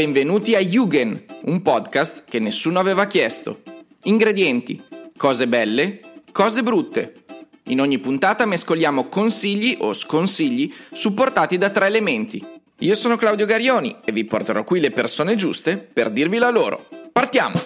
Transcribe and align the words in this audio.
Benvenuti 0.00 0.54
a 0.54 0.60
Jugend, 0.60 1.24
un 1.42 1.60
podcast 1.60 2.24
che 2.24 2.38
nessuno 2.38 2.78
aveva 2.78 3.04
chiesto. 3.04 3.60
Ingredienti, 4.04 4.82
cose 5.14 5.46
belle, 5.46 6.00
cose 6.32 6.62
brutte. 6.62 7.16
In 7.64 7.82
ogni 7.82 7.98
puntata 7.98 8.46
mescoliamo 8.46 9.08
consigli 9.08 9.76
o 9.80 9.92
sconsigli 9.92 10.72
supportati 10.90 11.58
da 11.58 11.68
tre 11.68 11.84
elementi. 11.84 12.42
Io 12.78 12.94
sono 12.94 13.18
Claudio 13.18 13.44
Garioni 13.44 13.94
e 14.02 14.10
vi 14.12 14.24
porterò 14.24 14.64
qui 14.64 14.80
le 14.80 14.88
persone 14.88 15.34
giuste 15.34 15.76
per 15.76 16.08
dirvi 16.08 16.38
la 16.38 16.48
loro. 16.48 16.88
Partiamo! 17.12 17.60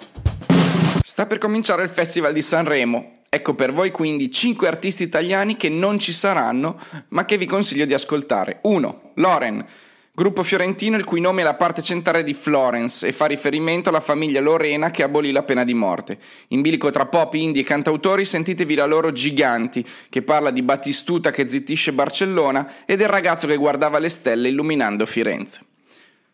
Sta 1.03 1.27
per 1.27 1.37
cominciare 1.37 1.83
il 1.83 1.89
Festival 1.89 2.33
di 2.33 2.41
Sanremo. 2.41 3.19
Ecco 3.29 3.55
per 3.55 3.71
voi 3.71 3.91
quindi 3.91 4.29
5 4.29 4.67
artisti 4.67 5.03
italiani 5.03 5.55
che 5.55 5.69
non 5.69 5.99
ci 5.99 6.11
saranno, 6.11 6.77
ma 7.09 7.23
che 7.23 7.37
vi 7.37 7.45
consiglio 7.45 7.85
di 7.85 7.93
ascoltare. 7.93 8.59
1. 8.63 9.11
Loren, 9.15 9.65
gruppo 10.15 10.43
fiorentino 10.43 10.97
il 10.97 11.03
cui 11.03 11.19
nome 11.19 11.41
è 11.41 11.43
la 11.43 11.55
parte 11.55 11.81
centrale 11.81 12.23
di 12.23 12.33
Florence 12.33 13.05
e 13.05 13.11
fa 13.11 13.25
riferimento 13.25 13.89
alla 13.89 13.99
famiglia 13.99 14.39
Lorena 14.39 14.89
che 14.89 15.03
abolì 15.03 15.31
la 15.31 15.43
pena 15.43 15.65
di 15.65 15.73
morte. 15.73 16.17
In 16.47 16.61
bilico 16.61 16.89
tra 16.89 17.05
pop, 17.05 17.33
indie 17.33 17.61
e 17.61 17.65
cantautori 17.65 18.23
sentitevi 18.23 18.75
la 18.75 18.85
loro 18.85 19.11
Giganti, 19.11 19.85
che 20.09 20.21
parla 20.21 20.51
di 20.51 20.61
Battistuta 20.61 21.29
che 21.29 21.47
zittisce 21.47 21.91
Barcellona 21.91 22.85
e 22.85 22.95
del 22.95 23.09
ragazzo 23.09 23.45
che 23.45 23.57
guardava 23.57 23.99
le 23.99 24.09
stelle 24.09 24.47
illuminando 24.47 25.05
Firenze. 25.05 25.61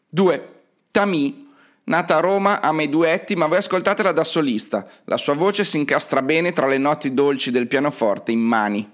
2. 0.08 0.50
Tami, 0.91 1.50
Nata 1.84 2.17
a 2.17 2.20
Roma, 2.20 2.61
ama 2.61 2.84
i 2.84 2.89
duetti, 2.89 3.36
ma 3.36 3.48
voi 3.48 3.58
ascoltatela 3.58 4.11
da 4.11 4.23
solista. 4.23 4.88
La 5.05 5.17
sua 5.17 5.34
voce 5.34 5.63
si 5.63 5.77
incastra 5.77 6.22
bene 6.22 6.53
tra 6.53 6.67
le 6.67 6.77
notti 6.77 7.13
dolci 7.13 7.50
del 7.50 7.67
pianoforte 7.67 8.31
in 8.31 8.39
mani. 8.39 8.89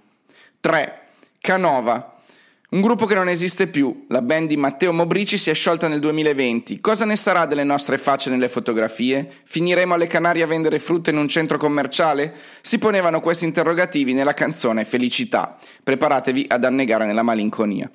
3. 0.62 1.02
Canova, 1.40 2.17
un 2.70 2.82
gruppo 2.82 3.06
che 3.06 3.16
non 3.16 3.30
esiste 3.30 3.68
più, 3.68 4.08
la 4.10 4.22
band 4.22 4.50
di 4.50 4.58
Matteo 4.58 4.92
Mobrici 4.92 5.38
si 5.38 5.50
è 5.50 5.54
sciolta 5.54 5.88
nel 5.88 6.02
2020. 6.02 6.82
Cosa 6.82 7.06
ne 7.06 7.16
sarà 7.16 7.46
delle 7.46 7.64
nostre 7.64 7.98
facce 7.98 8.30
nelle 8.30 8.50
fotografie? 8.50 9.26
Finiremo 9.46 9.94
alle 9.94 10.08
Canarie 10.08 10.44
a 10.44 10.48
vendere 10.48 10.78
frutta 10.78 11.10
in 11.10 11.18
un 11.18 11.30
centro 11.30 11.58
commerciale? 11.58 12.36
Si 12.60 12.78
ponevano 12.78 13.22
questi 13.22 13.46
interrogativi 13.46 14.12
nella 14.12 14.34
canzone 14.34 14.84
Felicità. 14.84 15.58
Preparatevi 15.82 16.46
ad 16.50 16.66
annegare 16.66 17.06
nella 17.06 17.24
malinconia. 17.24 17.90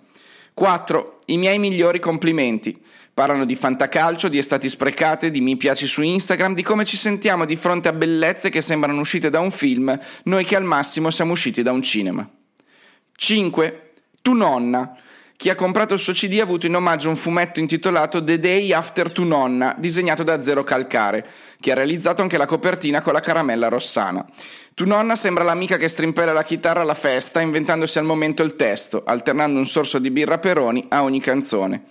4. 0.54 1.18
I 1.26 1.36
miei 1.36 1.58
migliori 1.58 1.98
complimenti. 1.98 2.80
Parlano 3.12 3.44
di 3.44 3.54
fantacalcio, 3.54 4.28
di 4.28 4.38
estati 4.38 4.70
sprecate, 4.70 5.30
di 5.30 5.42
mi 5.42 5.58
piaci 5.58 5.86
su 5.86 6.00
Instagram, 6.00 6.54
di 6.54 6.62
come 6.62 6.86
ci 6.86 6.96
sentiamo 6.96 7.44
di 7.44 7.56
fronte 7.56 7.88
a 7.88 7.92
bellezze 7.92 8.48
che 8.48 8.62
sembrano 8.62 9.00
uscite 9.00 9.28
da 9.28 9.40
un 9.40 9.50
film, 9.50 9.98
noi 10.24 10.46
che 10.46 10.56
al 10.56 10.64
massimo 10.64 11.10
siamo 11.10 11.32
usciti 11.32 11.60
da 11.60 11.72
un 11.72 11.82
cinema. 11.82 12.26
5. 13.14 13.91
Tu 14.22 14.32
nonna. 14.32 14.96
Chi 15.36 15.50
ha 15.50 15.56
comprato 15.56 15.94
il 15.94 16.00
suo 16.00 16.12
CD 16.12 16.38
ha 16.38 16.44
avuto 16.44 16.66
in 16.66 16.76
omaggio 16.76 17.08
un 17.08 17.16
fumetto 17.16 17.58
intitolato 17.58 18.22
The 18.22 18.38
Day 18.38 18.72
After 18.72 19.10
Tu 19.10 19.24
Nonna, 19.24 19.74
disegnato 19.76 20.22
da 20.22 20.40
Zero 20.40 20.62
Calcare, 20.62 21.26
che 21.58 21.72
ha 21.72 21.74
realizzato 21.74 22.22
anche 22.22 22.38
la 22.38 22.46
copertina 22.46 23.00
con 23.00 23.12
la 23.12 23.18
caramella 23.18 23.66
rossana. 23.66 24.24
Tu 24.74 24.86
nonna 24.86 25.16
sembra 25.16 25.42
l'amica 25.42 25.76
che 25.76 25.88
strimpella 25.88 26.32
la 26.32 26.44
chitarra 26.44 26.82
alla 26.82 26.94
festa, 26.94 27.40
inventandosi 27.40 27.98
al 27.98 28.04
momento 28.04 28.44
il 28.44 28.54
testo, 28.54 29.02
alternando 29.04 29.58
un 29.58 29.66
sorso 29.66 29.98
di 29.98 30.12
birra 30.12 30.38
peroni 30.38 30.86
a 30.88 31.02
ogni 31.02 31.20
canzone. 31.20 31.82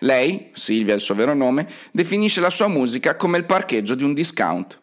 Lei, 0.00 0.50
Silvia 0.52 0.92
è 0.92 0.96
il 0.96 1.02
suo 1.02 1.14
vero 1.14 1.32
nome, 1.32 1.66
definisce 1.90 2.42
la 2.42 2.50
sua 2.50 2.68
musica 2.68 3.16
come 3.16 3.38
il 3.38 3.44
parcheggio 3.44 3.94
di 3.94 4.04
un 4.04 4.12
discount. 4.12 4.78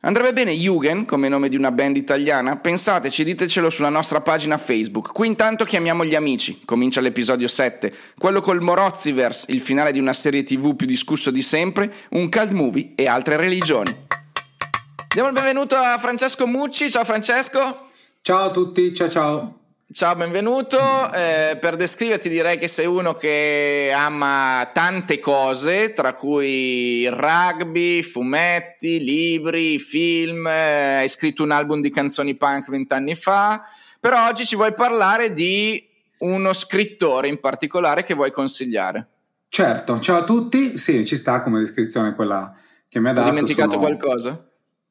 Andrebbe 0.00 0.32
bene 0.32 0.52
Jugend 0.52 1.06
come 1.06 1.28
nome 1.28 1.48
di 1.48 1.56
una 1.56 1.72
band 1.72 1.96
italiana? 1.96 2.56
Pensateci, 2.56 3.24
ditecelo 3.24 3.68
sulla 3.68 3.88
nostra 3.88 4.20
pagina 4.20 4.56
Facebook. 4.56 5.12
Qui 5.12 5.26
intanto 5.26 5.64
chiamiamo 5.64 6.04
gli 6.04 6.14
amici. 6.14 6.60
Comincia 6.64 7.00
l'episodio 7.00 7.48
7, 7.48 7.92
quello 8.16 8.40
col 8.40 8.62
Morozziverse, 8.62 9.46
il 9.50 9.60
finale 9.60 9.90
di 9.90 9.98
una 9.98 10.12
serie 10.12 10.44
TV 10.44 10.76
più 10.76 10.86
discusso 10.86 11.32
di 11.32 11.42
sempre, 11.42 11.92
un 12.10 12.30
cult 12.30 12.52
movie 12.52 12.92
e 12.94 13.08
altre 13.08 13.36
religioni. 13.36 14.06
Diamo 15.12 15.30
il 15.30 15.34
benvenuto 15.34 15.74
a 15.74 15.98
Francesco 15.98 16.46
Mucci. 16.46 16.90
Ciao 16.90 17.04
Francesco. 17.04 17.88
Ciao 18.22 18.44
a 18.44 18.50
tutti, 18.52 18.94
ciao 18.94 19.08
ciao. 19.08 19.57
Ciao, 19.90 20.14
benvenuto. 20.14 20.78
Eh, 21.14 21.56
per 21.58 21.76
descriverti 21.76 22.28
direi 22.28 22.58
che 22.58 22.68
sei 22.68 22.84
uno 22.84 23.14
che 23.14 23.90
ama 23.94 24.68
tante 24.74 25.18
cose, 25.18 25.94
tra 25.94 26.12
cui 26.12 27.08
rugby, 27.08 28.02
fumetti, 28.02 29.02
libri, 29.02 29.78
film, 29.78 30.46
eh, 30.46 30.96
hai 30.98 31.08
scritto 31.08 31.42
un 31.42 31.52
album 31.52 31.80
di 31.80 31.88
canzoni 31.88 32.36
punk 32.36 32.68
vent'anni 32.68 33.14
fa, 33.14 33.64
però 33.98 34.28
oggi 34.28 34.44
ci 34.44 34.56
vuoi 34.56 34.74
parlare 34.74 35.32
di 35.32 35.82
uno 36.18 36.52
scrittore 36.52 37.28
in 37.28 37.40
particolare 37.40 38.02
che 38.02 38.12
vuoi 38.12 38.30
consigliare. 38.30 39.06
Certo, 39.48 39.98
ciao 40.00 40.18
a 40.18 40.24
tutti, 40.24 40.76
sì, 40.76 41.06
ci 41.06 41.16
sta 41.16 41.40
come 41.40 41.60
descrizione 41.60 42.14
quella 42.14 42.54
che 42.90 43.00
mi 43.00 43.08
ha 43.08 43.14
dato. 43.14 43.28
Hai 43.28 43.32
dimenticato 43.32 43.70
sono... 43.70 43.82
qualcosa? 43.82 44.48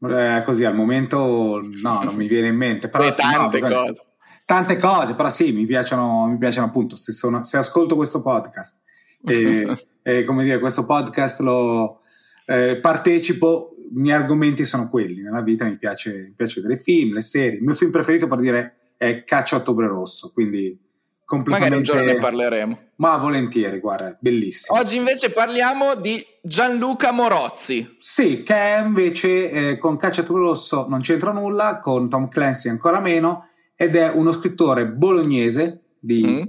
Eh, 0.09 0.41
così 0.43 0.65
al 0.65 0.73
momento 0.73 1.61
no, 1.83 2.01
non 2.01 2.15
mi 2.15 2.27
viene 2.27 2.47
in 2.47 2.55
mente. 2.55 2.89
Però 2.89 3.07
tante 3.13 3.59
no, 3.59 3.69
cose 3.69 4.01
tante 4.47 4.77
cose, 4.77 5.13
però 5.13 5.29
sì, 5.29 5.51
mi 5.51 5.65
piacciono, 5.65 6.25
mi 6.27 6.37
piacciono 6.37 6.67
appunto, 6.67 6.95
se, 6.95 7.11
sono, 7.11 7.43
se 7.43 7.57
ascolto 7.57 7.97
questo 7.97 8.21
podcast 8.21 8.81
e, 9.21 9.67
e, 10.01 10.23
come 10.23 10.45
dire, 10.45 10.59
questo 10.59 10.85
podcast 10.85 11.41
lo 11.41 11.99
eh, 12.45 12.79
partecipo, 12.79 13.75
i 13.77 13.99
miei 13.99 14.15
argomenti 14.15 14.63
sono 14.63 14.87
quelli, 14.87 15.21
nella 15.21 15.41
vita 15.41 15.65
mi 15.65 15.77
piace, 15.77 16.27
mi 16.29 16.33
piace 16.33 16.61
vedere 16.61 16.79
film, 16.79 17.13
le 17.13 17.19
serie, 17.19 17.57
il 17.57 17.63
mio 17.65 17.73
film 17.73 17.91
preferito 17.91 18.27
per 18.27 18.39
dire 18.39 18.93
è 18.95 19.25
Caccia 19.25 19.57
Ottobre 19.57 19.85
Rosso, 19.87 20.31
quindi 20.31 20.79
completamente... 21.25 21.75
Magari 21.75 21.77
un 21.77 21.83
giorno 21.83 22.13
ne 22.13 22.21
parleremo. 22.21 22.79
Ma 22.95 23.17
volentieri, 23.17 23.79
guarda, 23.79 24.17
bellissimo. 24.17 24.79
Oggi 24.79 24.95
invece 24.95 25.29
parliamo 25.29 25.95
di 25.95 26.25
Gianluca 26.41 27.11
Morozzi. 27.11 27.97
Sì, 27.99 28.43
che 28.43 28.81
invece 28.81 29.51
eh, 29.51 29.77
con 29.77 29.97
Caccia 29.97 30.21
Ottobre 30.21 30.43
Rosso 30.43 30.87
non 30.87 31.01
c'entra 31.01 31.33
nulla, 31.33 31.81
con 31.81 32.07
Tom 32.07 32.29
Clancy 32.29 32.69
ancora 32.69 33.01
meno, 33.01 33.49
ed 33.79 33.95
è 33.95 34.09
uno 34.09 34.31
scrittore 34.31 34.87
bolognese 34.87 35.83
di, 35.99 36.25
mm. 36.25 36.41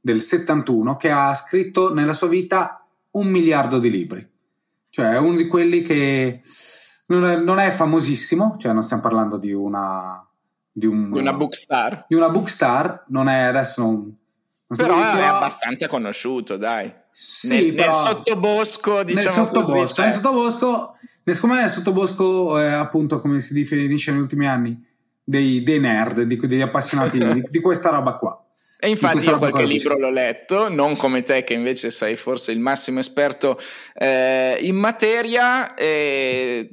del 0.00 0.22
71 0.22 0.96
che 0.96 1.10
ha 1.10 1.34
scritto 1.34 1.92
nella 1.92 2.14
sua 2.14 2.28
vita 2.28 2.86
un 3.10 3.26
miliardo 3.26 3.80
di 3.80 3.90
libri. 3.90 4.26
Cioè 4.88 5.10
è 5.10 5.18
uno 5.18 5.36
di 5.36 5.48
quelli 5.48 5.82
che 5.82 6.40
non 7.06 7.24
è, 7.24 7.36
non 7.36 7.58
è 7.58 7.70
famosissimo, 7.70 8.56
cioè 8.58 8.72
non 8.72 8.84
stiamo 8.84 9.02
parlando 9.02 9.36
di 9.36 9.52
una... 9.52 10.24
Di, 10.70 10.86
un, 10.86 11.10
una 11.10 11.32
bookstar. 11.32 12.04
Di 12.08 12.14
una 12.14 12.30
bookstar, 12.30 13.04
non 13.08 13.28
è 13.28 13.42
adesso... 13.42 13.82
Non, 13.82 14.16
non 14.68 14.78
però 14.78 14.96
è 14.96 15.12
però... 15.12 15.36
abbastanza 15.36 15.88
conosciuto, 15.88 16.56
dai. 16.56 16.92
Sì, 17.10 17.48
nel, 17.48 17.74
però, 17.74 17.86
nel 17.86 17.94
sottobosco, 17.94 19.02
diciamo 19.02 19.24
nel 19.24 19.34
sottobosco, 19.34 19.78
così, 19.78 19.94
cioè... 19.94 20.04
nel 20.04 20.14
sottobosco, 20.14 20.96
siccome 21.24 21.54
nel 21.56 21.70
sottobosco, 21.70 22.58
eh, 22.60 22.72
appunto, 22.72 23.20
come 23.20 23.40
si 23.40 23.54
definisce 23.54 24.12
negli 24.12 24.20
ultimi 24.20 24.46
anni, 24.46 24.86
dei, 25.28 25.64
dei 25.64 25.80
nerd, 25.80 26.22
di, 26.22 26.36
degli 26.36 26.60
appassionati 26.60 27.18
di, 27.18 27.44
di, 27.50 27.60
questa 27.60 27.90
roba 27.90 28.16
qua. 28.16 28.40
E 28.78 28.90
infatti 28.90 29.24
io 29.24 29.38
qualche 29.38 29.64
libro 29.64 29.96
l'ho 29.96 30.10
letto, 30.10 30.68
non 30.68 30.96
come 30.96 31.22
te 31.22 31.44
che 31.44 31.54
invece 31.54 31.90
sei 31.90 32.14
forse 32.14 32.52
il 32.52 32.60
massimo 32.60 32.98
esperto 32.98 33.58
eh, 33.94 34.58
in 34.60 34.76
materia. 34.76 35.74
Eh, 35.74 36.70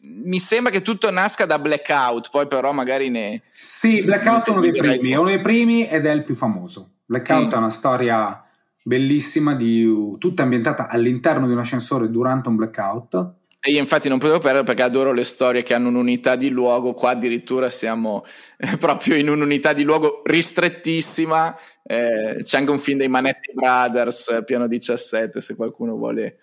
mi 0.00 0.40
sembra 0.40 0.72
che 0.72 0.80
tutto 0.80 1.10
nasca 1.10 1.44
da 1.44 1.58
Blackout, 1.58 2.30
poi 2.30 2.48
però 2.48 2.72
magari 2.72 3.10
ne... 3.10 3.42
Sì, 3.54 4.02
Blackout 4.02 4.48
è 4.48 4.50
uno 4.52 4.60
dei 4.62 4.72
primi, 4.72 5.10
è 5.10 5.16
uno 5.16 5.28
dei 5.28 5.40
primi 5.42 5.86
ed 5.86 6.06
è 6.06 6.12
il 6.12 6.24
più 6.24 6.34
famoso. 6.34 6.92
Blackout 7.04 7.48
mm. 7.48 7.50
è 7.50 7.56
una 7.56 7.70
storia 7.70 8.42
bellissima, 8.82 9.54
di, 9.54 9.86
tutta 10.18 10.44
ambientata 10.44 10.88
all'interno 10.88 11.46
di 11.46 11.52
un 11.52 11.58
ascensore 11.58 12.10
durante 12.10 12.48
un 12.48 12.56
blackout 12.56 13.34
e 13.66 13.70
io 13.70 13.78
infatti 13.78 14.10
non 14.10 14.18
potevo 14.18 14.40
perdere 14.40 14.62
perché 14.62 14.82
adoro 14.82 15.14
le 15.14 15.24
storie 15.24 15.62
che 15.62 15.72
hanno 15.72 15.88
un'unità 15.88 16.36
di 16.36 16.50
luogo, 16.50 16.92
qua 16.92 17.12
addirittura 17.12 17.70
siamo 17.70 18.22
eh, 18.58 18.76
proprio 18.76 19.16
in 19.16 19.30
un'unità 19.30 19.72
di 19.72 19.84
luogo 19.84 20.20
ristrettissima, 20.22 21.58
eh, 21.82 22.40
c'è 22.42 22.58
anche 22.58 22.70
un 22.70 22.78
film 22.78 22.98
dei 22.98 23.08
Manetti 23.08 23.54
Brothers, 23.54 24.28
eh, 24.28 24.44
piano 24.44 24.66
17, 24.66 25.40
se 25.40 25.56
qualcuno 25.56 25.96
vuole 25.96 26.36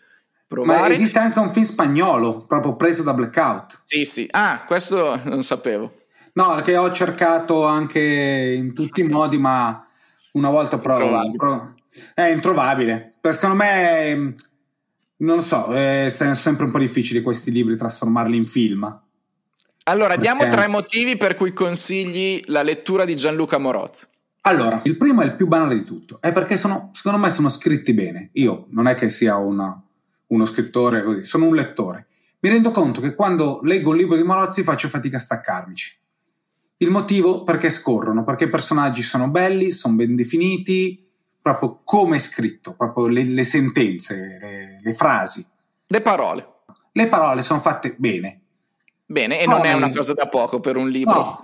provare. 0.47 0.79
Ma 0.79 0.89
esiste 0.89 1.19
anche 1.19 1.37
un 1.37 1.51
film 1.51 1.63
spagnolo, 1.63 2.47
proprio 2.47 2.75
preso 2.75 3.03
da 3.03 3.13
Blackout. 3.13 3.77
Sì, 3.83 4.03
sì, 4.03 4.27
ah, 4.31 4.63
questo 4.65 5.19
non 5.25 5.43
sapevo. 5.43 5.97
No, 6.33 6.55
che 6.63 6.75
ho 6.75 6.91
cercato 6.91 7.65
anche 7.65 7.99
in 7.99 8.73
tutti 8.73 9.01
i 9.01 9.07
modi, 9.07 9.37
ma 9.37 9.85
una 10.31 10.49
volta 10.49 10.79
provo, 10.79 11.19
provo, 11.37 11.75
è 12.15 12.23
introvabile. 12.29 13.13
Per 13.21 13.31
secondo 13.31 13.57
me 13.57 14.35
non 15.21 15.37
lo 15.37 15.41
so, 15.41 15.67
è 15.73 16.09
sempre 16.09 16.65
un 16.65 16.71
po' 16.71 16.79
difficile 16.79 17.21
questi 17.21 17.51
libri 17.51 17.75
trasformarli 17.75 18.35
in 18.35 18.45
film. 18.45 18.83
Allora, 19.83 20.15
Perché... 20.15 20.21
diamo 20.21 20.47
tre 20.47 20.67
motivi 20.67 21.17
per 21.17 21.35
cui 21.35 21.53
consigli 21.53 22.41
la 22.45 22.61
lettura 22.61 23.05
di 23.05 23.15
Gianluca 23.15 23.57
Moroz. 23.57 24.07
Allora, 24.41 24.81
il 24.85 24.97
primo 24.97 25.21
è 25.21 25.25
il 25.25 25.35
più 25.35 25.47
banale 25.47 25.75
di 25.75 25.83
tutto, 25.83 26.19
è 26.19 26.31
perché 26.31 26.57
sono, 26.57 26.89
secondo 26.93 27.19
me 27.19 27.29
sono 27.29 27.49
scritti 27.49 27.93
bene. 27.93 28.29
Io 28.33 28.65
non 28.69 28.87
è 28.87 28.95
che 28.95 29.09
sia 29.09 29.37
una, 29.37 29.79
uno 30.27 30.45
scrittore 30.45 31.03
così, 31.03 31.23
sono 31.23 31.45
un 31.45 31.55
lettore. 31.55 32.07
Mi 32.39 32.49
rendo 32.49 32.71
conto 32.71 33.01
che 33.01 33.13
quando 33.13 33.59
leggo 33.63 33.91
un 33.91 33.97
libro 33.97 34.15
di 34.15 34.23
Morozzi 34.23 34.63
faccio 34.63 34.87
fatica 34.87 35.17
a 35.17 35.19
staccarmici. 35.19 35.95
Il 36.77 36.89
motivo 36.89 37.43
perché 37.43 37.69
scorrono, 37.69 38.23
perché 38.23 38.45
i 38.45 38.49
personaggi 38.49 39.03
sono 39.03 39.29
belli, 39.29 39.69
sono 39.69 39.93
ben 39.93 40.15
definiti, 40.15 41.00
proprio 41.41 41.81
come 41.83 42.17
è 42.17 42.19
scritto, 42.19 42.73
proprio 42.73 43.07
le, 43.07 43.23
le 43.23 43.43
sentenze, 43.43 44.37
le, 44.39 44.79
le, 44.81 44.93
frasi 44.93 45.45
Le 45.87 46.01
parole. 46.01 46.47
Le 46.91 47.07
parole 47.07 47.41
sono 47.41 47.59
fatte 47.59 47.95
bene. 47.97 48.39
Bene, 49.05 49.39
e 49.39 49.45
Poi, 49.45 49.55
non 49.55 49.65
è 49.65 49.73
una 49.73 49.89
cosa 49.89 50.13
da 50.13 50.27
poco 50.27 50.59
per 50.59 50.77
un 50.77 50.89
libro. 50.89 51.13
No, 51.13 51.39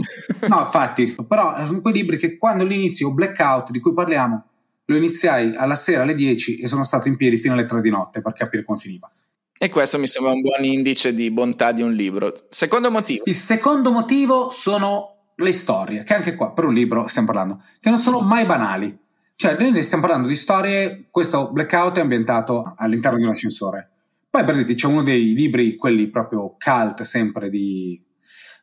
no, 0.47 0.59
infatti, 0.59 1.15
però 1.27 1.53
sono 1.65 1.81
quei 1.81 1.93
libri 1.93 2.17
che 2.17 2.37
quando 2.37 2.63
l'inizio 2.63 3.11
Blackout, 3.11 3.71
di 3.71 3.79
cui 3.79 3.93
parliamo, 3.93 4.45
lo 4.85 4.95
iniziai 4.95 5.53
alla 5.55 5.75
sera 5.75 6.03
alle 6.03 6.15
10 6.15 6.59
e 6.59 6.67
sono 6.67 6.83
stato 6.83 7.09
in 7.09 7.17
piedi 7.17 7.37
fino 7.37 7.53
alle 7.53 7.65
3 7.65 7.81
di 7.81 7.89
notte 7.89 8.21
per 8.21 8.31
capire 8.33 8.63
come 8.63 8.77
finiva. 8.77 9.11
E 9.59 9.69
questo 9.69 9.97
mi 9.97 10.07
sembra 10.07 10.31
un 10.31 10.41
buon 10.41 10.63
indice 10.63 11.13
di 11.13 11.31
bontà 11.31 11.71
di 11.71 11.81
un 11.81 11.91
libro. 11.91 12.33
Secondo 12.49 12.91
motivo. 12.91 13.23
Il 13.25 13.33
secondo 13.33 13.91
motivo 13.91 14.49
sono 14.51 15.31
le 15.35 15.51
storie, 15.51 16.03
che 16.03 16.13
anche 16.13 16.35
qua 16.35 16.53
per 16.53 16.65
un 16.65 16.73
libro 16.73 17.07
stiamo 17.07 17.27
parlando, 17.27 17.61
che 17.79 17.89
non 17.89 17.99
sono 17.99 18.21
mai 18.21 18.45
banali. 18.45 18.97
Cioè, 19.39 19.55
noi 19.59 19.69
ne 19.69 19.83
stiamo 19.83 20.01
parlando 20.01 20.27
di 20.27 20.35
storie, 20.35 21.09
questo 21.11 21.51
Blackout 21.51 21.97
è 21.97 22.01
ambientato 22.01 22.73
all'interno 22.75 23.19
di 23.19 23.23
un 23.23 23.29
ascensore. 23.29 23.87
Poi 24.31 24.43
per 24.43 24.55
dirti, 24.55 24.73
c'è 24.73 24.87
uno 24.87 25.03
dei 25.03 25.35
libri, 25.35 25.75
quelli 25.75 26.07
proprio 26.07 26.57
cult 26.57 27.03
sempre 27.03 27.51
di 27.51 28.03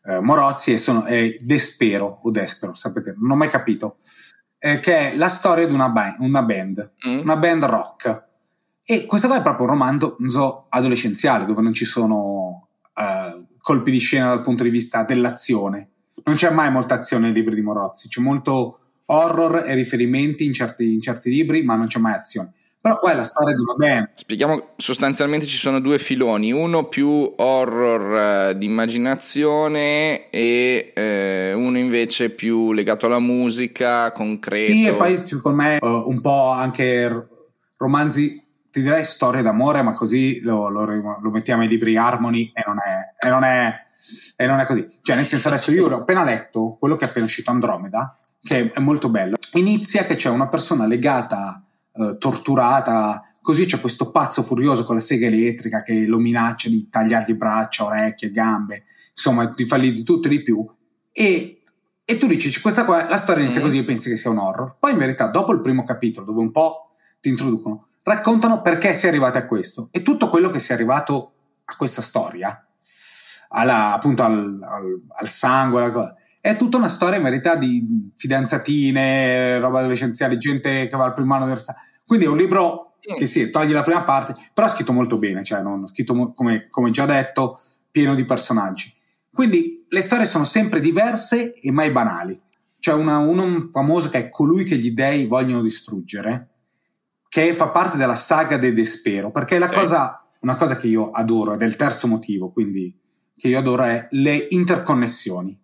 eh, 0.06 0.18
Morozzi, 0.18 0.72
e 0.72 0.78
sono 0.78 1.04
è 1.04 1.36
Despero 1.40 2.18
o 2.24 2.30
Despero, 2.32 2.74
sapete, 2.74 3.14
non 3.16 3.30
ho 3.30 3.36
mai 3.36 3.50
capito 3.50 3.98
eh, 4.58 4.80
che 4.80 5.12
è 5.12 5.16
la 5.16 5.28
storia 5.28 5.64
di 5.64 5.72
una, 5.72 5.90
ba- 5.90 6.16
una 6.18 6.42
band, 6.42 6.94
mm. 7.06 7.18
una 7.20 7.36
band 7.36 7.64
rock. 7.66 8.24
E 8.82 9.06
questo 9.06 9.28
qua 9.28 9.38
è 9.38 9.42
proprio 9.42 9.66
un 9.66 9.72
romanzo 9.72 10.66
adolescenziale 10.70 11.46
dove 11.46 11.62
non 11.62 11.72
ci 11.72 11.84
sono 11.84 12.66
uh, 12.94 13.46
colpi 13.60 13.92
di 13.92 13.98
scena 13.98 14.26
dal 14.26 14.42
punto 14.42 14.64
di 14.64 14.70
vista 14.70 15.04
dell'azione. 15.04 15.90
Non 16.24 16.34
c'è 16.34 16.50
mai 16.50 16.72
molta 16.72 16.96
azione 16.96 17.26
nei 17.26 17.32
libri 17.32 17.54
di 17.54 17.62
Morozzi, 17.62 18.08
c'è 18.08 18.20
molto 18.20 18.80
horror 19.06 19.64
e 19.66 19.74
riferimenti 19.74 20.44
in 20.44 20.52
certi, 20.52 20.94
in 20.94 21.00
certi 21.00 21.30
libri, 21.30 21.62
ma 21.62 21.74
non 21.74 21.86
c'è 21.86 21.98
mai 21.98 22.14
azione. 22.14 22.52
Però 22.84 22.98
qua 22.98 23.12
è 23.12 23.14
la 23.14 23.24
storia 23.24 23.54
di 23.54 23.62
una 23.62 23.72
band. 23.72 24.10
Spieghiamo, 24.14 24.74
sostanzialmente 24.76 25.46
ci 25.46 25.56
sono 25.56 25.80
due 25.80 25.98
filoni, 25.98 26.52
uno 26.52 26.84
più 26.84 27.32
horror 27.34 28.50
uh, 28.50 28.58
di 28.58 28.66
immaginazione 28.66 30.28
e 30.28 30.92
uh, 30.94 31.58
uno 31.58 31.78
invece 31.78 32.28
più 32.28 32.72
legato 32.72 33.06
alla 33.06 33.20
musica, 33.20 34.12
concreto. 34.12 34.64
Sì, 34.66 34.84
e 34.86 34.92
poi 34.92 35.22
secondo 35.24 35.62
me 35.62 35.78
uh, 35.80 35.86
un 35.86 36.20
po' 36.20 36.50
anche 36.50 37.28
romanzi, 37.78 38.42
ti 38.70 38.82
direi 38.82 39.04
storie 39.04 39.40
d'amore, 39.40 39.80
ma 39.80 39.94
così 39.94 40.40
lo, 40.40 40.68
lo, 40.68 40.84
lo 40.84 41.30
mettiamo 41.30 41.62
ai 41.62 41.68
libri 41.68 41.96
Harmony 41.96 42.52
e 42.52 42.64
non, 42.66 42.76
è, 42.78 43.26
e, 43.26 43.30
non 43.30 43.44
è, 43.44 43.72
e 44.36 44.46
non 44.46 44.60
è 44.60 44.66
così. 44.66 44.86
Cioè 45.00 45.16
nel 45.16 45.24
senso 45.24 45.48
adesso 45.48 45.72
io 45.72 45.86
ho 45.86 45.96
appena 46.00 46.22
letto 46.22 46.76
quello 46.78 46.96
che 46.96 47.06
è 47.06 47.08
appena 47.08 47.24
uscito 47.24 47.50
Andromeda, 47.50 48.18
che 48.44 48.70
è 48.70 48.80
molto 48.80 49.08
bello. 49.08 49.36
Inizia 49.54 50.04
che 50.04 50.16
c'è 50.16 50.28
una 50.28 50.48
persona 50.48 50.86
legata 50.86 51.64
eh, 51.94 52.16
torturata. 52.18 53.22
Così 53.40 53.64
c'è 53.64 53.80
questo 53.80 54.10
pazzo 54.10 54.42
furioso 54.42 54.84
con 54.84 54.96
la 54.96 55.00
sega 55.00 55.26
elettrica 55.26 55.82
che 55.82 56.04
lo 56.06 56.18
minaccia 56.18 56.68
di 56.68 56.88
tagliargli 56.88 57.34
braccia, 57.34 57.84
orecchie, 57.84 58.30
gambe, 58.30 58.84
insomma, 59.10 59.46
di 59.46 59.64
fargli 59.64 59.92
di 59.92 60.02
tutto 60.02 60.28
e 60.28 60.30
di 60.30 60.42
più. 60.42 60.66
E, 61.10 61.62
e 62.04 62.18
tu 62.18 62.26
dici, 62.26 62.60
questa 62.60 62.84
qua, 62.84 63.08
la 63.08 63.16
storia 63.16 63.42
inizia 63.42 63.62
mm. 63.62 63.64
così 63.64 63.78
e 63.78 63.84
pensi 63.84 64.10
che 64.10 64.16
sia 64.16 64.30
un 64.30 64.38
horror. 64.38 64.76
Poi 64.78 64.92
in 64.92 64.98
verità, 64.98 65.26
dopo 65.28 65.52
il 65.52 65.62
primo 65.62 65.84
capitolo, 65.84 66.26
dove 66.26 66.40
un 66.40 66.50
po' 66.50 66.96
ti 67.20 67.30
introducono, 67.30 67.86
raccontano 68.02 68.60
perché 68.60 68.92
si 68.92 69.06
è 69.06 69.08
arrivati 69.08 69.38
a 69.38 69.46
questo. 69.46 69.88
E 69.90 70.02
tutto 70.02 70.28
quello 70.28 70.50
che 70.50 70.58
si 70.58 70.72
è 70.72 70.74
arrivato 70.74 71.32
a 71.64 71.76
questa 71.76 72.02
storia, 72.02 72.66
alla, 73.48 73.94
appunto 73.94 74.22
al, 74.22 74.58
al, 74.62 75.00
al 75.16 75.28
sangue, 75.28 75.82
alla, 75.82 76.14
è 76.44 76.56
tutta 76.58 76.76
una 76.76 76.88
storia 76.88 77.16
in 77.16 77.22
verità 77.22 77.56
di 77.56 78.12
fidanzatine, 78.16 79.58
roba 79.60 79.78
adolescenziale, 79.78 80.36
gente 80.36 80.88
che 80.88 80.94
va 80.94 81.04
al 81.04 81.14
primo 81.14 81.32
anno 81.32 81.44
università. 81.44 81.74
Quindi 82.04 82.26
è 82.26 82.28
un 82.28 82.36
libro 82.36 82.96
che 83.00 83.24
sì, 83.24 83.48
toglie 83.48 83.72
la 83.72 83.82
prima 83.82 84.02
parte, 84.02 84.34
però 84.52 84.66
è 84.66 84.70
scritto 84.70 84.92
molto 84.92 85.16
bene, 85.16 85.42
cioè 85.42 85.62
non, 85.62 85.86
scritto 85.86 86.34
come, 86.34 86.68
come 86.68 86.90
già 86.90 87.06
detto, 87.06 87.62
pieno 87.90 88.14
di 88.14 88.26
personaggi. 88.26 88.92
Quindi 89.32 89.86
le 89.88 90.00
storie 90.02 90.26
sono 90.26 90.44
sempre 90.44 90.80
diverse 90.80 91.54
e 91.54 91.70
mai 91.70 91.90
banali. 91.90 92.38
C'è 92.78 92.92
una, 92.92 93.16
uno 93.16 93.70
famoso 93.72 94.10
che 94.10 94.18
è 94.18 94.28
colui 94.28 94.64
che 94.64 94.76
gli 94.76 94.90
dei 94.90 95.24
vogliono 95.24 95.62
distruggere, 95.62 96.48
che 97.26 97.54
fa 97.54 97.68
parte 97.68 97.96
della 97.96 98.16
saga 98.16 98.58
del 98.58 98.74
Despero, 98.74 99.30
perché 99.30 99.58
la 99.58 99.68
sì. 99.68 99.74
cosa, 99.76 100.22
una 100.40 100.56
cosa 100.56 100.76
che 100.76 100.88
io 100.88 101.10
adoro, 101.10 101.54
ed 101.54 101.62
è 101.62 101.64
il 101.64 101.76
terzo 101.76 102.06
motivo, 102.06 102.52
quindi 102.52 102.94
che 103.34 103.48
io 103.48 103.58
adoro, 103.58 103.84
è 103.84 104.08
le 104.10 104.46
interconnessioni 104.50 105.62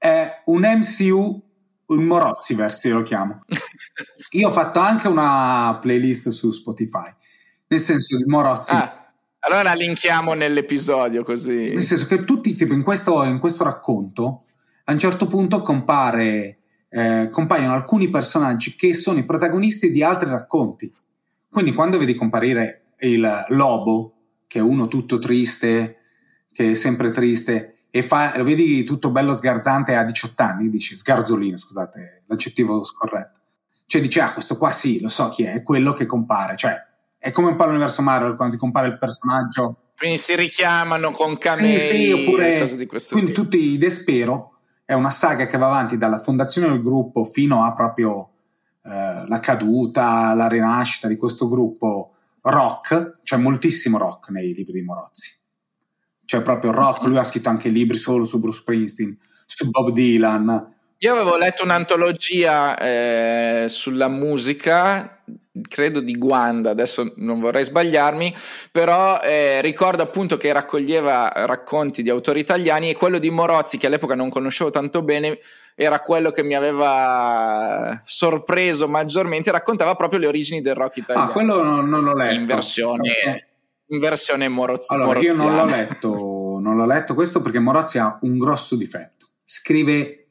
è 0.00 0.42
un 0.46 0.62
MCU, 0.62 1.42
un 1.86 2.04
Morozziverse 2.04 2.88
lo 2.88 3.02
chiamo. 3.02 3.44
Io 4.32 4.48
ho 4.48 4.50
fatto 4.50 4.78
anche 4.78 5.08
una 5.08 5.78
playlist 5.78 6.30
su 6.30 6.50
Spotify, 6.50 7.14
nel 7.66 7.80
senso 7.80 8.16
di 8.16 8.24
Morozzi. 8.24 8.72
Ah, 8.72 9.12
allora 9.40 9.74
linkiamo 9.74 10.32
nell'episodio 10.32 11.22
così. 11.22 11.52
Nel 11.74 11.82
senso 11.82 12.06
che 12.06 12.24
tutti, 12.24 12.54
tipo 12.54 12.72
in 12.72 12.82
questo, 12.82 13.22
in 13.24 13.38
questo 13.38 13.62
racconto, 13.64 14.44
a 14.84 14.92
un 14.92 14.98
certo 14.98 15.26
punto 15.26 15.60
compare, 15.60 16.60
eh, 16.88 17.28
compaiono 17.30 17.74
alcuni 17.74 18.08
personaggi 18.08 18.76
che 18.76 18.94
sono 18.94 19.18
i 19.18 19.26
protagonisti 19.26 19.90
di 19.90 20.02
altri 20.02 20.30
racconti. 20.30 20.90
Quindi 21.50 21.74
quando 21.74 21.98
vedi 21.98 22.14
comparire 22.14 22.94
il 23.00 23.44
lobo, 23.48 24.14
che 24.46 24.60
è 24.60 24.62
uno 24.62 24.88
tutto 24.88 25.18
triste, 25.18 25.96
che 26.52 26.70
è 26.70 26.74
sempre 26.74 27.10
triste, 27.10 27.79
e 27.90 28.02
fa, 28.02 28.36
lo 28.36 28.44
vedi 28.44 28.84
tutto 28.84 29.10
bello 29.10 29.34
sgarzante 29.34 29.96
a 29.96 30.04
18 30.04 30.42
anni, 30.42 30.68
dici 30.68 30.96
sgarzolino, 30.96 31.56
scusate 31.56 32.22
l'aggettivo 32.26 32.84
scorretto. 32.84 33.40
Cioè 33.86 34.00
dici, 34.00 34.20
ah, 34.20 34.32
questo 34.32 34.56
qua 34.56 34.70
sì, 34.70 35.00
lo 35.00 35.08
so 35.08 35.28
chi 35.30 35.42
è, 35.42 35.54
è 35.54 35.62
quello 35.64 35.92
che 35.92 36.06
compare. 36.06 36.56
Cioè, 36.56 36.74
è 37.18 37.32
come 37.32 37.48
un 37.48 37.56
po' 37.56 37.64
l'universo 37.64 38.02
Marvel 38.02 38.36
quando 38.36 38.54
ti 38.54 38.60
compare 38.60 38.86
il 38.86 38.96
personaggio. 38.96 39.90
Quindi 39.96 40.18
si 40.18 40.36
richiamano 40.36 41.10
con 41.10 41.36
camei. 41.36 41.80
Sì, 41.80 41.96
sì, 41.96 42.12
oppure. 42.12 42.68
quindi 43.10 43.32
tipo. 43.32 43.32
tutti 43.32 43.58
i 43.58 43.78
Despero 43.78 44.58
è 44.84 44.92
una 44.92 45.10
saga 45.10 45.46
che 45.46 45.58
va 45.58 45.66
avanti 45.66 45.98
dalla 45.98 46.20
fondazione 46.20 46.68
del 46.68 46.82
gruppo 46.82 47.24
fino 47.24 47.64
a 47.64 47.72
proprio 47.72 48.30
eh, 48.84 49.24
la 49.26 49.40
caduta, 49.40 50.32
la 50.34 50.46
rinascita 50.46 51.08
di 51.08 51.16
questo 51.16 51.48
gruppo 51.48 52.14
rock. 52.42 53.18
C'è 53.24 53.36
moltissimo 53.36 53.98
rock 53.98 54.28
nei 54.28 54.54
libri 54.54 54.74
di 54.74 54.82
Morozzi 54.82 55.39
cioè 56.30 56.42
proprio 56.42 56.70
rock, 56.70 57.06
lui 57.06 57.18
ha 57.18 57.24
scritto 57.24 57.48
anche 57.48 57.68
libri 57.68 57.98
solo 57.98 58.24
su 58.24 58.38
Bruce 58.38 58.60
Springsteen, 58.60 59.18
su 59.44 59.68
Bob 59.68 59.90
Dylan. 59.90 60.74
Io 60.98 61.12
avevo 61.12 61.36
letto 61.36 61.64
un'antologia 61.64 62.78
eh, 62.78 63.64
sulla 63.68 64.06
musica, 64.06 65.22
credo 65.68 65.98
di 65.98 66.16
Guanda, 66.16 66.70
adesso 66.70 67.14
non 67.16 67.40
vorrei 67.40 67.64
sbagliarmi, 67.64 68.32
però 68.70 69.18
eh, 69.20 69.60
ricordo 69.60 70.04
appunto 70.04 70.36
che 70.36 70.52
raccoglieva 70.52 71.32
racconti 71.46 72.04
di 72.04 72.10
autori 72.10 72.38
italiani 72.38 72.90
e 72.90 72.94
quello 72.94 73.18
di 73.18 73.28
Morozzi, 73.28 73.76
che 73.76 73.88
all'epoca 73.88 74.14
non 74.14 74.28
conoscevo 74.28 74.70
tanto 74.70 75.02
bene, 75.02 75.40
era 75.74 75.98
quello 75.98 76.30
che 76.30 76.44
mi 76.44 76.54
aveva 76.54 78.02
sorpreso 78.04 78.86
maggiormente, 78.86 79.50
raccontava 79.50 79.96
proprio 79.96 80.20
le 80.20 80.28
origini 80.28 80.60
del 80.60 80.76
rock 80.76 80.98
italiano. 80.98 81.28
Ah, 81.28 81.32
quello 81.32 81.60
non, 81.60 81.88
non 81.88 82.04
l'ho 82.04 82.14
letto. 82.14 82.34
In 82.34 82.46
versione... 82.46 83.10
Okay 83.10 83.48
in 83.90 83.98
versione 83.98 84.48
Morozzi. 84.48 84.92
Allora, 84.92 85.20
io 85.20 85.34
non 85.34 85.54
l'ho 85.54 85.64
letto, 85.64 86.58
non 86.60 86.76
l'ho 86.76 86.86
letto 86.86 87.14
questo 87.14 87.40
perché 87.40 87.58
Morozzi 87.58 87.98
ha 87.98 88.18
un 88.22 88.36
grosso 88.36 88.76
difetto. 88.76 89.28
Scrive 89.42 90.26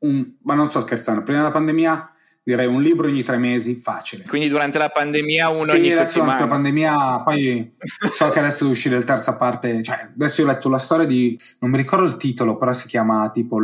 un, 0.00 0.34
ma 0.42 0.54
non 0.54 0.68
sto 0.68 0.80
scherzando, 0.80 1.22
prima 1.22 1.38
della 1.38 1.52
pandemia 1.52 2.10
direi 2.42 2.66
un 2.66 2.82
libro 2.82 3.08
ogni 3.08 3.22
tre 3.22 3.38
mesi, 3.38 3.76
facile. 3.76 4.24
Quindi 4.24 4.48
durante 4.48 4.76
la 4.76 4.90
pandemia 4.90 5.48
uno 5.48 5.62
sì, 5.62 5.76
ogni 5.76 5.90
settimana. 5.90 6.36
Durante 6.36 6.42
la 6.42 6.48
pandemia, 6.50 7.22
poi 7.22 7.74
so 8.12 8.28
che 8.28 8.38
adesso 8.38 8.58
deve 8.60 8.70
uscire 8.70 8.96
il 8.96 9.04
terza 9.04 9.36
parte, 9.36 9.82
cioè 9.82 10.10
adesso 10.14 10.42
ho 10.42 10.46
letto 10.46 10.68
la 10.68 10.78
storia 10.78 11.06
di, 11.06 11.38
non 11.60 11.70
mi 11.70 11.78
ricordo 11.78 12.04
il 12.04 12.16
titolo, 12.16 12.58
però 12.58 12.72
si 12.74 12.86
chiama 12.86 13.30
tipo 13.30 13.58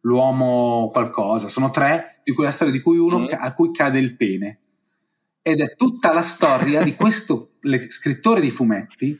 l'uomo 0.00 0.88
qualcosa, 0.90 1.48
sono 1.48 1.70
tre, 1.70 2.20
di 2.24 2.32
cui 2.32 2.44
la 2.44 2.50
storia 2.50 2.72
di 2.72 2.80
cui 2.80 2.96
uno 2.96 3.20
mm. 3.20 3.26
a 3.38 3.52
cui 3.52 3.70
cade 3.70 3.98
il 3.98 4.16
pene 4.16 4.60
ed 5.42 5.60
è 5.60 5.76
tutta 5.76 6.12
la 6.12 6.22
storia 6.22 6.82
di 6.82 6.96
questo 6.96 7.50
scrittore 7.88 8.40
di 8.40 8.50
fumetti 8.50 9.18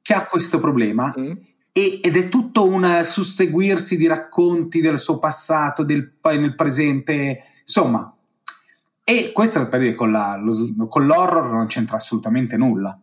che 0.00 0.14
ha 0.14 0.26
questo 0.26 0.58
problema 0.58 1.14
mm. 1.18 1.32
e, 1.72 2.00
ed 2.02 2.16
è 2.16 2.28
tutto 2.28 2.66
un 2.66 3.00
susseguirsi 3.02 3.96
di 3.96 4.06
racconti 4.06 4.80
del 4.80 4.98
suo 4.98 5.18
passato, 5.18 5.84
del, 5.84 6.10
poi 6.10 6.38
nel 6.38 6.54
presente, 6.54 7.42
insomma. 7.60 8.12
E 9.04 9.32
questo 9.32 9.66
per 9.68 9.80
dire 9.80 9.94
con, 9.94 10.10
la, 10.10 10.36
lo, 10.36 10.86
con 10.88 11.06
l'horror 11.06 11.50
non 11.50 11.66
c'entra 11.66 11.96
assolutamente 11.96 12.56
nulla. 12.56 12.98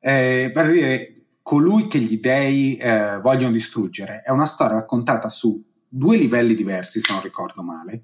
Eh, 0.00 0.50
per 0.52 0.70
dire, 0.70 1.14
colui 1.42 1.86
che 1.86 1.98
gli 1.98 2.18
dei 2.18 2.76
eh, 2.76 3.20
vogliono 3.20 3.52
distruggere 3.52 4.22
è 4.22 4.30
una 4.30 4.46
storia 4.46 4.76
raccontata 4.76 5.28
su 5.28 5.62
due 5.88 6.16
livelli 6.16 6.54
diversi, 6.54 7.00
se 7.00 7.12
non 7.12 7.22
ricordo 7.22 7.62
male. 7.62 8.02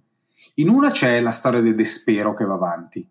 In 0.54 0.68
una 0.68 0.90
c'è 0.90 1.20
la 1.20 1.32
storia 1.32 1.60
del 1.60 1.74
Despero 1.74 2.34
che 2.34 2.44
va 2.44 2.54
avanti 2.54 3.08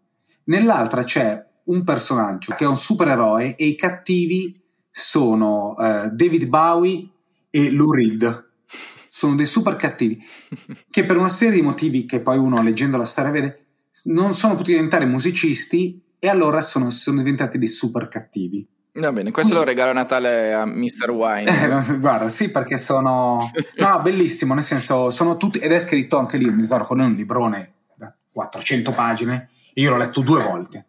Nell'altra 0.50 1.04
c'è 1.04 1.48
un 1.70 1.84
personaggio 1.84 2.54
che 2.54 2.64
è 2.64 2.68
un 2.68 2.76
supereroe 2.76 3.56
e 3.56 3.66
i 3.66 3.76
cattivi 3.76 4.60
sono 4.90 5.76
uh, 5.78 6.10
David 6.10 6.46
Bowie 6.46 7.08
e 7.50 7.72
Lou 7.72 7.92
Reed. 7.92 8.48
Sono 9.10 9.36
dei 9.36 9.46
super 9.46 9.76
cattivi 9.76 10.24
che 10.90 11.06
per 11.06 11.18
una 11.18 11.30
serie 11.30 11.56
di 11.56 11.62
motivi 11.62 12.06
che 12.06 12.22
poi 12.22 12.38
uno 12.38 12.62
leggendo 12.62 12.98
la 12.98 13.06
storia 13.06 13.32
vede 13.32 13.66
non 14.06 14.34
sono 14.34 14.54
potuti 14.54 14.72
diventare 14.72 15.06
musicisti 15.06 16.02
e 16.20 16.28
allora 16.28 16.62
sono, 16.62 16.90
sono 16.90 17.18
diventati 17.18 17.58
dei 17.58 17.68
super 17.68 18.08
cattivi. 18.08 18.68
Va 18.94 19.12
bene, 19.12 19.32
questo 19.32 19.54
lo 19.54 19.64
regalo 19.64 19.92
a 19.92 19.94
Natale 19.94 20.54
a 20.54 20.66
Mr. 20.66 21.10
Wine. 21.12 21.50
Eh, 21.90 21.98
guarda, 22.00 22.28
sì, 22.28 22.50
perché 22.50 22.78
sono... 22.78 23.52
No, 23.78 24.02
bellissimo, 24.02 24.54
nel 24.54 24.64
senso, 24.64 25.10
sono 25.10 25.38
tutti... 25.38 25.60
Ed 25.60 25.72
è 25.72 25.80
scritto 25.80 26.18
anche 26.18 26.38
lì, 26.38 26.50
mi 26.50 26.64
ricordo, 26.64 26.86
con 26.86 27.00
un 27.00 27.14
librone 27.14 27.74
da 27.96 28.14
400 28.32 28.92
pagine, 28.92 29.50
e 29.74 29.82
io 29.82 29.92
l'ho 29.92 29.98
letto 29.98 30.22
due 30.22 30.44
volte, 30.44 30.88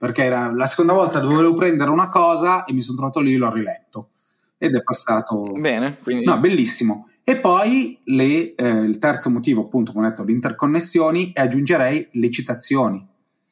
perché 0.00 0.24
era 0.24 0.50
la 0.50 0.66
seconda 0.66 0.94
volta 0.94 1.20
dovevo 1.20 1.52
prendere 1.52 1.90
una 1.90 2.08
cosa 2.08 2.64
e 2.64 2.72
mi 2.72 2.80
sono 2.80 2.96
trovato 2.96 3.20
lì 3.20 3.34
e 3.34 3.36
l'ho 3.36 3.52
riletto. 3.52 4.08
Ed 4.56 4.74
è 4.74 4.82
passato... 4.82 5.52
Bene, 5.58 5.98
quindi... 5.98 6.24
No, 6.24 6.40
bellissimo. 6.40 7.10
E 7.22 7.36
poi 7.36 8.00
le, 8.04 8.54
eh, 8.54 8.66
il 8.66 8.96
terzo 8.96 9.28
motivo, 9.28 9.64
appunto, 9.64 9.92
come 9.92 10.06
ho 10.06 10.08
detto, 10.08 10.24
le 10.24 10.32
interconnessioni, 10.32 11.32
e 11.32 11.42
aggiungerei 11.42 12.08
le 12.12 12.30
citazioni, 12.30 13.06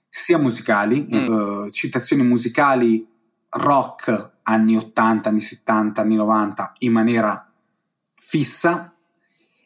sia 0.09 0.39
musicali, 0.39 1.07
mm. 1.15 1.67
eh, 1.67 1.71
citazioni 1.71 2.23
musicali 2.23 3.07
rock 3.51 4.39
anni 4.45 4.75
80, 4.75 5.29
anni 5.29 5.41
70, 5.43 6.01
anni 6.01 6.17
90 6.17 6.73
in 6.79 6.93
maniera 6.93 7.53
fissa 8.15 8.97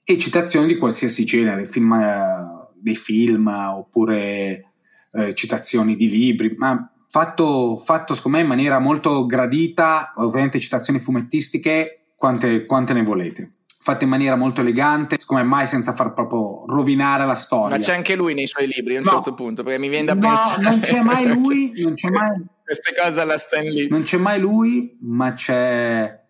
e 0.02 0.18
citazioni 0.18 0.66
di 0.66 0.78
qualsiasi 0.78 1.24
genere, 1.24 1.64
film, 1.64 1.92
eh, 1.92 2.68
dei 2.74 2.96
film 2.96 3.46
oppure 3.46 4.71
eh, 5.12 5.34
citazioni 5.34 5.96
di 5.96 6.08
libri, 6.08 6.54
ma 6.56 6.90
fatto, 7.08 7.76
fatto 7.76 8.14
secondo 8.14 8.38
me 8.38 8.42
in 8.42 8.48
maniera 8.48 8.78
molto 8.78 9.26
gradita, 9.26 10.12
ovviamente 10.16 10.60
citazioni 10.60 10.98
fumettistiche, 10.98 12.12
quante, 12.16 12.66
quante 12.66 12.92
ne 12.92 13.02
volete 13.02 13.52
fatte 13.82 14.04
in 14.04 14.10
maniera 14.10 14.36
molto 14.36 14.60
elegante, 14.60 15.18
secondo 15.18 15.42
me 15.42 15.48
mai 15.48 15.66
senza 15.66 15.92
far 15.92 16.12
proprio 16.12 16.64
rovinare 16.66 17.26
la 17.26 17.34
storia. 17.34 17.76
Ma 17.76 17.82
c'è 17.82 17.94
anche 17.94 18.14
lui 18.14 18.32
nei 18.32 18.46
suoi 18.46 18.68
libri 18.68 18.94
a 18.94 18.98
un 19.00 19.04
no. 19.04 19.10
certo 19.10 19.34
punto, 19.34 19.64
perché 19.64 19.80
mi 19.80 19.88
viene 19.88 20.06
da 20.06 20.14
no, 20.14 20.20
pensare... 20.20 20.62
non 20.62 20.80
c'è 20.80 21.02
mai 21.02 21.26
lui, 21.26 21.72
non 21.82 21.94
c'è 21.94 22.08
mai... 22.08 22.46
Queste 22.62 22.94
cose 22.96 23.20
alla 23.20 23.36
Stan 23.38 23.64
Lee. 23.64 23.88
Non 23.88 24.02
c'è 24.02 24.18
mai 24.18 24.38
lui, 24.38 24.96
ma 25.00 25.32
c'è... 25.32 26.20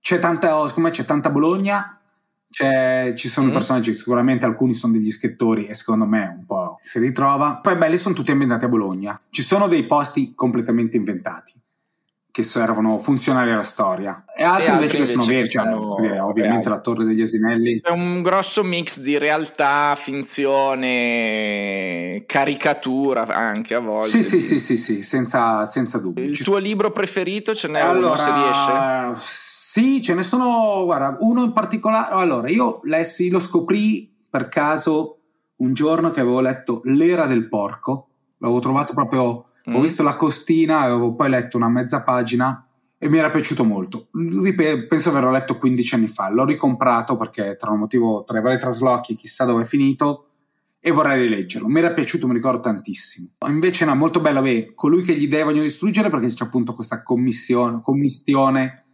C'è 0.00 0.18
tanta, 0.18 0.66
siccome 0.66 0.88
c'è 0.88 1.04
tanta 1.04 1.28
Bologna, 1.28 1.97
c'è, 2.50 3.12
ci 3.14 3.28
sono 3.28 3.48
mm. 3.48 3.52
personaggi, 3.52 3.96
sicuramente 3.96 4.46
alcuni 4.46 4.74
sono 4.74 4.94
degli 4.94 5.10
scrittori 5.10 5.66
e 5.66 5.74
secondo 5.74 6.06
me 6.06 6.36
un 6.38 6.46
po' 6.46 6.78
si 6.80 6.98
ritrova. 6.98 7.56
Poi 7.56 7.76
belli 7.76 7.98
sono 7.98 8.14
tutti 8.14 8.30
ambientati 8.30 8.64
a 8.64 8.68
Bologna. 8.68 9.20
Ci 9.30 9.42
sono 9.42 9.68
dei 9.68 9.84
posti 9.84 10.32
completamente 10.34 10.96
inventati 10.96 11.54
che 12.38 12.44
servono 12.44 12.98
funzionali 13.00 13.50
alla 13.50 13.64
storia 13.64 14.24
e 14.36 14.44
altri, 14.44 14.68
e 14.68 14.72
invece, 14.74 14.96
invece 14.98 15.12
che 15.12 15.18
sono 15.18 15.24
veri, 15.24 15.48
cioè, 15.48 15.64
dire, 16.00 16.20
ovviamente 16.20 16.68
la 16.68 16.78
Torre 16.78 17.02
degli 17.04 17.20
Asinelli 17.20 17.80
è 17.82 17.90
un 17.90 18.22
grosso 18.22 18.62
mix 18.62 19.00
di 19.00 19.18
realtà, 19.18 19.96
finzione, 20.00 20.92
caricatura 22.26 23.26
anche 23.26 23.74
a 23.74 23.80
volte. 23.80 24.10
Sì, 24.10 24.22
sì, 24.22 24.38
sì, 24.40 24.60
sì, 24.60 24.76
sì 24.76 25.02
senza, 25.02 25.66
senza 25.66 25.98
dubbio. 25.98 26.22
Il 26.22 26.40
tuo 26.40 26.58
libro 26.58 26.92
preferito 26.92 27.56
ce 27.56 27.66
n'è 27.66 27.80
allora, 27.80 28.06
uno 28.06 28.14
se 28.14 28.32
riesce? 28.32 29.57
Sì, 29.78 30.02
ce 30.02 30.14
ne 30.14 30.22
sono, 30.22 30.84
guarda, 30.84 31.16
uno 31.20 31.44
in 31.44 31.52
particolare. 31.52 32.14
Allora, 32.14 32.48
io 32.48 32.80
lessi, 32.82 33.28
lo 33.28 33.38
scoprì 33.38 34.12
per 34.28 34.48
caso 34.48 35.20
un 35.56 35.72
giorno 35.72 36.10
che 36.10 36.20
avevo 36.20 36.40
letto 36.40 36.80
L'era 36.84 37.26
del 37.26 37.48
porco, 37.48 38.08
l'avevo 38.38 38.60
trovato 38.60 38.92
proprio 38.92 39.44
Mm. 39.68 39.74
Ho 39.74 39.80
visto 39.80 40.02
la 40.02 40.14
costina, 40.14 40.80
avevo 40.80 41.14
poi 41.14 41.28
letto 41.28 41.58
una 41.58 41.68
mezza 41.68 42.02
pagina 42.02 42.66
e 42.96 43.08
mi 43.08 43.18
era 43.18 43.30
piaciuto 43.30 43.64
molto. 43.64 44.08
Penso 44.88 45.10
averlo 45.10 45.30
letto 45.30 45.58
15 45.58 45.94
anni 45.94 46.06
fa. 46.08 46.30
L'ho 46.30 46.46
ricomprato 46.46 47.16
perché 47.16 47.54
tra 47.56 47.70
un 47.70 47.80
motivo, 47.80 48.24
tra 48.24 48.38
i 48.38 48.42
vari 48.42 48.58
traslochi, 48.58 49.14
chissà 49.14 49.44
dove 49.44 49.62
è 49.62 49.66
finito, 49.66 50.24
e 50.80 50.90
vorrei 50.90 51.20
rileggerlo. 51.20 51.68
Mi 51.68 51.80
era 51.80 51.92
piaciuto, 51.92 52.26
mi 52.26 52.32
ricordo 52.32 52.60
tantissimo. 52.60 53.28
Invece 53.46 53.84
no, 53.84 53.94
molto 53.94 54.20
bello, 54.20 54.40
beh, 54.40 54.72
colui 54.74 55.02
che 55.02 55.14
gli 55.14 55.28
devono 55.28 55.60
distruggere 55.60 56.08
perché 56.08 56.28
c'è 56.28 56.44
appunto 56.44 56.74
questa 56.74 57.02
commissione, 57.02 57.80
commissione 57.82 58.84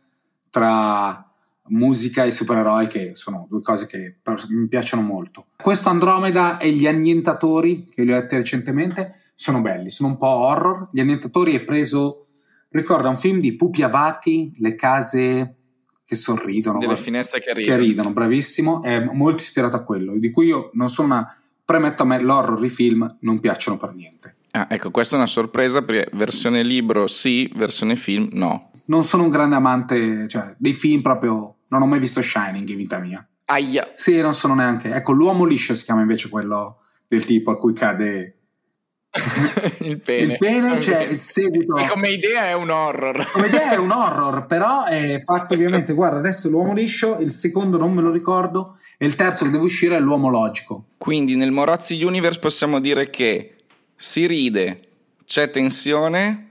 tra 0.55 1.29
musica 1.71 2.23
e 2.23 2.31
supereroi 2.31 2.87
che 2.87 3.17
sono 3.17 3.49
due 3.51 3.61
cose 3.61 3.89
che 3.89 4.19
mi 4.51 4.69
piacciono 4.69 5.03
molto. 5.03 5.47
Questo 5.61 5.89
Andromeda 5.89 6.59
e 6.59 6.71
gli 6.71 6.87
annientatori 6.87 7.89
che 7.93 8.05
li 8.05 8.13
ho 8.13 8.15
letti 8.15 8.37
recentemente 8.37 9.33
sono 9.35 9.61
belli, 9.61 9.91
sono 9.91 10.11
un 10.11 10.17
po' 10.17 10.29
horror. 10.29 10.91
Gli 10.93 11.01
annientatori 11.01 11.57
è 11.57 11.65
preso, 11.65 12.27
ricorda 12.69 13.09
un 13.09 13.17
film 13.17 13.41
di 13.41 13.57
Pupi 13.57 13.83
Avati, 13.83 14.55
Le 14.59 14.77
case 14.77 15.57
che 16.05 16.15
sorridono. 16.15 16.79
Delle 16.79 16.97
finestre 16.97 17.41
che 17.41 17.53
ridono. 17.53 17.77
Che 17.77 17.83
ridono, 17.83 18.13
bravissimo. 18.13 18.83
È 18.85 19.01
molto 19.01 19.43
ispirato 19.43 19.75
a 19.75 19.83
quello, 19.83 20.17
di 20.17 20.31
cui 20.31 20.47
io 20.47 20.71
non 20.75 20.89
sono 20.89 21.09
una... 21.09 21.37
Premetto 21.65 22.05
a 22.05 22.07
me 22.07 22.21
l'horror 22.21 22.65
i 22.65 22.69
film 22.69 23.17
non 23.23 23.41
piacciono 23.41 23.77
per 23.77 23.93
niente. 23.93 24.37
Ah, 24.53 24.69
ecco, 24.71 24.93
questa 24.93 25.17
è 25.17 25.19
una 25.19 25.27
sorpresa 25.27 25.83
perché 25.83 26.15
versione 26.15 26.63
libro 26.63 27.09
sì, 27.09 27.51
versione 27.57 27.97
film 27.97 28.29
no. 28.33 28.71
Non 28.87 29.05
sono 29.05 29.25
un 29.25 29.31
grande 29.31 29.57
amante, 29.57 30.29
cioè, 30.29 30.55
dei 30.59 30.73
film 30.73 31.03
proprio... 31.03 31.57
Non 31.69 31.83
ho 31.83 31.87
mai 31.87 31.99
visto 31.99 32.21
Shining 32.21 32.69
in 32.69 32.77
vita 32.77 32.99
mia. 32.99 33.27
Aia. 33.47 33.93
Sì, 33.95 34.21
non 34.21 34.35
sono 34.35 34.55
neanche... 34.55 34.93
Ecco, 34.93 35.13
l'uomo 35.13 35.45
liscio 35.45 35.75
si 35.75 35.85
chiama 35.85 36.03
invece 36.03 36.29
quello 36.29 36.81
del 37.09 37.25
tipo 37.25 37.51
a 37.51 37.59
cui 37.59 37.73
cade 37.73 38.35
il 39.81 40.01
pene. 40.01 40.33
Il 40.33 40.39
pene, 40.39 40.81
cioè 40.81 41.03
il 41.03 41.17
seguito. 41.17 41.77
E 41.77 41.87
come 41.87 42.09
idea 42.09 42.47
è 42.47 42.53
un 42.53 42.71
horror. 42.71 43.31
Come 43.31 43.47
idea 43.47 43.73
è 43.73 43.77
un 43.77 43.91
horror, 43.93 44.47
però 44.47 44.85
è 44.85 45.21
fatto 45.25 45.55
ovviamente. 45.55 45.93
Guarda, 45.93 46.19
adesso 46.19 46.49
l'uomo 46.49 46.75
liscio, 46.75 47.19
il 47.21 47.31
secondo 47.31 47.79
non 47.79 47.93
me 47.93 48.03
lo 48.03 48.11
ricordo, 48.11 48.79
e 48.99 49.07
il 49.07 49.15
terzo 49.15 49.45
che 49.45 49.51
deve 49.51 49.65
uscire 49.65 49.97
è 49.97 50.01
l'uomo 50.01 50.29
logico. 50.29 50.87
Quindi 50.99 51.37
nel 51.37 51.53
Morozzi 51.53 52.03
Universe 52.03 52.41
possiamo 52.41 52.81
dire 52.81 53.09
che 53.11 53.55
si 53.95 54.27
ride, 54.27 54.81
c'è 55.25 55.51
tensione. 55.51 56.49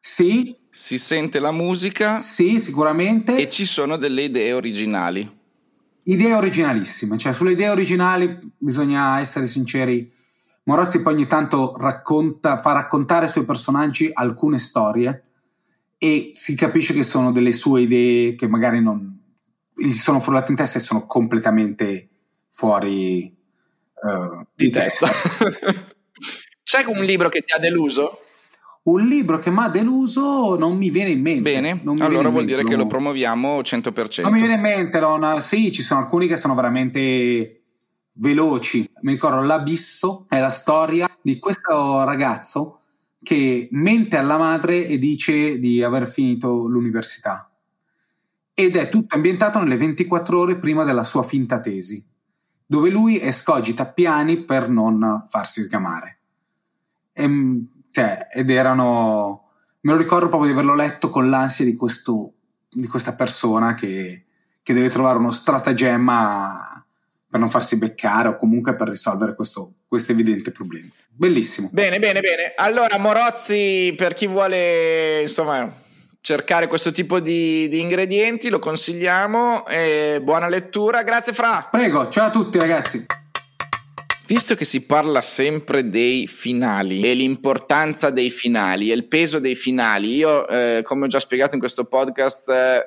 Sì. 0.00 0.56
Si 0.70 0.98
sente 0.98 1.38
la 1.38 1.52
musica. 1.52 2.18
Sì, 2.18 2.58
sicuramente. 2.58 3.36
E 3.36 3.48
ci 3.48 3.64
sono 3.64 3.96
delle 3.96 4.22
idee 4.22 4.52
originali. 4.52 5.38
Idee 6.04 6.32
originalissime, 6.32 7.18
cioè 7.18 7.32
sulle 7.32 7.52
idee 7.52 7.68
originali 7.68 8.38
bisogna 8.56 9.20
essere 9.20 9.46
sinceri 9.46 10.10
Morazzi 10.70 11.02
poi 11.02 11.14
ogni 11.14 11.26
tanto 11.26 11.74
racconta, 11.76 12.56
fa 12.56 12.72
raccontare 12.72 13.24
ai 13.24 13.30
suoi 13.30 13.44
personaggi 13.44 14.10
alcune 14.12 14.58
storie 14.58 15.22
e 15.98 16.30
si 16.32 16.54
capisce 16.54 16.94
che 16.94 17.02
sono 17.02 17.32
delle 17.32 17.52
sue 17.52 17.82
idee 17.82 18.34
che 18.34 18.46
magari 18.46 18.80
non 18.80 19.18
gli 19.74 19.90
sono 19.90 20.20
frullate 20.20 20.50
in 20.50 20.56
testa 20.56 20.78
e 20.78 20.82
sono 20.82 21.06
completamente 21.06 22.08
fuori 22.50 23.34
uh, 24.02 24.46
di, 24.54 24.66
di, 24.66 24.70
testa. 24.70 25.08
testa. 25.08 25.94
C'è 26.62 26.84
un 26.84 27.04
libro 27.04 27.28
che 27.28 27.40
ti 27.40 27.52
ha 27.52 27.58
deluso? 27.58 28.20
Un 28.82 29.06
libro 29.06 29.38
che 29.38 29.50
mi 29.50 29.58
ha 29.58 29.68
deluso 29.68 30.56
non 30.58 30.76
mi 30.76 30.88
viene 30.88 31.10
in 31.10 31.20
mente. 31.20 31.42
Bene, 31.42 31.82
allora 31.98 32.30
vuol 32.30 32.44
mente, 32.44 32.46
dire 32.46 32.64
che 32.64 32.76
lo 32.76 32.86
promuviamo 32.86 33.60
100%. 33.60 34.22
Non 34.22 34.32
mi 34.32 34.38
viene 34.38 34.54
in 34.54 34.60
mente, 34.60 34.98
non, 35.00 35.40
sì, 35.42 35.70
ci 35.70 35.82
sono 35.82 36.00
alcuni 36.00 36.26
che 36.26 36.38
sono 36.38 36.54
veramente 36.54 37.62
veloci. 38.14 38.90
Mi 39.02 39.12
ricordo 39.12 39.42
L'Abisso 39.42 40.24
è 40.28 40.40
la 40.40 40.48
storia 40.48 41.08
di 41.20 41.38
questo 41.38 42.04
ragazzo 42.04 42.80
che 43.22 43.68
mente 43.72 44.16
alla 44.16 44.38
madre 44.38 44.86
e 44.86 44.98
dice 44.98 45.58
di 45.58 45.82
aver 45.82 46.08
finito 46.08 46.66
l'università. 46.66 47.50
Ed 48.54 48.76
è 48.76 48.88
tutto 48.88 49.14
ambientato 49.14 49.58
nelle 49.58 49.76
24 49.76 50.38
ore 50.38 50.58
prima 50.58 50.84
della 50.84 51.04
sua 51.04 51.22
finta 51.22 51.60
tesi, 51.60 52.02
dove 52.64 52.88
lui 52.88 53.20
escogita 53.20 53.86
piani 53.86 54.42
per 54.42 54.70
non 54.70 55.22
farsi 55.28 55.62
sgamare. 55.62 56.18
E, 57.12 57.28
cioè, 57.90 58.28
ed 58.32 58.50
erano. 58.50 59.48
Me 59.80 59.92
lo 59.92 59.98
ricordo 59.98 60.28
proprio 60.28 60.50
di 60.50 60.58
averlo 60.58 60.74
letto 60.74 61.08
con 61.08 61.30
l'ansia 61.30 61.64
di, 61.64 61.74
questo, 61.74 62.32
di 62.68 62.86
questa 62.86 63.14
persona 63.14 63.74
che, 63.74 64.24
che 64.62 64.72
deve 64.74 64.90
trovare 64.90 65.18
uno 65.18 65.30
stratagemma 65.30 66.84
per 67.30 67.40
non 67.40 67.48
farsi 67.48 67.78
beccare 67.78 68.28
o 68.28 68.36
comunque 68.36 68.74
per 68.74 68.88
risolvere 68.88 69.34
questo, 69.34 69.72
questo 69.88 70.12
evidente 70.12 70.50
problema. 70.50 70.88
Bellissimo. 71.08 71.68
Bene, 71.72 71.98
bene, 71.98 72.20
bene. 72.20 72.52
Allora, 72.56 72.98
Morozzi, 72.98 73.94
per 73.96 74.14
chi 74.14 74.26
vuole 74.26 75.22
insomma 75.22 75.72
cercare 76.20 76.66
questo 76.66 76.92
tipo 76.92 77.20
di, 77.20 77.68
di 77.68 77.80
ingredienti, 77.80 78.48
lo 78.48 78.58
consigliamo. 78.58 79.66
E 79.66 80.20
buona 80.22 80.48
lettura. 80.48 81.02
Grazie, 81.02 81.32
Fra. 81.32 81.68
Prego, 81.70 82.08
ciao 82.08 82.26
a 82.26 82.30
tutti, 82.30 82.58
ragazzi. 82.58 83.06
Visto 84.30 84.54
che 84.54 84.64
si 84.64 84.82
parla 84.82 85.22
sempre 85.22 85.88
dei 85.88 86.28
finali 86.28 87.00
e 87.00 87.14
l'importanza 87.14 88.10
dei 88.10 88.30
finali 88.30 88.92
e 88.92 88.94
il 88.94 89.08
peso 89.08 89.40
dei 89.40 89.56
finali, 89.56 90.14
io, 90.14 90.46
eh, 90.46 90.82
come 90.84 91.06
ho 91.06 91.08
già 91.08 91.18
spiegato 91.18 91.54
in 91.54 91.60
questo 91.60 91.86
podcast, 91.86 92.48
eh, 92.48 92.86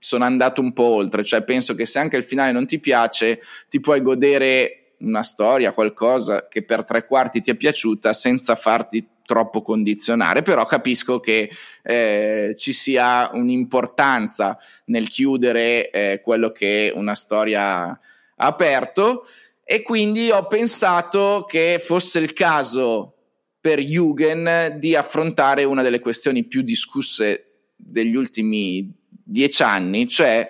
sono 0.00 0.24
andato 0.24 0.60
un 0.60 0.72
po' 0.72 0.82
oltre, 0.82 1.22
cioè 1.22 1.44
penso 1.44 1.76
che 1.76 1.86
se 1.86 2.00
anche 2.00 2.16
il 2.16 2.24
finale 2.24 2.50
non 2.50 2.66
ti 2.66 2.80
piace, 2.80 3.40
ti 3.68 3.78
puoi 3.78 4.02
godere 4.02 4.94
una 5.02 5.22
storia, 5.22 5.70
qualcosa 5.70 6.48
che 6.48 6.64
per 6.64 6.82
tre 6.82 7.06
quarti 7.06 7.40
ti 7.40 7.52
è 7.52 7.54
piaciuta 7.54 8.12
senza 8.12 8.56
farti 8.56 9.06
troppo 9.24 9.62
condizionare, 9.62 10.42
però 10.42 10.64
capisco 10.64 11.20
che 11.20 11.48
eh, 11.84 12.54
ci 12.56 12.72
sia 12.72 13.30
un'importanza 13.32 14.58
nel 14.86 15.06
chiudere 15.06 15.90
eh, 15.90 16.20
quello 16.24 16.50
che 16.50 16.92
una 16.92 17.14
storia 17.14 18.00
ha 18.38 18.46
aperto 18.46 19.24
e 19.68 19.82
quindi 19.82 20.30
ho 20.30 20.46
pensato 20.46 21.44
che 21.44 21.82
fosse 21.84 22.20
il 22.20 22.32
caso 22.32 23.14
per 23.60 23.80
Jugend 23.80 24.76
di 24.76 24.94
affrontare 24.94 25.64
una 25.64 25.82
delle 25.82 25.98
questioni 25.98 26.44
più 26.44 26.62
discusse 26.62 27.72
degli 27.74 28.14
ultimi 28.14 28.88
dieci 29.08 29.64
anni, 29.64 30.06
cioè 30.06 30.48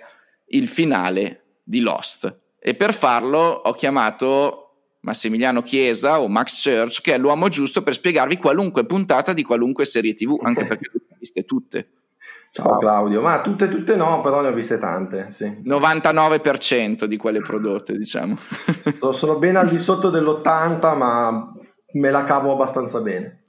il 0.49 0.69
finale 0.69 1.61
di 1.63 1.81
Lost. 1.81 2.41
E 2.61 2.75
per 2.75 2.93
farlo 2.93 3.39
ho 3.39 3.73
chiamato 3.73 4.99
Massimiliano 5.01 5.63
Chiesa 5.63 6.21
o 6.21 6.29
Max 6.29 6.63
Church, 6.63 7.01
che 7.01 7.15
è 7.15 7.19
l'uomo 7.19 7.49
giusto 7.49 7.83
per 7.83 7.95
spiegarvi 7.95 8.37
qualunque 8.37 8.85
puntata 8.85 9.33
di 9.33 9.43
qualunque 9.43 9.87
serie 9.87 10.13
TV, 10.13 10.39
anche 10.43 10.67
perché 10.67 10.91
le 10.93 11.01
ho 11.09 11.17
viste 11.19 11.45
tutte. 11.47 11.89
Ciao 12.51 12.79
Claudio, 12.79 13.21
ma 13.21 13.43
tutte 13.43 13.69
tutte 13.69 13.97
no, 13.97 14.23
però 14.23 14.41
ne 14.41 14.49
ho 14.49 14.53
viste 14.53 14.79
tante, 14.79 15.27
sì. 15.29 15.45
99% 15.65 17.05
di 17.05 17.17
quelle 17.17 17.41
prodotte, 17.41 17.97
diciamo. 17.97 18.37
Sono 19.13 19.39
ben 19.39 19.57
al 19.57 19.69
di 19.69 19.79
sotto 19.79 20.11
dell'80, 20.11 20.97
ma 20.97 21.53
me 21.93 22.11
la 22.11 22.25
cavo 22.25 22.53
abbastanza 22.53 23.01
bene. 23.01 23.45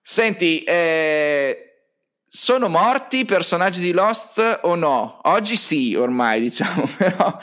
Senti, 0.00 0.62
eh, 0.62 1.68
sono 2.24 2.68
morti 2.68 3.20
i 3.20 3.24
personaggi 3.24 3.80
di 3.80 3.92
Lost 3.92 4.60
o 4.62 4.74
no? 4.74 5.20
Oggi 5.24 5.56
sì, 5.56 5.94
ormai, 5.94 6.40
diciamo, 6.40 6.84
però... 6.96 7.38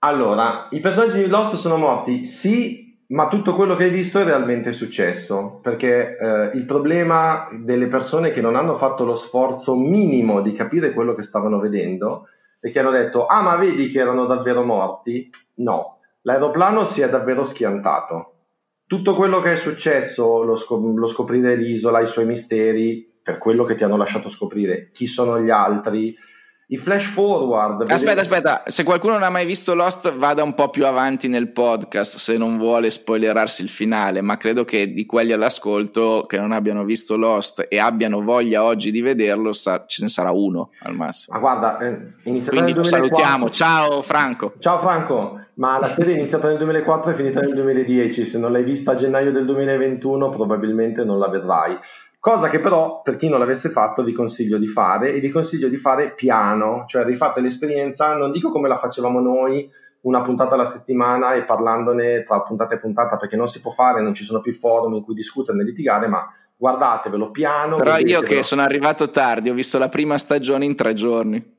Allora, 0.00 0.68
i 0.70 0.80
personaggi 0.80 1.18
di 1.18 1.26
Lost 1.26 1.56
sono 1.56 1.76
morti, 1.76 2.24
sì, 2.24 2.87
ma 3.08 3.28
tutto 3.28 3.54
quello 3.54 3.74
che 3.74 3.84
hai 3.84 3.90
visto 3.90 4.18
è 4.18 4.24
realmente 4.24 4.72
successo, 4.72 5.60
perché 5.62 6.18
eh, 6.18 6.50
il 6.54 6.64
problema 6.64 7.48
delle 7.52 7.86
persone 7.86 8.32
che 8.32 8.40
non 8.40 8.54
hanno 8.54 8.76
fatto 8.76 9.04
lo 9.04 9.16
sforzo 9.16 9.76
minimo 9.76 10.42
di 10.42 10.52
capire 10.52 10.92
quello 10.92 11.14
che 11.14 11.22
stavano 11.22 11.58
vedendo 11.58 12.26
è 12.60 12.70
che 12.70 12.80
hanno 12.80 12.90
detto, 12.90 13.24
ah 13.26 13.40
ma 13.40 13.56
vedi 13.56 13.90
che 13.90 14.00
erano 14.00 14.26
davvero 14.26 14.62
morti? 14.62 15.30
No, 15.56 16.00
l'aeroplano 16.22 16.84
si 16.84 17.00
è 17.00 17.08
davvero 17.08 17.44
schiantato. 17.44 18.32
Tutto 18.86 19.14
quello 19.14 19.40
che 19.40 19.52
è 19.52 19.56
successo, 19.56 20.42
lo, 20.42 20.56
scop- 20.56 20.96
lo 20.96 21.06
scoprire 21.06 21.54
l'isola, 21.56 22.00
i 22.00 22.06
suoi 22.06 22.26
misteri, 22.26 23.20
per 23.22 23.38
quello 23.38 23.64
che 23.64 23.74
ti 23.74 23.84
hanno 23.84 23.96
lasciato 23.96 24.28
scoprire, 24.28 24.90
chi 24.92 25.06
sono 25.06 25.40
gli 25.40 25.50
altri, 25.50 26.14
i 26.70 26.76
flash 26.76 27.06
forward. 27.06 27.82
Aspetta, 27.82 27.96
vedete... 27.96 28.20
aspetta, 28.20 28.62
se 28.66 28.84
qualcuno 28.84 29.14
non 29.14 29.22
ha 29.22 29.30
mai 29.30 29.46
visto 29.46 29.74
Lost, 29.74 30.12
vada 30.14 30.42
un 30.42 30.52
po' 30.52 30.68
più 30.68 30.84
avanti 30.84 31.26
nel 31.26 31.50
podcast 31.50 32.18
se 32.18 32.36
non 32.36 32.58
vuole 32.58 32.90
spoilerarsi 32.90 33.62
il 33.62 33.70
finale. 33.70 34.20
Ma 34.20 34.36
credo 34.36 34.64
che 34.64 34.92
di 34.92 35.06
quelli 35.06 35.32
all'ascolto 35.32 36.24
che 36.26 36.38
non 36.38 36.52
abbiano 36.52 36.84
visto 36.84 37.16
Lost 37.16 37.66
e 37.68 37.78
abbiano 37.78 38.22
voglia 38.22 38.64
oggi 38.64 38.90
di 38.90 39.00
vederlo, 39.00 39.54
sa- 39.54 39.84
ce 39.86 40.02
ne 40.02 40.10
sarà 40.10 40.30
uno 40.30 40.70
al 40.82 40.94
massimo. 40.94 41.38
Ma 41.38 41.40
guarda, 41.40 41.78
eh, 41.78 42.12
iniziata 42.24 42.56
Quindi 42.56 42.74
nel 42.74 42.82
2004. 42.82 42.84
salutiamo. 42.84 43.50
Ciao 43.50 44.02
Franco. 44.02 44.54
Ciao 44.58 44.78
Franco. 44.78 45.40
Ma 45.54 45.78
la 45.78 45.88
serie 45.88 46.14
è 46.14 46.18
iniziata 46.18 46.48
nel 46.48 46.58
2004 46.58 47.10
e 47.10 47.14
finita 47.14 47.40
nel 47.40 47.54
2010. 47.54 48.26
Se 48.26 48.38
non 48.38 48.52
l'hai 48.52 48.62
vista 48.62 48.92
a 48.92 48.94
gennaio 48.94 49.32
del 49.32 49.46
2021, 49.46 50.28
probabilmente 50.28 51.02
non 51.02 51.18
la 51.18 51.28
vedrai. 51.28 51.76
Cosa 52.20 52.48
che 52.48 52.58
però, 52.58 53.00
per 53.02 53.16
chi 53.16 53.28
non 53.28 53.38
l'avesse 53.38 53.68
fatto, 53.68 54.02
vi 54.02 54.12
consiglio 54.12 54.58
di 54.58 54.66
fare 54.66 55.12
e 55.12 55.20
vi 55.20 55.30
consiglio 55.30 55.68
di 55.68 55.76
fare 55.76 56.14
piano, 56.14 56.84
cioè 56.88 57.04
rifate 57.04 57.40
l'esperienza, 57.40 58.14
non 58.14 58.32
dico 58.32 58.50
come 58.50 58.66
la 58.66 58.76
facevamo 58.76 59.20
noi, 59.20 59.70
una 60.00 60.22
puntata 60.22 60.54
alla 60.54 60.64
settimana 60.64 61.34
e 61.34 61.44
parlandone 61.44 62.24
tra 62.24 62.42
puntata 62.42 62.74
e 62.74 62.80
puntata, 62.80 63.16
perché 63.16 63.36
non 63.36 63.48
si 63.48 63.60
può 63.60 63.70
fare, 63.70 64.00
non 64.00 64.14
ci 64.14 64.24
sono 64.24 64.40
più 64.40 64.52
forum 64.52 64.94
in 64.94 65.02
cui 65.02 65.14
discutere 65.14 65.60
e 65.60 65.64
litigare, 65.64 66.08
ma 66.08 66.26
guardatevelo 66.56 67.30
piano. 67.30 67.76
Però 67.76 67.96
io 67.98 68.20
che 68.20 68.42
sono 68.42 68.62
arrivato 68.62 69.10
tardi, 69.10 69.50
ho 69.50 69.54
visto 69.54 69.78
la 69.78 69.88
prima 69.88 70.18
stagione 70.18 70.64
in 70.64 70.74
tre 70.74 70.94
giorni. 70.94 71.56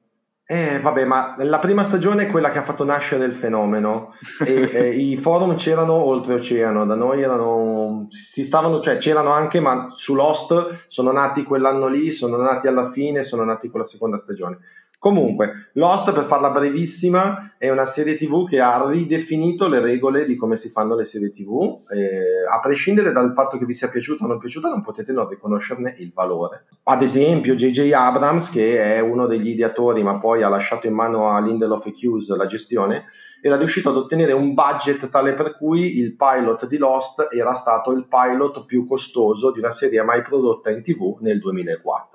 Eh, 0.51 0.79
vabbè, 0.79 1.05
ma 1.05 1.35
la 1.37 1.59
prima 1.59 1.83
stagione 1.83 2.23
è 2.23 2.25
quella 2.25 2.49
che 2.49 2.57
ha 2.57 2.63
fatto 2.63 2.83
nascere 2.83 3.23
il 3.25 3.35
fenomeno 3.35 4.15
e, 4.43 4.61
e 4.73 4.89
i 4.95 5.15
forum 5.15 5.55
c'erano 5.55 5.93
oltreoceano, 5.93 6.87
da 6.87 6.95
noi 6.95 7.21
erano, 7.21 8.07
si 8.09 8.43
stavano, 8.43 8.81
cioè 8.81 8.97
c'erano 8.97 9.29
anche, 9.29 9.59
ma 9.59 9.93
su 9.93 10.15
Lost 10.15 10.85
sono 10.87 11.11
nati 11.11 11.43
quell'anno 11.43 11.85
lì, 11.85 12.11
sono 12.13 12.37
nati 12.37 12.65
alla 12.65 12.89
fine, 12.89 13.23
sono 13.23 13.43
nati 13.43 13.69
con 13.69 13.81
la 13.81 13.85
seconda 13.85 14.17
stagione. 14.17 14.57
Comunque, 14.99 15.69
Lost, 15.75 16.11
per 16.11 16.25
farla 16.25 16.49
brevissima, 16.49 17.55
è 17.57 17.69
una 17.69 17.85
serie 17.85 18.17
TV 18.17 18.45
che 18.45 18.59
ha 18.59 18.85
ridefinito 18.85 19.69
le 19.69 19.79
regole 19.79 20.25
di 20.25 20.35
come 20.35 20.57
si 20.57 20.67
fanno 20.67 20.93
le 20.93 21.05
serie 21.05 21.31
TV. 21.31 21.83
Eh, 21.89 22.45
a 22.51 22.59
prescindere 22.59 23.13
dal 23.13 23.31
fatto 23.31 23.57
che 23.57 23.63
vi 23.63 23.73
sia 23.73 23.87
piaciuta 23.87 24.25
o 24.25 24.27
non 24.27 24.39
piaciuta, 24.39 24.67
non 24.67 24.83
potete 24.83 25.13
non 25.13 25.29
riconoscerne 25.29 25.95
il 25.99 26.11
valore. 26.13 26.65
Ad 26.83 27.01
esempio, 27.01 27.55
J.J. 27.55 27.93
Abrams, 27.93 28.49
che 28.49 28.95
è 28.95 28.99
uno 28.99 29.25
degli 29.25 29.47
ideatori, 29.47 30.03
ma 30.03 30.19
poi 30.19 30.43
ha 30.43 30.49
lasciato 30.49 30.85
in 30.85 30.95
mano 30.95 31.29
a 31.29 31.39
Lindelof 31.39 31.85
e 31.85 31.93
Hughes 32.01 32.35
la 32.35 32.45
gestione, 32.45 33.05
era 33.41 33.55
riuscito 33.55 33.91
ad 33.91 33.95
ottenere 33.95 34.33
un 34.33 34.53
budget 34.53 35.07
tale 35.07 35.33
per 35.33 35.55
cui 35.55 35.97
il 35.97 36.13
pilot 36.17 36.67
di 36.67 36.75
Lost 36.75 37.29
era 37.31 37.53
stato 37.53 37.91
il 37.91 38.05
pilot 38.05 38.65
più 38.65 38.85
costoso 38.85 39.53
di 39.53 39.59
una 39.59 39.71
serie 39.71 40.03
mai 40.03 40.23
prodotta 40.23 40.69
in 40.69 40.83
TV 40.83 41.19
nel 41.21 41.39
2004. 41.39 42.08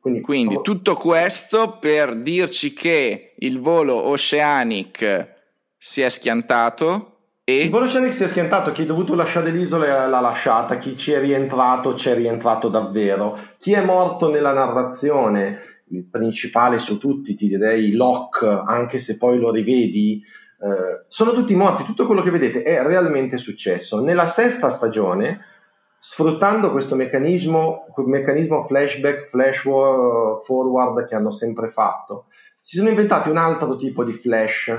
Quindi, 0.00 0.20
Quindi 0.20 0.60
tutto 0.62 0.94
questo 0.94 1.76
per 1.80 2.16
dirci 2.16 2.72
che 2.72 3.34
il 3.38 3.60
volo 3.60 3.94
Oceanic 4.08 5.34
si 5.76 6.02
è 6.02 6.08
schiantato 6.08 7.16
e... 7.44 7.64
Il 7.64 7.70
volo 7.70 7.86
Oceanic 7.86 8.14
si 8.14 8.24
è 8.24 8.28
schiantato, 8.28 8.72
chi 8.72 8.82
ha 8.82 8.86
dovuto 8.86 9.14
lasciare 9.14 9.50
l'isola 9.50 10.06
l'ha 10.06 10.20
lasciata, 10.20 10.78
chi 10.78 10.96
ci 10.96 11.12
è 11.12 11.20
rientrato 11.20 11.94
ci 11.94 12.10
è 12.10 12.14
rientrato 12.14 12.68
davvero, 12.68 13.38
chi 13.58 13.72
è 13.72 13.82
morto 13.82 14.30
nella 14.30 14.52
narrazione, 14.52 15.82
il 15.90 16.04
principale 16.04 16.78
su 16.78 16.98
tutti 16.98 17.34
ti 17.34 17.48
direi 17.48 17.92
Locke, 17.92 18.46
anche 18.66 18.98
se 18.98 19.16
poi 19.16 19.38
lo 19.38 19.50
rivedi, 19.50 20.22
eh, 20.60 21.04
sono 21.08 21.32
tutti 21.32 21.54
morti, 21.54 21.84
tutto 21.84 22.06
quello 22.06 22.22
che 22.22 22.30
vedete 22.30 22.62
è 22.62 22.82
realmente 22.82 23.38
successo. 23.38 24.00
Nella 24.00 24.26
sesta 24.26 24.70
stagione 24.70 25.40
sfruttando 25.98 26.70
questo 26.70 26.94
meccanismo, 26.94 27.86
meccanismo 27.96 28.62
flashback, 28.62 29.22
flash 29.22 29.62
forward 29.62 31.06
che 31.06 31.14
hanno 31.14 31.30
sempre 31.30 31.68
fatto, 31.68 32.26
si 32.60 32.76
sono 32.76 32.88
inventati 32.88 33.28
un 33.28 33.36
altro 33.36 33.76
tipo 33.76 34.04
di 34.04 34.12
flash 34.12 34.74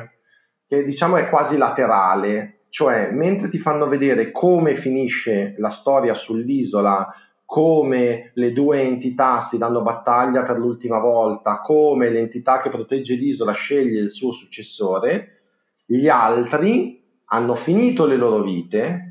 che 0.67 0.83
diciamo 0.83 1.17
è 1.17 1.27
quasi 1.29 1.57
laterale, 1.57 2.65
cioè 2.69 3.09
mentre 3.11 3.49
ti 3.49 3.57
fanno 3.57 3.87
vedere 3.87 4.31
come 4.31 4.75
finisce 4.75 5.55
la 5.57 5.69
storia 5.69 6.13
sull'isola, 6.13 7.11
come 7.43 8.31
le 8.35 8.53
due 8.53 8.81
entità 8.81 9.41
si 9.41 9.57
danno 9.57 9.81
battaglia 9.81 10.43
per 10.43 10.59
l'ultima 10.59 10.99
volta, 10.99 11.61
come 11.61 12.09
l'entità 12.09 12.61
che 12.61 12.69
protegge 12.69 13.15
l'isola 13.15 13.53
sceglie 13.53 13.99
il 13.99 14.11
suo 14.11 14.31
successore, 14.31 15.39
gli 15.87 16.07
altri 16.07 17.03
hanno 17.25 17.55
finito 17.55 18.05
le 18.05 18.15
loro 18.15 18.43
vite, 18.43 19.08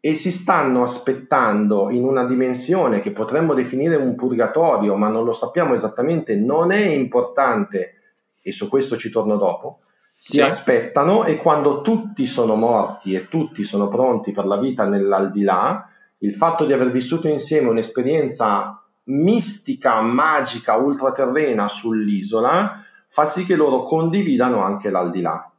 e 0.00 0.14
si 0.14 0.30
stanno 0.30 0.82
aspettando 0.82 1.90
in 1.90 2.04
una 2.04 2.24
dimensione 2.24 3.00
che 3.00 3.10
potremmo 3.10 3.54
definire 3.54 3.96
un 3.96 4.14
purgatorio, 4.14 4.94
ma 4.94 5.08
non 5.08 5.24
lo 5.24 5.32
sappiamo 5.32 5.74
esattamente, 5.74 6.36
non 6.36 6.70
è 6.70 6.86
importante, 6.86 7.94
e 8.40 8.52
su 8.52 8.68
questo 8.68 8.96
ci 8.96 9.10
torno 9.10 9.36
dopo, 9.36 9.80
si 10.14 10.32
sì. 10.32 10.40
aspettano 10.40 11.24
e 11.24 11.36
quando 11.36 11.80
tutti 11.80 12.26
sono 12.26 12.54
morti 12.54 13.14
e 13.14 13.28
tutti 13.28 13.64
sono 13.64 13.88
pronti 13.88 14.32
per 14.32 14.46
la 14.46 14.58
vita 14.58 14.86
nell'aldilà, 14.86 15.88
il 16.18 16.34
fatto 16.34 16.64
di 16.64 16.72
aver 16.72 16.90
vissuto 16.90 17.28
insieme 17.28 17.68
un'esperienza 17.68 18.82
mistica, 19.04 20.00
magica, 20.00 20.76
ultraterrena 20.76 21.68
sull'isola, 21.68 22.84
fa 23.06 23.24
sì 23.24 23.46
che 23.46 23.56
loro 23.56 23.84
condividano 23.84 24.60
anche 24.62 24.90
l'aldilà. 24.90 25.50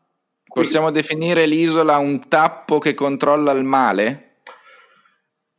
Possiamo 0.51 0.91
definire 0.91 1.45
l'isola 1.45 1.97
un 1.97 2.27
tappo 2.27 2.79
che 2.79 2.93
controlla 2.93 3.51
il 3.51 3.63
male? 3.63 4.28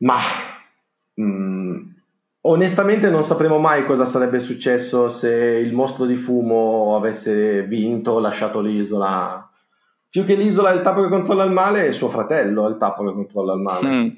Ma 0.01 0.19
mh, 1.15 1.23
mm, 1.23 1.83
onestamente 2.43 3.11
non 3.11 3.25
sapremo 3.25 3.59
mai 3.59 3.85
cosa 3.85 4.05
sarebbe 4.05 4.41
successo 4.41 5.09
se 5.09 5.31
il 5.31 5.73
mostro 5.73 6.07
di 6.07 6.17
fumo 6.17 6.97
avesse 6.97 7.65
vinto, 7.65 8.19
lasciato 8.19 8.61
l'isola. 8.61 9.49
Più 10.09 10.25
che 10.25 10.35
l'isola 10.35 10.73
è 10.73 10.75
il 10.75 10.81
tappo 10.81 11.03
che 11.03 11.09
controlla 11.09 11.45
il 11.45 11.53
male, 11.53 11.87
è 11.87 11.93
suo 11.93 12.09
fratello 12.09 12.67
è 12.67 12.71
il 12.71 12.77
tappo 12.79 13.05
che 13.05 13.13
controlla 13.13 13.55
il 13.55 13.61
male. 13.61 13.89
Mm. 13.89 14.09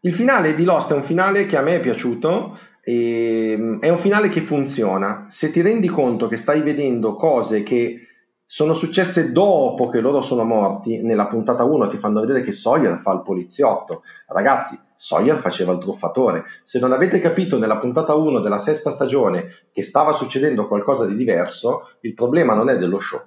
Il 0.00 0.14
finale 0.14 0.54
di 0.54 0.64
Lost 0.64 0.92
è 0.92 0.94
un 0.94 1.02
finale 1.02 1.46
che 1.46 1.56
a 1.56 1.62
me 1.62 1.76
è 1.76 1.80
piaciuto, 1.80 2.58
e, 2.82 3.78
è 3.80 3.88
un 3.88 3.98
finale 3.98 4.28
che 4.28 4.40
funziona. 4.40 5.26
Se 5.28 5.50
ti 5.50 5.60
rendi 5.60 5.88
conto 5.88 6.28
che 6.28 6.36
stai 6.36 6.62
vedendo 6.62 7.14
cose 7.14 7.62
che 7.62 8.07
sono 8.50 8.72
successe 8.72 9.30
dopo 9.30 9.90
che 9.90 10.00
loro 10.00 10.22
sono 10.22 10.42
morti. 10.42 11.02
Nella 11.02 11.26
puntata 11.26 11.64
1 11.64 11.86
ti 11.88 11.98
fanno 11.98 12.20
vedere 12.20 12.42
che 12.42 12.52
Sawyer 12.52 12.96
fa 12.96 13.12
il 13.12 13.20
poliziotto. 13.20 14.04
Ragazzi, 14.26 14.80
Sawyer 14.94 15.36
faceva 15.36 15.74
il 15.74 15.78
truffatore. 15.78 16.44
Se 16.62 16.78
non 16.78 16.92
avete 16.92 17.18
capito 17.18 17.58
nella 17.58 17.76
puntata 17.76 18.14
1 18.14 18.40
della 18.40 18.56
sesta 18.58 18.90
stagione 18.90 19.66
che 19.70 19.82
stava 19.82 20.14
succedendo 20.14 20.66
qualcosa 20.66 21.04
di 21.04 21.14
diverso, 21.14 21.96
il 22.00 22.14
problema 22.14 22.54
non 22.54 22.70
è 22.70 22.78
dello 22.78 23.00
show. 23.00 23.20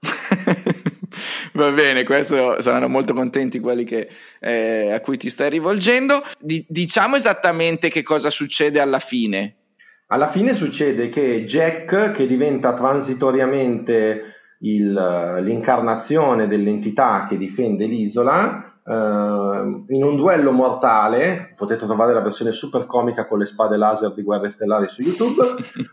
Va 1.54 1.70
bene, 1.70 2.04
questo 2.04 2.60
saranno 2.60 2.88
molto 2.88 3.14
contenti 3.14 3.60
quelli 3.60 3.84
che, 3.84 4.10
eh, 4.40 4.92
a 4.92 5.00
cui 5.00 5.16
ti 5.16 5.30
stai 5.30 5.48
rivolgendo. 5.48 6.22
Di- 6.38 6.66
diciamo 6.68 7.16
esattamente 7.16 7.88
che 7.88 8.02
cosa 8.02 8.28
succede 8.28 8.78
alla 8.78 8.98
fine 8.98 9.57
alla 10.08 10.28
fine 10.28 10.54
succede 10.54 11.08
che 11.08 11.44
Jack, 11.44 12.12
che 12.12 12.26
diventa 12.26 12.74
transitoriamente 12.74 14.34
il, 14.60 14.92
l'incarnazione 15.42 16.46
dell'entità 16.46 17.26
che 17.28 17.36
difende 17.36 17.86
l'isola, 17.86 18.64
Uh, 18.88 19.84
in 19.88 20.02
un 20.02 20.16
duello 20.16 20.50
mortale, 20.50 21.52
potete 21.58 21.84
trovare 21.84 22.14
la 22.14 22.22
versione 22.22 22.52
super 22.52 22.86
comica 22.86 23.26
con 23.26 23.38
le 23.38 23.44
spade 23.44 23.76
laser 23.76 24.14
di 24.14 24.22
Guerre 24.22 24.48
Stellari 24.48 24.88
su 24.88 25.02
YouTube, 25.02 25.42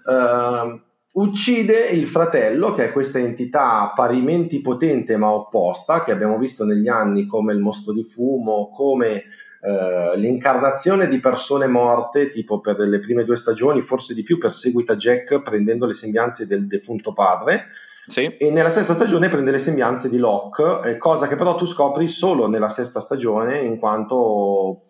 uh, 0.06 0.80
uccide 1.20 1.88
il 1.88 2.08
fratello, 2.08 2.72
che 2.72 2.86
è 2.86 2.92
questa 2.94 3.20
entità 3.20 3.92
parimenti 3.94 4.62
potente 4.62 5.18
ma 5.18 5.30
opposta, 5.30 6.06
che 6.06 6.14
abbiamo 6.14 6.38
visto 6.38 6.64
negli 6.64 6.88
anni 6.88 7.26
come 7.26 7.52
il 7.52 7.60
mostro 7.60 7.92
di 7.92 8.06
fumo, 8.06 8.70
come 8.70 9.24
uh, 9.66 10.18
l'incarnazione 10.18 11.08
di 11.08 11.20
persone 11.20 11.68
morte, 11.68 12.30
tipo 12.30 12.60
per 12.60 12.78
le 12.80 13.00
prime 13.00 13.24
due 13.24 13.38
stagioni, 13.38 13.82
forse 13.82 14.14
di 14.14 14.24
più 14.24 14.38
perseguita 14.38 14.96
Jack 14.96 15.42
prendendo 15.42 15.86
le 15.86 15.94
sembianze 15.94 16.46
del 16.46 16.68
defunto 16.68 17.14
padre 17.14 17.68
sì. 18.08 18.38
E 18.38 18.52
nella 18.52 18.70
sesta 18.70 18.94
stagione 18.94 19.30
prende 19.30 19.52
le 19.52 19.60
sembianze 19.60 20.10
di 20.10 20.18
Locke, 20.18 20.82
eh, 20.84 20.98
cosa 20.98 21.28
che 21.28 21.36
però 21.36 21.56
tu 21.56 21.66
scopri 21.66 22.08
solo 22.08 22.48
nella 22.48 22.70
sesta 22.70 23.00
stagione, 23.00 23.60
in 23.60 23.80
quanto 23.80 24.82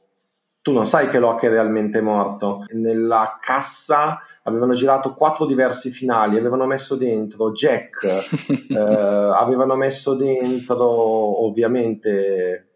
tu 0.61 0.73
non 0.73 0.85
sai 0.85 1.07
che 1.09 1.19
Locke 1.19 1.47
è 1.47 1.49
realmente 1.49 2.01
morto. 2.01 2.65
Nella 2.73 3.37
cassa 3.39 4.19
avevano 4.43 4.73
girato 4.73 5.13
quattro 5.13 5.45
diversi 5.45 5.91
finali, 5.91 6.37
avevano 6.37 6.65
messo 6.65 6.95
dentro 6.95 7.51
Jack, 7.51 8.03
eh, 8.69 8.77
avevano 8.77 9.75
messo 9.75 10.13
dentro 10.15 11.45
ovviamente, 11.45 12.74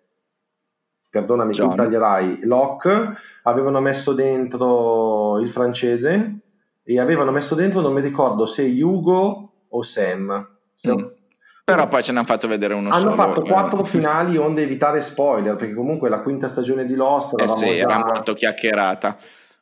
perdonami, 1.10 1.54
tu 1.54 1.74
taglierai, 1.74 2.42
Locke, 2.44 3.14
avevano 3.44 3.82
messo 3.82 4.14
dentro 4.14 5.40
il 5.40 5.50
francese 5.50 6.40
e 6.84 7.00
avevano 7.00 7.32
messo 7.32 7.56
dentro, 7.56 7.82
non 7.82 7.94
mi 7.94 8.02
ricordo 8.02 8.46
se 8.46 8.64
Hugo 8.64 9.52
o 9.68 9.82
Sam. 9.84 10.48
Mm. 10.88 11.06
Però 11.64 11.88
poi 11.88 12.02
ce 12.02 12.12
ne 12.12 12.18
hanno 12.18 12.28
fatto 12.28 12.48
vedere 12.48 12.74
uno 12.74 12.90
hanno 12.90 13.00
solo. 13.00 13.14
Hanno 13.14 13.34
fatto 13.34 13.42
quattro 13.42 13.84
finali 13.84 14.38
onde 14.38 14.64
evitare 14.64 15.02
spoiler, 15.02 15.56
perché 15.56 15.76
comunque 15.76 16.10
la 16.10 16.22
quinta 16.22 16.48
stagione 16.48 16.86
di 16.86 16.96
Lost 16.96 17.40
eh 17.40 17.48
sì, 17.48 17.66
già... 17.68 17.74
era 17.74 18.04
molto 18.04 18.34
chiacchierata. 18.34 19.16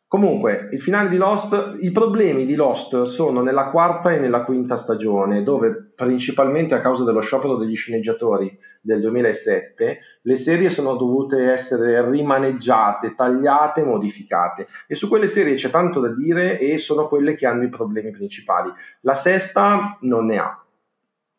Comunque, 0.10 0.70
i 0.72 0.78
finali 0.78 1.10
di 1.10 1.18
Lost, 1.18 1.80
i 1.82 1.92
problemi 1.92 2.46
di 2.46 2.56
Lost 2.56 3.02
sono 3.02 3.42
nella 3.42 3.70
quarta 3.70 4.14
e 4.14 4.20
nella 4.20 4.46
quinta 4.46 4.78
stagione, 4.78 5.44
dove 5.44 5.92
principalmente 5.94 6.74
a 6.74 6.80
causa 6.80 7.04
dello 7.04 7.20
sciopero 7.20 7.58
degli 7.58 7.76
sceneggiatori 7.76 8.58
del 8.80 9.02
2007, 9.02 10.00
le 10.22 10.38
serie 10.38 10.70
sono 10.70 10.96
dovute 10.96 11.52
essere 11.52 12.10
rimaneggiate, 12.10 13.16
tagliate, 13.16 13.84
modificate. 13.84 14.68
E 14.88 14.96
su 14.96 15.10
quelle 15.10 15.28
serie 15.28 15.56
c'è 15.56 15.70
tanto 15.70 16.00
da 16.00 16.14
dire 16.14 16.58
e 16.58 16.78
sono 16.78 17.10
quelle 17.10 17.36
che 17.36 17.46
hanno 17.46 17.64
i 17.64 17.70
problemi 17.70 18.12
principali. 18.12 18.72
La 19.02 19.16
sesta 19.16 19.98
non 20.02 20.28
ne 20.28 20.38
ha. 20.38 20.64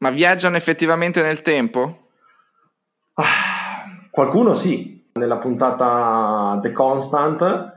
Ma 0.00 0.10
viaggiano 0.10 0.56
effettivamente 0.56 1.22
nel 1.22 1.40
tempo? 1.40 2.08
Ah, 3.14 4.08
qualcuno 4.10 4.52
sì. 4.52 5.06
Nella 5.14 5.38
puntata 5.38 6.58
The 6.60 6.70
Constant 6.72 7.76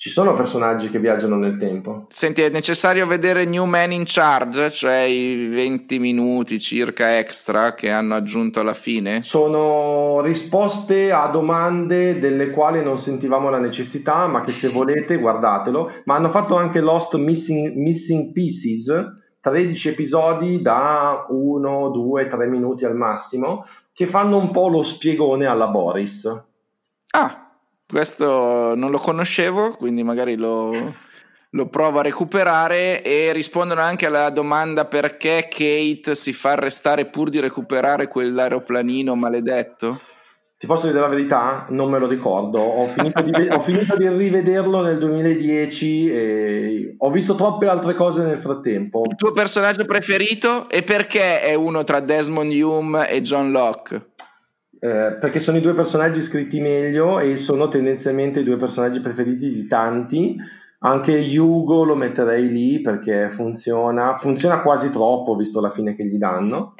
ci 0.00 0.08
sono 0.08 0.32
personaggi 0.32 0.88
che 0.88 0.98
viaggiano 0.98 1.36
nel 1.36 1.58
tempo. 1.58 2.06
Senti, 2.08 2.40
è 2.40 2.48
necessario 2.48 3.06
vedere 3.06 3.44
New 3.44 3.66
Man 3.66 3.92
in 3.92 4.04
Charge, 4.06 4.70
cioè 4.70 5.00
i 5.00 5.48
20 5.48 5.98
minuti 5.98 6.58
circa 6.58 7.18
extra 7.18 7.74
che 7.74 7.90
hanno 7.90 8.14
aggiunto 8.14 8.60
alla 8.60 8.72
fine? 8.72 9.22
Sono 9.22 10.22
risposte 10.22 11.12
a 11.12 11.26
domande 11.26 12.18
delle 12.18 12.48
quali 12.48 12.82
non 12.82 12.96
sentivamo 12.96 13.50
la 13.50 13.58
necessità, 13.58 14.26
ma 14.26 14.40
che 14.40 14.52
se 14.52 14.68
volete 14.68 15.18
guardatelo. 15.18 15.92
Ma 16.06 16.14
hanno 16.14 16.30
fatto 16.30 16.56
anche 16.56 16.80
Lost 16.80 17.16
Missing, 17.16 17.74
Missing 17.74 18.32
Pieces, 18.32 18.90
13 19.42 19.88
episodi 19.90 20.62
da 20.62 21.26
1, 21.28 21.90
2, 21.90 22.26
3 22.26 22.46
minuti 22.46 22.86
al 22.86 22.96
massimo, 22.96 23.66
che 23.92 24.06
fanno 24.06 24.38
un 24.38 24.50
po' 24.50 24.68
lo 24.68 24.82
spiegone 24.82 25.44
alla 25.44 25.68
Boris. 25.68 26.24
Ah, 27.10 27.49
questo 27.90 28.74
non 28.74 28.90
lo 28.90 28.98
conoscevo, 28.98 29.70
quindi 29.72 30.02
magari 30.02 30.36
lo, 30.36 30.94
lo 31.50 31.68
provo 31.68 31.98
a 31.98 32.02
recuperare 32.02 33.02
e 33.02 33.32
rispondono 33.32 33.80
anche 33.80 34.06
alla 34.06 34.30
domanda 34.30 34.84
perché 34.84 35.48
Kate 35.50 36.14
si 36.14 36.32
fa 36.32 36.52
arrestare 36.52 37.06
pur 37.06 37.28
di 37.28 37.40
recuperare 37.40 38.06
quell'aeroplanino 38.06 39.14
maledetto. 39.14 40.00
Ti 40.60 40.66
posso 40.66 40.88
dire 40.88 41.00
la 41.00 41.08
verità? 41.08 41.64
Non 41.70 41.90
me 41.90 41.98
lo 41.98 42.06
ricordo. 42.06 42.60
Ho 42.60 42.84
finito 42.84 43.22
di, 43.22 43.48
ho 43.48 43.60
finito 43.60 43.96
di 43.96 44.06
rivederlo 44.06 44.82
nel 44.82 44.98
2010 44.98 46.10
e 46.10 46.94
ho 46.98 47.10
visto 47.10 47.34
troppe 47.34 47.66
altre 47.66 47.94
cose 47.94 48.22
nel 48.22 48.38
frattempo. 48.38 49.04
Il 49.08 49.16
tuo 49.16 49.32
personaggio 49.32 49.86
preferito 49.86 50.68
e 50.68 50.82
perché 50.82 51.40
è 51.40 51.54
uno 51.54 51.82
tra 51.82 52.00
Desmond 52.00 52.52
Hume 52.52 53.08
e 53.08 53.22
John 53.22 53.50
Locke? 53.52 54.09
Eh, 54.82 55.16
perché 55.20 55.40
sono 55.40 55.58
i 55.58 55.60
due 55.60 55.74
personaggi 55.74 56.22
scritti 56.22 56.58
meglio 56.58 57.18
e 57.18 57.36
sono 57.36 57.68
tendenzialmente 57.68 58.40
i 58.40 58.44
due 58.44 58.56
personaggi 58.56 59.00
preferiti 59.00 59.52
di 59.52 59.66
tanti. 59.66 60.36
Anche 60.78 61.18
Hugo 61.36 61.84
lo 61.84 61.94
metterei 61.94 62.48
lì 62.48 62.80
perché 62.80 63.28
funziona, 63.28 64.14
funziona 64.16 64.62
quasi 64.62 64.88
troppo 64.88 65.36
visto 65.36 65.60
la 65.60 65.68
fine 65.68 65.94
che 65.94 66.06
gli 66.06 66.16
danno. 66.16 66.74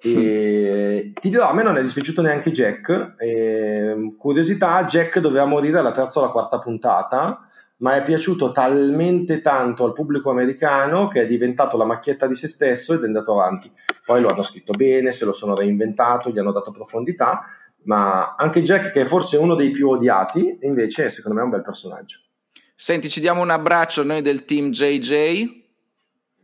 E 0.00 1.12
ti 1.18 1.30
dirò, 1.30 1.48
a 1.48 1.54
me 1.54 1.62
non 1.64 1.76
è 1.76 1.82
dispiaciuto 1.82 2.22
neanche 2.22 2.52
Jack. 2.52 3.14
E, 3.18 4.14
curiosità, 4.16 4.84
Jack 4.84 5.18
doveva 5.18 5.46
morire 5.46 5.78
alla 5.78 5.92
terza 5.92 6.20
o 6.20 6.22
alla 6.22 6.32
quarta 6.32 6.60
puntata 6.60 7.48
ma 7.78 7.96
è 7.96 8.02
piaciuto 8.02 8.52
talmente 8.52 9.40
tanto 9.40 9.84
al 9.84 9.92
pubblico 9.92 10.30
americano 10.30 11.08
che 11.08 11.22
è 11.22 11.26
diventato 11.26 11.76
la 11.76 11.84
macchietta 11.84 12.26
di 12.26 12.34
se 12.34 12.48
stesso 12.48 12.94
ed 12.94 13.02
è 13.02 13.06
andato 13.06 13.32
avanti. 13.32 13.70
Poi 14.04 14.20
lo 14.20 14.28
hanno 14.28 14.42
scritto 14.42 14.72
bene, 14.72 15.12
se 15.12 15.24
lo 15.24 15.32
sono 15.32 15.54
reinventato, 15.54 16.30
gli 16.30 16.38
hanno 16.38 16.52
dato 16.52 16.70
profondità, 16.70 17.44
ma 17.84 18.34
anche 18.36 18.62
Jack, 18.62 18.92
che 18.92 19.02
è 19.02 19.04
forse 19.04 19.36
uno 19.36 19.54
dei 19.54 19.70
più 19.70 19.88
odiati, 19.88 20.58
invece 20.62 21.10
secondo 21.10 21.36
me 21.36 21.42
è 21.42 21.44
un 21.44 21.52
bel 21.52 21.62
personaggio. 21.62 22.18
Senti, 22.74 23.08
ci 23.08 23.20
diamo 23.20 23.40
un 23.40 23.50
abbraccio 23.50 24.02
noi 24.02 24.22
del 24.22 24.44
team 24.44 24.70
JJ. 24.70 25.63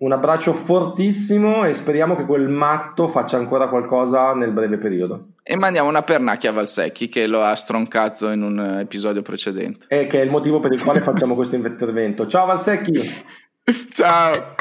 Un 0.01 0.13
abbraccio 0.13 0.55
fortissimo 0.55 1.67
e 1.67 1.75
speriamo 1.75 2.17
che 2.17 2.25
quel 2.25 2.49
matto 2.49 3.07
faccia 3.07 3.37
ancora 3.37 3.69
qualcosa 3.69 4.33
nel 4.33 4.51
breve 4.51 4.79
periodo. 4.79 5.33
E 5.43 5.57
mandiamo 5.57 5.91
una 5.91 6.03
pernacchia 6.03 6.49
a 6.49 6.53
Valsecchi 6.55 7.09
che 7.09 7.27
lo 7.27 7.43
ha 7.43 7.55
stroncato 7.55 8.31
in 8.31 8.41
un 8.43 8.79
episodio 8.81 9.21
precedente. 9.21 9.85
E 9.89 10.07
che 10.07 10.23
è 10.23 10.25
il 10.25 10.31
motivo 10.31 10.59
per 10.59 10.73
il 10.73 10.83
quale 10.83 11.01
facciamo 11.01 11.35
questo 11.35 11.57
intervento. 11.57 12.27
Ciao 12.27 12.47
Valsecchi! 12.47 12.95
Ciao! 13.93 14.55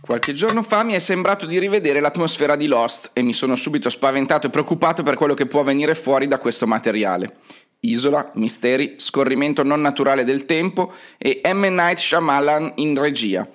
Qualche 0.00 0.32
giorno 0.32 0.62
fa 0.62 0.82
mi 0.82 0.94
è 0.94 0.98
sembrato 0.98 1.44
di 1.44 1.58
rivedere 1.58 2.00
l'atmosfera 2.00 2.56
di 2.56 2.66
Lost 2.66 3.10
e 3.12 3.20
mi 3.20 3.34
sono 3.34 3.56
subito 3.56 3.90
spaventato 3.90 4.46
e 4.46 4.50
preoccupato 4.50 5.02
per 5.02 5.16
quello 5.16 5.34
che 5.34 5.44
può 5.44 5.62
venire 5.62 5.94
fuori 5.94 6.26
da 6.26 6.38
questo 6.38 6.66
materiale. 6.66 7.34
Isola, 7.80 8.30
misteri, 8.36 8.94
scorrimento 8.96 9.62
non 9.62 9.82
naturale 9.82 10.24
del 10.24 10.46
tempo 10.46 10.90
e 11.18 11.42
M. 11.52 11.64
Night 11.64 11.98
Shyamalan 11.98 12.72
in 12.76 12.98
regia. 12.98 13.46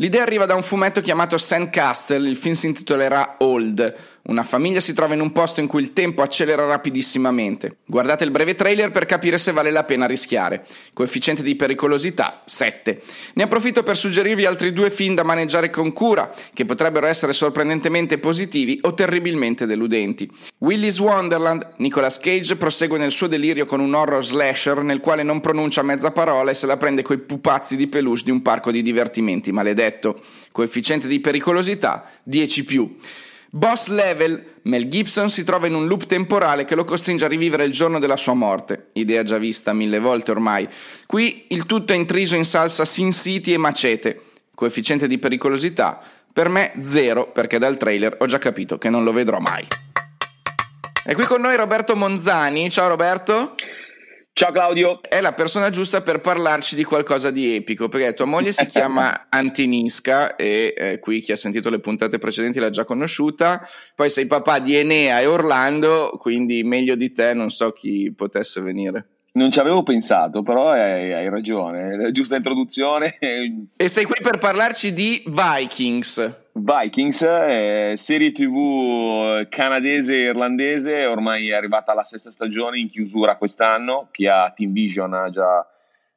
L'idea 0.00 0.22
arriva 0.22 0.46
da 0.46 0.54
un 0.54 0.62
fumetto 0.62 1.00
chiamato 1.00 1.36
Sandcastle, 1.36 2.28
il 2.28 2.36
film 2.36 2.54
si 2.54 2.68
intitolerà 2.68 3.34
Old, 3.38 3.96
una 4.28 4.44
famiglia 4.44 4.80
si 4.80 4.92
trova 4.92 5.14
in 5.14 5.20
un 5.20 5.32
posto 5.32 5.60
in 5.60 5.66
cui 5.66 5.80
il 5.80 5.92
tempo 5.92 6.22
accelera 6.22 6.66
rapidissimamente. 6.66 7.78
Guardate 7.86 8.24
il 8.24 8.30
breve 8.30 8.54
trailer 8.54 8.90
per 8.90 9.06
capire 9.06 9.38
se 9.38 9.52
vale 9.52 9.70
la 9.70 9.84
pena 9.84 10.06
rischiare. 10.06 10.66
Coefficiente 10.92 11.42
di 11.42 11.56
pericolosità 11.56 12.42
7. 12.44 13.02
Ne 13.34 13.42
approfitto 13.42 13.82
per 13.82 13.96
suggerirvi 13.96 14.44
altri 14.44 14.72
due 14.72 14.90
film 14.90 15.14
da 15.14 15.22
maneggiare 15.22 15.70
con 15.70 15.92
cura, 15.94 16.30
che 16.52 16.66
potrebbero 16.66 17.06
essere 17.06 17.32
sorprendentemente 17.32 18.18
positivi 18.18 18.78
o 18.82 18.92
terribilmente 18.92 19.64
deludenti. 19.64 20.30
Willy's 20.58 20.98
Wonderland, 20.98 21.74
Nicolas 21.78 22.18
Cage 22.18 22.56
prosegue 22.56 22.98
nel 22.98 23.12
suo 23.12 23.28
delirio 23.28 23.64
con 23.64 23.80
un 23.80 23.94
horror 23.94 24.22
slasher 24.24 24.82
nel 24.82 25.00
quale 25.00 25.22
non 25.22 25.40
pronuncia 25.40 25.82
mezza 25.82 26.10
parola 26.10 26.50
e 26.50 26.54
se 26.54 26.66
la 26.66 26.76
prende 26.76 27.00
coi 27.00 27.18
pupazzi 27.18 27.76
di 27.76 27.86
peluche 27.86 28.24
di 28.24 28.30
un 28.30 28.42
parco 28.42 28.70
di 28.70 28.82
divertimenti 28.82 29.52
maledetto. 29.52 30.20
Coefficiente 30.52 31.08
di 31.08 31.20
pericolosità 31.20 32.04
10 32.24 32.64
più. 32.64 32.96
Boss 33.50 33.88
Level, 33.88 34.56
Mel 34.62 34.88
Gibson 34.88 35.30
si 35.30 35.42
trova 35.42 35.66
in 35.66 35.74
un 35.74 35.86
loop 35.86 36.04
temporale 36.04 36.64
che 36.64 36.74
lo 36.74 36.84
costringe 36.84 37.24
a 37.24 37.28
rivivere 37.28 37.64
il 37.64 37.72
giorno 37.72 37.98
della 37.98 38.18
sua 38.18 38.34
morte, 38.34 38.88
idea 38.92 39.22
già 39.22 39.38
vista 39.38 39.72
mille 39.72 39.98
volte 39.98 40.32
ormai. 40.32 40.68
Qui 41.06 41.46
il 41.48 41.64
tutto 41.64 41.94
è 41.94 41.96
intriso 41.96 42.36
in 42.36 42.44
salsa 42.44 42.84
Sin 42.84 43.10
City 43.10 43.54
e 43.54 43.56
macete. 43.56 44.20
Coefficiente 44.54 45.06
di 45.06 45.18
pericolosità? 45.18 45.98
Per 46.30 46.48
me 46.50 46.74
zero, 46.80 47.30
perché 47.30 47.58
dal 47.58 47.78
trailer 47.78 48.16
ho 48.20 48.26
già 48.26 48.38
capito 48.38 48.76
che 48.76 48.90
non 48.90 49.02
lo 49.02 49.12
vedrò 49.12 49.38
mai. 49.38 49.66
È 51.04 51.14
qui 51.14 51.24
con 51.24 51.40
noi 51.40 51.56
Roberto 51.56 51.96
Monzani. 51.96 52.68
Ciao 52.68 52.88
Roberto. 52.88 53.54
Ciao 54.38 54.52
Claudio. 54.52 55.02
È 55.02 55.20
la 55.20 55.32
persona 55.32 55.68
giusta 55.68 56.00
per 56.00 56.20
parlarci 56.20 56.76
di 56.76 56.84
qualcosa 56.84 57.32
di 57.32 57.56
epico, 57.56 57.88
perché 57.88 58.14
tua 58.14 58.24
moglie 58.24 58.52
si 58.52 58.66
chiama 58.70 59.26
Antinisca 59.28 60.36
e 60.36 60.72
eh, 60.78 61.00
qui 61.00 61.18
chi 61.18 61.32
ha 61.32 61.36
sentito 61.36 61.68
le 61.70 61.80
puntate 61.80 62.18
precedenti 62.18 62.60
l'ha 62.60 62.70
già 62.70 62.84
conosciuta. 62.84 63.68
Poi 63.96 64.08
sei 64.08 64.26
papà 64.26 64.60
di 64.60 64.76
Enea 64.76 65.18
e 65.18 65.26
Orlando, 65.26 66.10
quindi 66.20 66.62
meglio 66.62 66.94
di 66.94 67.10
te 67.10 67.34
non 67.34 67.50
so 67.50 67.72
chi 67.72 68.14
potesse 68.14 68.60
venire. 68.60 69.17
Non 69.32 69.50
ci 69.50 69.60
avevo 69.60 69.82
pensato, 69.82 70.42
però 70.42 70.70
hai, 70.70 71.12
hai 71.12 71.28
ragione, 71.28 71.96
la 71.96 72.10
giusta 72.12 72.36
introduzione. 72.36 73.18
E 73.18 73.88
sei 73.88 74.04
qui 74.04 74.16
per 74.20 74.38
parlarci 74.38 74.92
di 74.92 75.22
Vikings. 75.26 76.46
Vikings, 76.52 77.22
eh, 77.22 77.92
serie 77.96 78.32
tv 78.32 79.46
canadese 79.48 80.14
e 80.14 80.22
irlandese, 80.22 81.04
ormai 81.06 81.50
è 81.50 81.54
arrivata 81.54 81.92
alla 81.92 82.04
sesta 82.04 82.30
stagione 82.30 82.78
in 82.78 82.88
chiusura 82.88 83.36
quest'anno, 83.36 84.08
chi 84.10 84.26
ha 84.26 84.52
Team 84.54 84.72
Vision 84.72 85.14
ha 85.14 85.30
già 85.30 85.64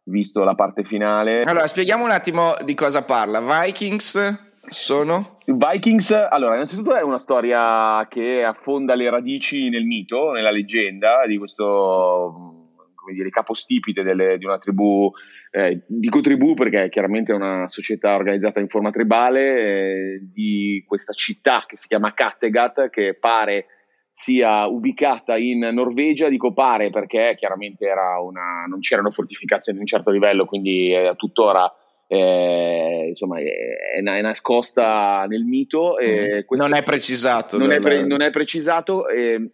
visto 0.06 0.44
la 0.44 0.56
parte 0.56 0.84
finale. 0.84 1.44
Allora, 1.44 1.68
spieghiamo 1.68 2.04
un 2.04 2.12
attimo 2.12 2.56
di 2.64 2.74
cosa 2.74 3.04
parla. 3.04 3.40
Vikings 3.40 4.50
sono? 4.68 5.38
Vikings, 5.46 6.12
allora, 6.12 6.56
innanzitutto 6.56 6.96
è 6.96 7.02
una 7.02 7.20
storia 7.20 8.06
che 8.10 8.44
affonda 8.44 8.96
le 8.96 9.10
radici 9.10 9.70
nel 9.70 9.84
mito, 9.84 10.32
nella 10.32 10.52
leggenda 10.52 11.26
di 11.28 11.38
questo 11.38 12.61
come 13.02 13.14
dire, 13.14 13.30
capostipite 13.30 14.04
delle, 14.04 14.38
di 14.38 14.46
una 14.46 14.60
tribù, 14.60 15.12
eh, 15.50 15.82
dico 15.88 16.22
tribù 16.22 16.54
perché 16.54 16.88
chiaramente 16.90 17.32
è 17.32 17.36
una 17.36 17.68
società 17.68 18.16
organizzata 18.16 18.60
in 18.60 18.70
forma 18.70 18.92
tribale, 18.92 19.58
eh, 19.58 20.20
di 20.32 20.84
questa 20.88 21.14
città 21.14 21.66
che 21.68 21.76
si 21.76 21.88
chiama 21.88 22.14
Kattegat, 22.14 22.90
che 22.90 23.18
pare 23.20 23.66
sia 24.12 24.68
ubicata 24.68 25.36
in 25.38 25.60
Norvegia, 25.74 26.30
dico 26.30 26.54
pare 26.54 26.90
perché 26.92 27.36
chiaramente 27.38 27.88
una, 27.88 28.66
non 28.68 28.80
c'erano 28.80 29.10
fortificazioni 29.10 29.80
di 29.80 29.84
un 29.84 29.90
certo 29.90 30.12
livello, 30.12 30.46
quindi 30.46 30.94
eh, 30.94 31.14
tuttora 31.16 31.74
eh, 32.08 33.06
insomma, 33.08 33.40
è, 33.40 33.98
è, 33.98 34.02
nascosta 34.02 35.26
nel 35.30 35.44
mito. 35.44 35.98
Eh, 35.98 36.46
non 36.50 36.76
è 36.76 36.84
precisato. 36.84 37.58
Non, 37.58 37.72
è, 37.72 37.80
pre, 37.80 38.06
non 38.06 38.22
è 38.22 38.30
precisato. 38.32 39.08
Eh, 39.08 39.50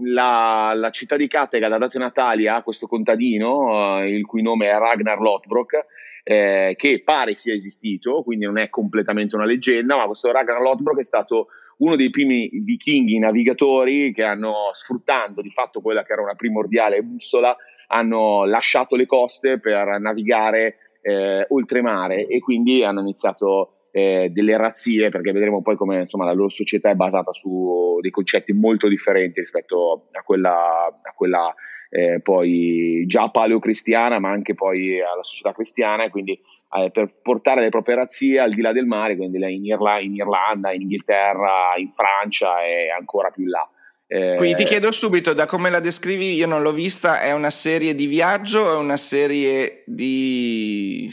la, 0.00 0.72
la, 0.74 0.90
città 0.90 1.16
di 1.16 1.28
Kattegat 1.28 1.72
ha 1.72 1.78
dato 1.78 1.96
i 1.96 2.00
natali 2.00 2.48
a 2.48 2.62
questo 2.62 2.86
contadino, 2.86 4.00
eh, 4.00 4.14
il 4.14 4.24
cui 4.24 4.42
nome 4.42 4.68
è 4.68 4.76
Ragnar 4.76 5.20
Lothbrok, 5.20 5.86
eh, 6.24 6.74
che 6.76 7.02
pare 7.04 7.34
sia 7.34 7.52
esistito, 7.52 8.22
quindi 8.22 8.44
non 8.44 8.58
è 8.58 8.68
completamente 8.68 9.34
una 9.34 9.44
leggenda, 9.44 9.96
ma 9.96 10.06
questo 10.06 10.30
Ragnar 10.30 10.60
Lothbrok 10.60 10.98
è 10.98 11.04
stato 11.04 11.48
uno 11.78 11.96
dei 11.96 12.10
primi 12.10 12.48
vichinghi 12.48 13.18
navigatori 13.18 14.12
che 14.12 14.22
hanno, 14.22 14.70
sfruttando 14.72 15.42
di 15.42 15.50
fatto 15.50 15.80
quella 15.80 16.04
che 16.04 16.12
era 16.12 16.22
una 16.22 16.34
primordiale 16.34 17.02
bussola, 17.02 17.56
hanno 17.88 18.44
lasciato 18.44 18.96
le 18.96 19.06
coste 19.06 19.58
per 19.58 19.98
navigare 20.00 20.76
eh, 21.02 21.44
oltremare 21.48 22.26
e 22.26 22.38
quindi 22.38 22.84
hanno 22.84 23.00
iniziato 23.00 23.81
eh, 23.92 24.30
delle 24.32 24.56
razzie, 24.56 25.10
perché 25.10 25.32
vedremo 25.32 25.62
poi 25.62 25.76
come 25.76 26.00
insomma, 26.00 26.24
la 26.24 26.32
loro 26.32 26.48
società 26.48 26.90
è 26.90 26.94
basata 26.94 27.32
su 27.32 27.98
dei 28.00 28.10
concetti 28.10 28.52
molto 28.52 28.88
differenti 28.88 29.38
rispetto 29.38 30.08
a 30.10 30.22
quella, 30.22 30.86
a 30.86 31.12
quella 31.14 31.54
eh, 31.90 32.20
poi 32.20 33.04
già 33.06 33.28
paleocristiana, 33.28 34.18
ma 34.18 34.30
anche 34.30 34.54
poi 34.54 35.00
alla 35.00 35.22
società 35.22 35.52
cristiana, 35.52 36.04
e 36.04 36.10
quindi 36.10 36.40
eh, 36.74 36.90
per 36.90 37.20
portare 37.20 37.60
le 37.60 37.68
proprie 37.68 37.96
razzie 37.96 38.40
al 38.40 38.50
di 38.50 38.62
là 38.62 38.72
del 38.72 38.86
mare, 38.86 39.14
quindi 39.14 39.36
in, 39.36 39.64
Irla- 39.66 40.00
in 40.00 40.14
Irlanda, 40.14 40.72
in 40.72 40.80
Inghilterra, 40.80 41.74
in 41.76 41.92
Francia 41.92 42.64
e 42.64 42.90
ancora 42.90 43.30
più 43.30 43.42
in 43.42 43.50
là. 43.50 43.70
Eh, 44.06 44.36
Quindi 44.36 44.56
ti 44.56 44.64
chiedo 44.64 44.90
subito, 44.90 45.32
da 45.32 45.46
come 45.46 45.70
la 45.70 45.80
descrivi, 45.80 46.34
io 46.34 46.46
non 46.46 46.62
l'ho 46.62 46.72
vista, 46.72 47.20
è 47.20 47.32
una 47.32 47.50
serie 47.50 47.94
di 47.94 48.06
viaggio 48.06 48.72
è 48.72 48.76
una 48.76 48.98
serie 48.98 49.84
di 49.86 51.08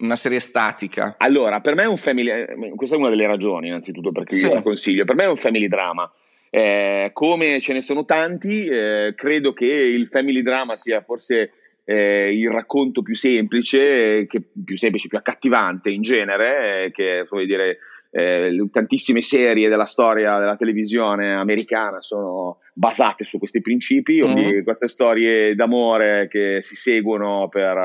una 0.00 0.16
serie 0.16 0.40
statica? 0.40 1.14
Allora, 1.18 1.60
per 1.60 1.74
me 1.74 1.84
è 1.84 1.86
un 1.86 1.96
family. 1.96 2.30
Eh, 2.30 2.72
questa 2.74 2.96
è 2.96 2.98
una 2.98 3.10
delle 3.10 3.26
ragioni, 3.26 3.68
innanzitutto, 3.68 4.12
perché 4.12 4.36
sì. 4.36 4.46
io 4.46 4.54
la 4.54 4.62
consiglio. 4.62 5.04
Per 5.04 5.14
me 5.14 5.24
è 5.24 5.28
un 5.28 5.36
family 5.36 5.68
drama. 5.68 6.10
Eh, 6.50 7.10
come 7.12 7.60
ce 7.60 7.72
ne 7.72 7.80
sono 7.80 8.04
tanti, 8.04 8.66
eh, 8.66 9.12
credo 9.14 9.52
che 9.52 9.66
il 9.66 10.08
family 10.08 10.42
drama 10.42 10.74
sia 10.74 11.00
forse 11.02 11.52
eh, 11.84 12.32
il 12.32 12.50
racconto 12.50 13.02
più 13.02 13.14
semplice, 13.14 14.26
che, 14.26 14.42
più 14.64 14.76
semplice, 14.76 15.08
più 15.08 15.18
accattivante 15.18 15.90
in 15.90 16.02
genere, 16.02 16.84
eh, 16.84 16.90
che 16.90 17.26
come 17.28 17.44
dire. 17.44 17.78
Eh, 18.12 18.66
tantissime 18.72 19.22
serie 19.22 19.68
della 19.68 19.84
storia 19.84 20.36
della 20.40 20.56
televisione 20.56 21.32
americana 21.32 22.02
sono 22.02 22.58
basate 22.74 23.24
su 23.24 23.38
questi 23.38 23.60
principi, 23.60 24.20
mm. 24.20 24.64
queste 24.64 24.88
storie 24.88 25.54
d'amore 25.54 26.26
che 26.28 26.58
si 26.60 26.74
seguono 26.74 27.46
per, 27.48 27.76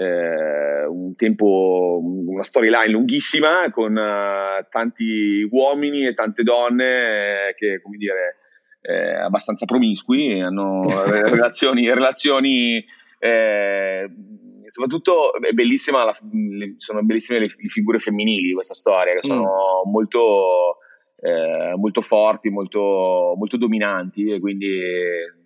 eh, 0.00 0.86
un 0.86 1.14
tempo, 1.14 2.00
una 2.02 2.42
storyline 2.42 2.88
lunghissima 2.88 3.70
con 3.70 3.94
uh, 3.94 4.66
tanti 4.70 5.46
uomini 5.50 6.06
e 6.06 6.14
tante 6.14 6.42
donne 6.42 7.48
eh, 7.48 7.54
che, 7.54 7.82
come 7.82 7.98
dire, 7.98 8.36
eh, 8.80 9.16
abbastanza 9.16 9.66
promiscui, 9.66 10.40
hanno 10.40 10.84
relazioni, 11.28 11.92
relazioni 11.92 12.82
eh, 13.18 14.10
soprattutto 14.64 15.34
è 15.34 15.52
bellissima 15.52 16.04
la, 16.04 16.16
sono 16.78 17.02
bellissime 17.02 17.40
le, 17.40 17.48
le, 17.54 17.68
figure 17.68 17.98
femminili 17.98 18.48
di 18.48 18.54
questa 18.54 18.72
storia, 18.72 19.12
che 19.12 19.26
sono 19.26 19.82
mm. 19.86 19.90
molto, 19.90 20.78
eh, 21.20 21.74
molto 21.76 22.00
forti, 22.00 22.48
molto, 22.48 23.34
molto 23.36 23.58
dominanti 23.58 24.30
e 24.30 24.40
quindi 24.40 24.80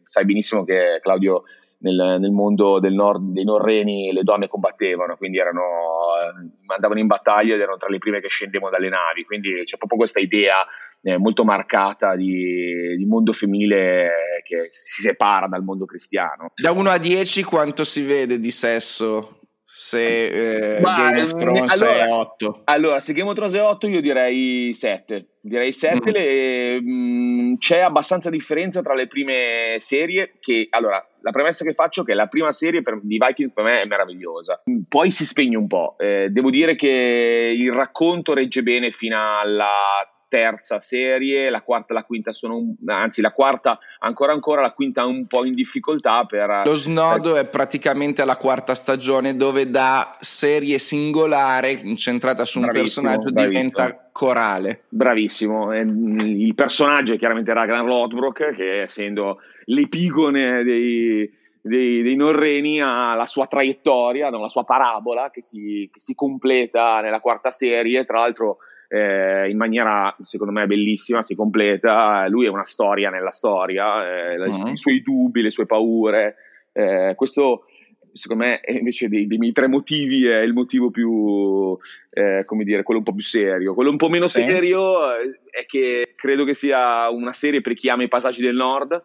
sai 0.04 0.24
benissimo 0.24 0.62
che 0.62 1.00
Claudio 1.02 1.42
nel, 1.78 2.16
nel 2.20 2.30
mondo 2.30 2.80
del 2.80 2.94
nord, 2.94 3.32
dei 3.32 3.44
norreni 3.44 4.12
le 4.12 4.22
donne 4.22 4.48
combattevano, 4.48 5.16
quindi 5.16 5.38
erano, 5.38 5.60
eh, 5.60 6.72
andavano 6.74 7.00
in 7.00 7.06
battaglia 7.06 7.54
ed 7.54 7.60
erano 7.60 7.76
tra 7.76 7.88
le 7.88 7.98
prime 7.98 8.20
che 8.20 8.28
scendevano 8.28 8.70
dalle 8.70 8.88
navi, 8.88 9.24
quindi 9.24 9.62
c'è 9.64 9.76
proprio 9.76 9.98
questa 9.98 10.20
idea 10.20 10.56
eh, 11.02 11.18
molto 11.18 11.44
marcata 11.44 12.16
di, 12.16 12.96
di, 12.96 13.04
mondo 13.04 13.32
femminile 13.32 14.40
che 14.42 14.66
si 14.70 15.02
separa 15.02 15.46
dal 15.46 15.62
mondo 15.62 15.84
cristiano. 15.84 16.52
Da 16.54 16.72
1 16.72 16.90
a 16.90 16.98
10 16.98 17.42
quanto 17.42 17.84
si 17.84 18.02
vede 18.02 18.40
di 18.40 18.50
sesso? 18.50 19.40
Se 19.76 20.76
eh, 20.76 20.80
Game 20.80 21.22
of 21.22 21.34
Thrones 21.34 21.82
allora, 21.82 22.04
è 22.04 22.12
8 22.12 22.60
allora 22.62 23.00
se 23.00 23.12
Game 23.12 23.28
of 23.28 23.34
Thrones 23.34 23.54
è 23.54 23.60
8 23.60 23.88
io 23.88 24.00
direi 24.00 24.72
7 24.72 25.30
direi 25.40 25.72
7 25.72 25.96
mm. 25.96 26.12
le, 26.12 26.80
mh, 26.80 26.90
mm, 26.90 27.54
c'è 27.56 27.80
abbastanza 27.80 28.30
differenza 28.30 28.82
tra 28.82 28.94
le 28.94 29.08
prime 29.08 29.74
serie 29.78 30.34
che 30.38 30.68
allora 30.70 31.04
la 31.22 31.30
premessa 31.32 31.64
che 31.64 31.72
faccio 31.72 32.02
è 32.02 32.04
che 32.04 32.14
la 32.14 32.28
prima 32.28 32.52
serie 32.52 32.82
per, 32.82 33.00
di 33.02 33.18
Vikings 33.18 33.52
per 33.52 33.64
me 33.64 33.80
è 33.80 33.86
meravigliosa. 33.86 34.62
Poi 34.88 35.10
si 35.10 35.24
spegne 35.24 35.56
un 35.56 35.66
po' 35.66 35.96
eh, 35.98 36.28
devo 36.30 36.50
dire 36.50 36.76
che 36.76 37.54
il 37.56 37.72
racconto 37.72 38.34
regge 38.34 38.62
bene 38.62 38.90
fino 38.90 39.16
alla 39.40 39.66
terza 40.34 40.80
serie, 40.80 41.48
la 41.48 41.62
quarta 41.62 41.92
e 41.92 41.94
la 41.94 42.02
quinta 42.02 42.32
sono, 42.32 42.56
un, 42.56 42.74
anzi 42.86 43.20
la 43.20 43.30
quarta 43.30 43.78
ancora 44.00 44.32
ancora, 44.32 44.62
la 44.62 44.72
quinta 44.72 45.04
un 45.04 45.26
po' 45.26 45.44
in 45.44 45.52
difficoltà 45.54 46.24
per... 46.24 46.62
Lo 46.64 46.74
snodo 46.74 47.34
per... 47.34 47.44
è 47.44 47.48
praticamente 47.48 48.20
alla 48.20 48.36
quarta 48.36 48.74
stagione 48.74 49.36
dove 49.36 49.70
da 49.70 50.16
serie 50.18 50.80
singolare 50.80 51.70
incentrata 51.70 52.44
su 52.44 52.58
un 52.58 52.64
bravissimo, 52.64 53.06
personaggio 53.06 53.32
bravissimo. 53.32 53.68
diventa 53.68 54.08
corale. 54.10 54.82
Bravissimo, 54.88 55.72
il 55.72 56.54
personaggio 56.56 57.14
è 57.14 57.18
chiaramente 57.18 57.52
Ragnar 57.52 57.84
Lothbrok 57.84 58.56
che 58.56 58.82
essendo 58.82 59.38
l'epigone 59.66 60.64
dei... 60.64 61.42
Dei, 61.64 62.02
dei, 62.02 62.14
Norreni 62.14 62.82
ha 62.82 63.14
la 63.14 63.24
sua 63.24 63.46
traiettoria, 63.46 64.28
no? 64.28 64.38
la 64.38 64.48
sua 64.48 64.64
parabola 64.64 65.30
che 65.30 65.40
si, 65.40 65.88
che 65.90 65.98
si 65.98 66.14
completa 66.14 67.00
nella 67.00 67.20
quarta 67.20 67.50
serie. 67.50 68.04
Tra 68.04 68.18
l'altro, 68.18 68.58
eh, 68.94 69.50
in 69.50 69.56
maniera 69.56 70.14
secondo 70.20 70.52
me 70.52 70.66
bellissima, 70.66 71.22
si 71.22 71.34
completa, 71.34 72.28
lui 72.28 72.46
è 72.46 72.48
una 72.48 72.64
storia 72.64 73.10
nella 73.10 73.32
storia, 73.32 74.32
eh, 74.32 74.36
uh-huh. 74.36 74.68
i 74.68 74.76
suoi 74.76 75.02
dubbi, 75.02 75.42
le 75.42 75.50
sue 75.50 75.66
paure, 75.66 76.36
eh, 76.72 77.14
questo 77.16 77.64
secondo 78.12 78.44
me 78.44 78.60
invece 78.68 79.08
dei, 79.08 79.26
dei, 79.26 79.38
miei 79.38 79.52
tre 79.52 79.66
motivi 79.66 80.24
è 80.26 80.38
il 80.38 80.52
motivo 80.52 80.92
più, 80.92 81.76
eh, 82.10 82.44
come 82.44 82.62
dire, 82.62 82.84
quello 82.84 83.00
un 83.00 83.04
po' 83.04 83.12
più 83.12 83.24
serio. 83.24 83.74
Quello 83.74 83.90
un 83.90 83.96
po' 83.96 84.08
meno 84.08 84.28
sì. 84.28 84.44
serio 84.44 85.12
eh, 85.16 85.40
è 85.50 85.66
che 85.66 86.12
credo 86.14 86.44
che 86.44 86.54
sia 86.54 87.10
una 87.10 87.32
serie 87.32 87.60
per 87.60 87.74
chi 87.74 87.88
ama 87.88 88.04
i 88.04 88.08
passaggi 88.08 88.40
del 88.40 88.54
nord, 88.54 89.02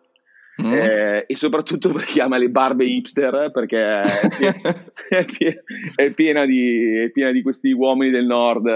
Mm. 0.62 0.74
Eh, 0.74 1.24
e 1.26 1.38
soprattutto 1.38 1.94
per 1.94 2.04
chi 2.04 2.20
ama 2.20 2.38
le 2.38 2.50
barbe 2.50 2.84
hipster 2.84 3.50
perché 3.50 4.02
è, 4.02 4.02
piena, 4.36 5.64
è, 5.96 6.12
piena 6.12 6.46
di, 6.46 6.98
è, 6.98 7.10
piena, 7.12 7.32
di, 7.32 7.42
questi 7.42 7.72
uomini 7.72 8.12
del 8.12 8.26
nord 8.26 8.68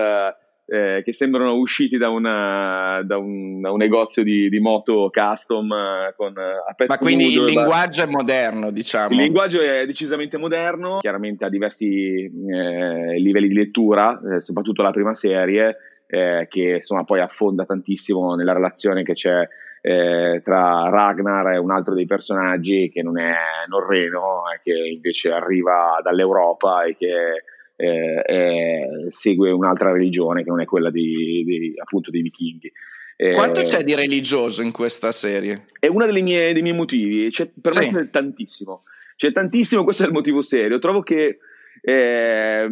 eh, 0.74 1.04
che 1.04 1.14
sembrano 1.14 1.54
usciti 1.54 1.98
da, 1.98 2.10
una, 2.10 3.04
da, 3.04 3.20
un, 3.20 3.62
da 3.62 3.72
un, 3.72 3.78
negozio 3.78 4.24
di, 4.24 4.50
di 4.50 4.60
moto 4.60 5.12
custom 5.14 5.72
eh, 5.72 6.14
con 6.18 6.34
eh, 6.36 6.86
Ma 6.88 6.98
quindi 6.98 7.32
il 7.32 7.44
linguaggio 7.44 8.02
è 8.02 8.08
moderno, 8.08 8.72
diciamo. 8.72 9.14
Il 9.14 9.22
linguaggio 9.22 9.62
è 9.62 9.86
decisamente 9.86 10.40
moderno, 10.40 10.98
chiaramente 10.98 11.46
ha 11.46 11.50
diversi 11.50 12.24
eh, 12.26 13.20
livelli 13.20 13.50
di 13.50 13.54
lettura, 13.54 14.20
eh, 14.20 14.42
soprattutto 14.42 14.82
la 14.82 14.90
prima 14.90 15.14
serie, 15.14 15.78
eh, 16.08 16.48
che 16.50 16.76
insomma 16.78 17.04
poi 17.04 17.20
affonda 17.20 17.66
tantissimo 17.66 18.34
nella 18.34 18.54
relazione 18.54 19.04
che 19.04 19.14
c'è 19.14 19.48
tra 19.84 20.86
Ragnar 20.86 21.52
e 21.52 21.58
un 21.58 21.70
altro 21.70 21.94
dei 21.94 22.06
personaggi 22.06 22.90
che 22.90 23.04
non 23.04 23.20
è 23.20 23.34
norreno, 23.68 24.44
che 24.64 24.72
invece 24.72 25.30
arriva 25.30 26.00
dall'Europa 26.02 26.84
e 26.86 26.96
che 26.96 27.44
eh, 27.84 28.24
eh, 28.26 28.88
segue 29.10 29.52
un'altra 29.52 29.92
religione 29.92 30.44
che 30.44 30.50
non 30.50 30.62
è 30.62 30.66
quella 30.66 30.90
di, 30.90 31.44
di, 31.46 31.74
appunto 31.76 32.12
dei 32.12 32.22
vichinghi. 32.22 32.72
Eh, 33.16 33.34
Quanto 33.34 33.62
c'è 33.62 33.84
di 33.84 33.94
religioso 33.94 34.62
in 34.62 34.72
questa 34.72 35.12
serie? 35.12 35.68
È 35.80 35.88
uno 35.88 36.06
dei 36.06 36.22
miei 36.22 36.74
motivi, 36.74 37.30
c'è, 37.30 37.50
per 37.62 37.74
sì. 37.74 37.80
me 37.80 37.92
c'è 37.92 38.10
tantissimo, 38.10 38.84
c'è 39.16 39.32
tantissimo, 39.32 39.84
questo 39.84 40.04
è 40.04 40.08
il 40.08 40.14
motivo 40.14 40.42
serio. 40.42 40.80
Trovo 40.80 41.02
che 41.02 41.40
eh, 41.82 42.68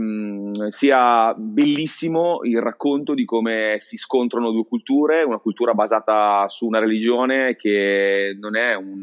sia 0.69 1.33
bellissimo 1.37 2.39
il 2.43 2.61
racconto 2.61 3.13
di 3.13 3.25
come 3.25 3.75
si 3.79 3.97
scontrano 3.97 4.51
due 4.51 4.65
culture, 4.65 5.23
una 5.23 5.39
cultura 5.39 5.73
basata 5.73 6.47
su 6.47 6.65
una 6.65 6.79
religione 6.79 7.55
che, 7.57 8.37
un, 8.41 9.01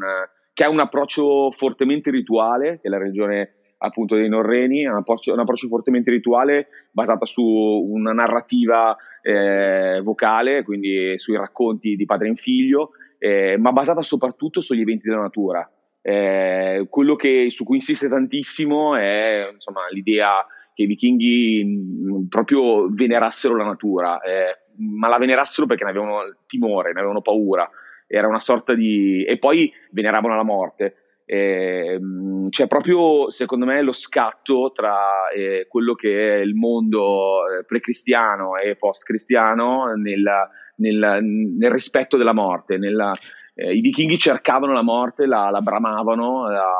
che 0.53 0.63
ha 0.63 0.69
un 0.69 0.79
approccio 0.79 1.51
fortemente 1.51 2.09
rituale, 2.09 2.79
che 2.81 2.87
è 2.87 2.89
la 2.89 2.97
religione 2.97 3.53
appunto 3.79 4.15
dei 4.15 4.29
Norreni, 4.29 4.85
un 4.85 4.95
approccio, 4.95 5.33
un 5.33 5.39
approccio 5.39 5.67
fortemente 5.67 6.11
rituale 6.11 6.67
basato 6.91 7.25
su 7.25 7.43
una 7.43 8.11
narrativa 8.11 8.95
eh, 9.21 10.01
vocale, 10.03 10.63
quindi 10.63 11.17
sui 11.17 11.35
racconti 11.35 11.95
di 11.95 12.05
padre 12.05 12.27
in 12.27 12.35
figlio, 12.35 12.91
eh, 13.17 13.57
ma 13.57 13.71
basata 13.71 14.01
soprattutto 14.01 14.61
sugli 14.61 14.81
eventi 14.81 15.07
della 15.07 15.21
natura. 15.21 15.69
Eh, 16.01 16.87
quello 16.89 17.15
che, 17.15 17.47
su 17.49 17.63
cui 17.65 17.75
insiste 17.75 18.07
tantissimo 18.07 18.95
è 18.95 19.49
insomma, 19.51 19.81
l'idea 19.91 20.45
che 20.73 20.83
i 20.83 20.85
vichinghi 20.85 21.63
mm, 21.65 22.25
proprio 22.27 22.87
venerassero 22.89 23.55
la 23.55 23.65
natura, 23.65 24.19
eh, 24.21 24.59
ma 24.77 25.09
la 25.09 25.17
venerassero 25.17 25.67
perché 25.67 25.83
ne 25.83 25.89
avevano 25.89 26.35
timore, 26.47 26.93
ne 26.93 26.99
avevano 26.99 27.21
paura, 27.21 27.69
era 28.07 28.27
una 28.27 28.39
sorta 28.39 28.73
di... 28.73 29.23
e 29.25 29.37
poi 29.37 29.71
veneravano 29.91 30.35
la 30.35 30.43
morte. 30.43 30.95
Eh, 31.31 31.99
c'è 32.49 32.65
proprio, 32.65 33.29
secondo 33.29 33.67
me, 33.67 33.83
lo 33.83 33.93
scatto 33.93 34.71
tra 34.73 35.29
eh, 35.29 35.67
quello 35.69 35.93
che 35.93 36.37
è 36.37 36.37
il 36.37 36.55
mondo 36.55 37.41
eh, 37.47 37.65
pre-cristiano 37.65 38.57
e 38.57 38.75
post-cristiano 38.75 39.93
nel, 39.93 40.27
nel, 40.77 41.19
nel 41.21 41.71
rispetto 41.71 42.17
della 42.17 42.33
morte. 42.33 42.77
Nella, 42.77 43.13
eh, 43.53 43.75
I 43.75 43.79
vichinghi 43.79 44.17
cercavano 44.17 44.73
la 44.73 44.81
morte, 44.81 45.27
la, 45.27 45.51
la 45.51 45.61
bramavano, 45.61 46.49
la, 46.49 46.73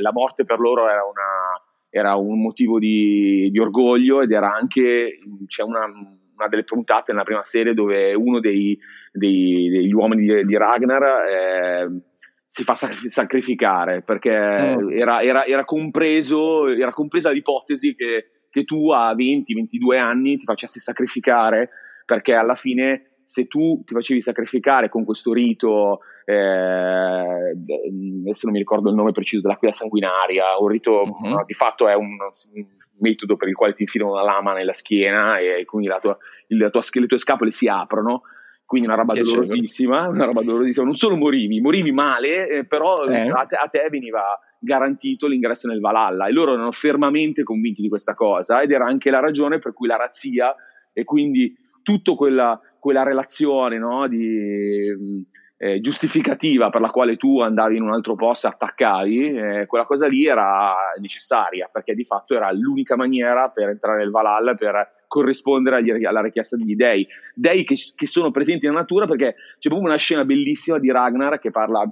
la 0.00 0.12
morte 0.14 0.46
per 0.46 0.60
loro 0.60 0.88
era, 0.88 1.02
una, 1.04 1.60
era 1.90 2.14
un 2.14 2.40
motivo 2.40 2.78
di, 2.78 3.50
di, 3.50 3.58
orgoglio 3.58 4.22
ed 4.22 4.32
era 4.32 4.50
anche, 4.50 5.18
c'è 5.46 5.62
una, 5.62 5.84
una, 5.84 6.48
delle 6.48 6.64
puntate 6.64 7.12
nella 7.12 7.24
prima 7.24 7.44
serie 7.44 7.74
dove 7.74 8.14
uno 8.14 8.40
dei, 8.40 8.78
dei, 9.12 9.68
degli 9.68 9.92
uomini 9.92 10.24
di, 10.24 10.46
di 10.46 10.56
Ragnar 10.56 11.02
eh, 11.02 12.09
si 12.52 12.64
fa 12.64 12.74
sacrificare 12.74 14.02
perché 14.02 14.32
mm. 14.32 14.90
era, 14.90 15.22
era, 15.22 15.44
era, 15.44 15.64
compreso, 15.64 16.66
era 16.66 16.92
compresa 16.92 17.30
l'ipotesi 17.30 17.94
che, 17.94 18.48
che 18.50 18.64
tu 18.64 18.90
a 18.90 19.14
20-22 19.14 19.96
anni 19.96 20.36
ti 20.36 20.46
facessi 20.46 20.80
sacrificare 20.80 21.70
perché 22.04 22.34
alla 22.34 22.56
fine 22.56 23.18
se 23.22 23.46
tu 23.46 23.84
ti 23.86 23.94
facevi 23.94 24.20
sacrificare 24.20 24.88
con 24.88 25.04
questo 25.04 25.32
rito, 25.32 26.00
eh, 26.24 26.34
adesso 26.34 28.46
non 28.46 28.52
mi 28.52 28.58
ricordo 28.58 28.88
il 28.88 28.96
nome 28.96 29.12
preciso 29.12 29.42
della 29.42 29.54
quella 29.54 29.72
sanguinaria, 29.72 30.58
un 30.58 30.66
rito 30.66 31.02
uh-huh. 31.02 31.28
no, 31.28 31.44
di 31.46 31.54
fatto 31.54 31.86
è 31.86 31.94
un, 31.94 32.16
un, 32.54 32.66
metodo 32.98 33.36
per 33.36 33.46
il 33.46 33.54
quale 33.54 33.74
ti 33.74 33.82
infilano 33.82 34.10
una 34.10 34.24
lama 34.24 34.54
nella 34.54 34.72
schiena 34.72 35.38
e 35.38 35.64
quindi 35.64 35.86
la 35.86 36.00
tua, 36.00 36.18
il, 36.48 36.68
tua, 36.72 36.80
le 36.94 37.06
tue 37.06 37.18
scapole 37.18 37.52
si 37.52 37.68
aprono 37.68 38.22
quindi 38.70 38.86
una 38.86 38.96
roba 38.96 39.14
dolorosissima, 39.14 40.06
una 40.06 40.26
roba 40.26 40.44
dolorosissima. 40.44 40.84
Non 40.84 40.94
solo 40.94 41.16
morivi, 41.16 41.60
morivi 41.60 41.90
male, 41.90 42.46
eh, 42.46 42.64
però 42.64 43.04
eh. 43.04 43.28
A, 43.28 43.44
te, 43.44 43.56
a, 43.56 43.66
te, 43.66 43.84
veniva 43.90 44.38
garantito 44.60 45.26
l'ingresso 45.26 45.66
nel 45.66 45.80
Valhalla 45.80 46.28
e 46.28 46.30
loro 46.30 46.52
erano 46.52 46.70
fermamente 46.70 47.42
convinti 47.42 47.82
di 47.82 47.88
questa 47.88 48.14
cosa 48.14 48.60
ed 48.60 48.70
era 48.70 48.84
anche 48.86 49.10
la 49.10 49.18
ragione 49.18 49.58
per 49.58 49.72
cui 49.72 49.88
la 49.88 49.96
razzia 49.96 50.54
e 50.92 51.02
quindi 51.02 51.52
tutta 51.82 52.12
quella, 52.12 52.60
quella 52.78 53.02
relazione 53.02 53.76
no, 53.76 54.06
di, 54.06 55.26
eh, 55.56 55.80
giustificativa 55.80 56.70
per 56.70 56.80
la 56.80 56.90
quale 56.90 57.16
tu 57.16 57.40
andavi 57.40 57.76
in 57.76 57.82
un 57.82 57.92
altro 57.92 58.14
posto 58.14 58.46
e 58.46 58.50
attaccavi, 58.50 59.34
eh, 59.34 59.66
quella 59.66 59.84
cosa 59.84 60.06
lì 60.06 60.26
era 60.26 60.76
necessaria 61.00 61.68
perché 61.72 61.94
di 61.94 62.04
fatto 62.04 62.34
era 62.34 62.52
l'unica 62.52 62.94
maniera 62.94 63.48
per 63.48 63.70
entrare 63.70 63.98
nel 63.98 64.12
Valhalla, 64.12 64.54
per 64.54 64.99
corrispondere 65.10 65.76
agli, 65.76 66.04
alla 66.04 66.22
richiesta 66.22 66.56
degli 66.56 66.76
dei, 66.76 67.04
dei 67.34 67.64
che, 67.64 67.74
che, 67.96 68.06
sono 68.06 68.30
presenti 68.30 68.66
nella 68.66 68.78
natura 68.78 69.06
perché 69.06 69.34
c'è 69.58 69.68
proprio 69.68 69.88
una 69.88 69.98
scena 69.98 70.24
bellissima 70.24 70.78
di 70.78 70.88
Ragnar 70.88 71.40
che 71.40 71.50
parla 71.50 71.84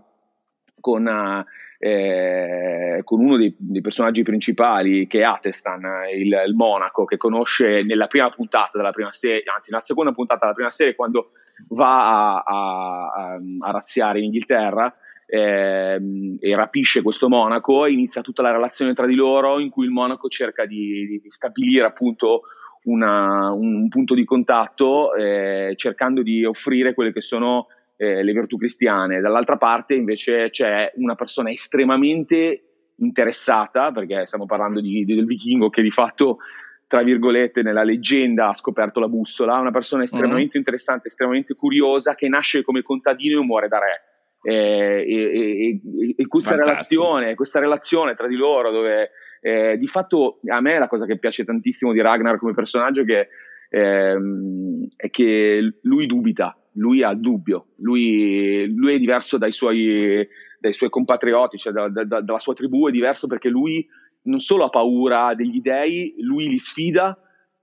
con, 0.79 1.45
eh, 1.79 3.01
con 3.03 3.21
uno 3.21 3.37
dei, 3.37 3.53
dei, 3.59 3.81
personaggi 3.81 4.23
principali 4.23 5.09
che 5.09 5.19
è 5.19 5.25
Atestan, 5.25 5.83
il, 6.15 6.29
il, 6.47 6.55
monaco 6.55 7.05
che 7.05 7.17
conosce 7.17 7.83
nella 7.83 8.07
prima 8.07 8.29
puntata 8.29 8.71
della 8.75 8.93
prima 8.93 9.11
serie, 9.11 9.43
anzi 9.53 9.73
nella 9.73 9.83
seconda 9.83 10.13
puntata 10.13 10.43
della 10.43 10.55
prima 10.55 10.71
serie 10.71 10.95
quando 10.95 11.33
va 11.71 12.37
a, 12.37 12.43
a, 12.45 13.41
a 13.59 13.71
razziare 13.73 14.19
in 14.21 14.27
Inghilterra 14.27 14.95
eh, 15.27 16.01
e 16.39 16.55
rapisce 16.55 17.03
questo 17.03 17.29
monaco 17.29 17.85
inizia 17.87 18.23
tutta 18.23 18.43
la 18.43 18.53
relazione 18.53 18.95
tra 18.95 19.07
di 19.07 19.17
loro 19.17 19.59
in 19.59 19.71
cui 19.71 19.87
il 19.87 19.91
monaco 19.91 20.29
cerca 20.29 20.67
di, 20.67 21.21
di 21.21 21.31
stabilire 21.31 21.85
appunto 21.85 22.43
una, 22.85 23.51
un 23.53 23.89
punto 23.89 24.15
di 24.15 24.25
contatto 24.25 25.15
eh, 25.15 25.73
cercando 25.77 26.23
di 26.23 26.45
offrire 26.45 26.95
quelle 26.95 27.13
che 27.13 27.21
sono 27.21 27.67
eh, 27.97 28.23
le 28.23 28.33
virtù 28.33 28.57
cristiane. 28.57 29.21
Dall'altra 29.21 29.57
parte 29.57 29.95
invece 29.95 30.51
c'è 30.51 30.93
una 30.97 31.15
persona 31.15 31.51
estremamente 31.51 32.63
interessata, 32.97 33.93
perché 33.93 34.27
stiamo 34.27 34.47
parlando 34.47 34.81
di, 34.81 35.05
di, 35.05 35.15
del 35.15 35.27
vichingo 35.27 35.69
che 35.69 35.83
di 35.83 35.91
fatto, 35.91 36.39
tra 36.87 37.03
virgolette, 37.03 37.63
nella 37.63 37.83
leggenda 37.83 38.49
ha 38.49 38.55
scoperto 38.55 39.01
la 39.01 39.09
bussola, 39.09 39.59
una 39.59 39.71
persona 39.71 40.05
estremamente 40.05 40.41
mm-hmm. 40.41 40.59
interessante, 40.59 41.09
estremamente 41.09 41.55
curiosa, 41.55 42.15
che 42.15 42.29
nasce 42.29 42.63
come 42.63 42.83
contadino 42.83 43.41
e 43.41 43.45
muore 43.45 43.69
da 43.69 43.79
re. 43.79 44.03
Eh, 44.41 45.05
e, 45.07 45.81
e, 45.83 46.15
e, 46.17 46.27
questa, 46.29 46.55
relazione, 46.55 47.35
questa 47.35 47.59
relazione 47.59 48.15
tra 48.15 48.29
di 48.29 48.37
loro 48.37 48.71
dove 48.71 49.11
eh, 49.41 49.77
di 49.79 49.87
fatto 49.87 50.41
a 50.47 50.61
me 50.61 50.79
la 50.79 50.89
cosa 50.89 51.07
che 51.07 51.19
piace 51.19 51.45
tantissimo 51.45 51.93
di 51.93 52.01
Ragnar 52.01 52.39
come 52.39 52.55
personaggio 52.55 53.05
che, 53.05 53.29
ehm, 53.71 54.87
è 54.97 55.11
che 55.11 55.79
lui 55.83 56.07
dubita, 56.07 56.57
lui 56.73 57.03
ha 57.03 57.11
il 57.11 57.21
dubbio, 57.21 57.69
lui, 57.77 58.73
lui 58.75 58.95
è 58.95 58.99
diverso 58.99 59.39
dai 59.39 59.53
suoi, 59.53 60.27
dai 60.61 60.73
suoi 60.73 60.91
compatrioti, 60.91 61.59
cioè 61.59 61.73
da, 61.73 61.89
da, 61.89 62.21
dalla 62.21 62.39
sua 62.39 62.55
tribù, 62.55 62.89
è 62.89 62.91
diverso 62.91 63.27
perché 63.27 63.49
lui 63.49 63.87
non 64.23 64.41
solo 64.41 64.65
ha 64.65 64.71
paura 64.71 65.35
degli 65.35 65.61
dei, 65.61 66.15
lui 66.21 66.49
li 66.49 66.59
sfida, 66.59 67.19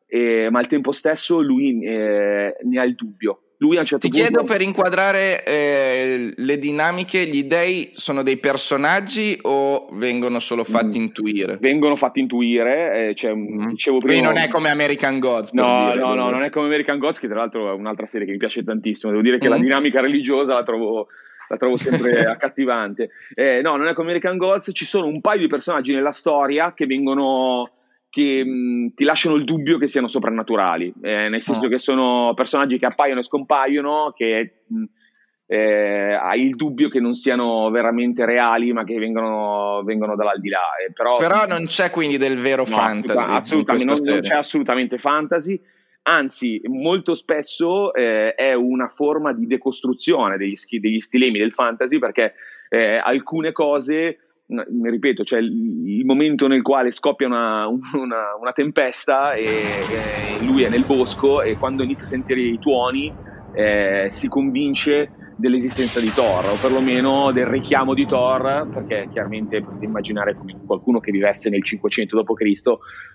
eh, 0.08 0.50
ma 0.50 0.60
al 0.60 0.68
tempo 0.68 0.92
stesso 0.92 1.42
lui 1.42 1.84
eh, 1.84 2.56
ne 2.62 2.80
ha 2.80 2.84
il 2.84 2.96
dubbio 2.96 3.45
lui 3.58 3.78
a 3.78 3.82
un 3.82 3.86
certo 3.86 4.08
Ti 4.08 4.10
punto... 4.10 4.32
chiedo 4.32 4.44
per 4.44 4.62
inquadrare 4.62 5.44
eh, 5.46 6.34
le 6.36 6.58
dinamiche, 6.58 7.26
gli 7.26 7.44
dei 7.44 7.92
sono 7.96 8.24
dei 8.24 8.38
personaggi 8.38 9.38
o 9.44 9.88
vengono 9.94 10.40
solo 10.40 10.62
mm. 10.62 10.72
fatti 10.72 11.00
mm. 11.00 11.02
intuire? 11.02 11.58
Vengono 11.60 11.96
fatti 11.96 12.20
intuire, 12.20 13.10
eh, 13.10 13.16
cioè, 13.16 13.34
mm. 13.34 13.68
dicevo 13.68 14.00
prima... 14.00 14.14
Quindi 14.14 14.34
non 14.34 14.38
è 14.38 14.50
come 14.50 14.70
American 14.70 15.20
Gods. 15.20 15.52
No, 15.52 15.92
dire, 15.92 16.00
no, 16.00 16.14
no, 16.14 16.30
non 16.30 16.44
è 16.44 16.50
come 16.50 16.66
American 16.66 16.98
Gods, 16.98 17.20
che 17.20 17.28
tra 17.28 17.38
l'altro 17.38 17.72
è 17.72 17.74
un'altra 17.74 18.06
serie 18.08 18.26
che 18.26 18.34
mi 18.34 18.40
piace 18.40 18.64
tantissimo. 18.64 19.12
Devo 19.12 19.24
dire 19.24 19.38
che 19.38 19.48
mm. 19.48 19.52
la 19.52 19.58
dinamica 19.58 20.02
religiosa 20.02 20.54
la 20.54 20.64
trovo 20.64 21.08
la 21.48 21.58
trovo 21.58 21.78
sempre 21.78 22.26
accattivante. 22.26 23.10
Eh, 23.34 23.62
no, 23.62 23.76
non 23.76 23.88
è 23.88 23.94
come 23.94 24.08
American 24.10 24.38
Gods, 24.38 24.72
ci 24.74 24.86
sono 24.86 25.08
un 25.08 25.22
paio 25.22 25.40
di 25.40 25.48
personaggi 25.48 25.94
nella 25.94 26.12
storia 26.12 26.74
che 26.74 26.86
vengono 26.86 27.70
che 28.16 28.46
mh, 28.46 28.94
ti 28.96 29.04
lasciano 29.04 29.36
il 29.36 29.44
dubbio 29.44 29.78
che 29.78 29.88
siano 29.88 30.08
soprannaturali, 30.08 30.94
eh, 31.02 31.28
nel 31.28 31.42
senso 31.42 31.66
oh. 31.66 31.68
che 31.68 31.78
sono 31.78 32.32
personaggi 32.34 32.80
che 32.80 32.86
appaiono 32.86 33.20
e 33.20 33.24
scompaiono, 33.24 34.14
che 34.16 34.62
mh, 34.66 34.84
eh, 35.48 36.14
hai 36.14 36.46
il 36.46 36.56
dubbio 36.56 36.88
che 36.88 37.02
non 37.02 37.14
siano 37.14 37.70
veramente 37.72 38.24
reali, 38.24 38.72
ma 38.72 38.86
che 38.86 38.98
vengono, 38.98 39.84
vengono 39.84 40.16
dall'aldilà. 40.16 40.62
Eh, 40.88 40.94
però, 40.94 41.18
però, 41.18 41.46
non 41.46 41.66
c'è 41.66 41.90
quindi 41.90 42.16
del 42.16 42.38
vero 42.38 42.64
no, 42.66 42.74
fantasy. 42.74 43.34
Assolutamente, 43.34 43.86
non, 43.86 43.98
non, 44.02 44.20
c'è 44.22 44.36
assolutamente 44.36 44.98
fantasy. 44.98 45.62
Anzi, 46.04 46.62
molto 46.68 47.16
spesso 47.16 47.94
eh, 47.94 48.34
è 48.34 48.54
una 48.54 48.88
forma 48.88 49.34
di 49.34 49.46
decostruzione 49.46 50.38
degli, 50.38 50.56
degli 50.80 51.02
stilemi 51.02 51.38
del 51.38 51.52
fantasy 51.52 52.00
perché 52.00 52.36
eh, 52.70 52.96
alcune 52.96 53.52
cose 53.52 54.20
ripeto, 54.48 55.24
cioè 55.24 55.40
il, 55.40 56.04
momento 56.06 56.48
nel 56.48 56.62
quale 56.62 56.92
scoppia 56.92 57.26
una, 57.28 57.68
una, 57.68 58.36
una 58.40 58.52
tempesta 58.52 59.34
e, 59.34 59.44
e, 59.44 60.46
lui 60.46 60.64
è 60.64 60.70
nel 60.70 60.86
bosco 60.86 61.42
e 61.42 61.58
quando 61.58 61.84
inizia 61.84 62.06
a 62.06 62.10
sentire 62.10 62.42
i 62.42 62.60
tuoni 62.60 63.12
eh, 63.54 64.08
si 64.12 64.28
convince 64.28 65.25
dell'esistenza 65.36 66.00
di 66.00 66.14
Thor, 66.14 66.52
o 66.52 66.58
perlomeno 66.58 67.32
del 67.32 67.46
richiamo 67.46 67.94
di 67.94 68.06
Thor, 68.06 68.70
perché 68.70 69.08
chiaramente 69.10 69.62
potete 69.62 69.86
immaginare 69.86 70.40
qualcuno 70.66 71.00
che 71.00 71.12
vivesse 71.12 71.50
nel 71.50 71.64
500 71.64 72.22
d.C. 72.22 72.62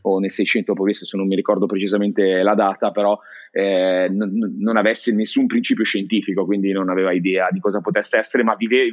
o 0.03 0.19
nel 0.19 0.31
600 0.31 0.73
d.C., 0.75 0.95
se 0.95 1.17
non 1.17 1.27
mi 1.27 1.35
ricordo 1.35 1.67
precisamente 1.67 2.43
la 2.43 2.55
data, 2.55 2.91
però 2.91 3.19
eh, 3.53 4.09
n- 4.11 4.57
non 4.59 4.77
avesse 4.77 5.15
nessun 5.15 5.47
principio 5.47 5.85
scientifico, 5.85 6.45
quindi 6.45 6.71
non 6.73 6.91
aveva 6.91 7.13
idea 7.13 7.49
di 7.51 7.59
cosa 7.59 7.81
potesse 7.81 8.19
essere, 8.19 8.43
ma 8.43 8.55
vive- 8.55 8.93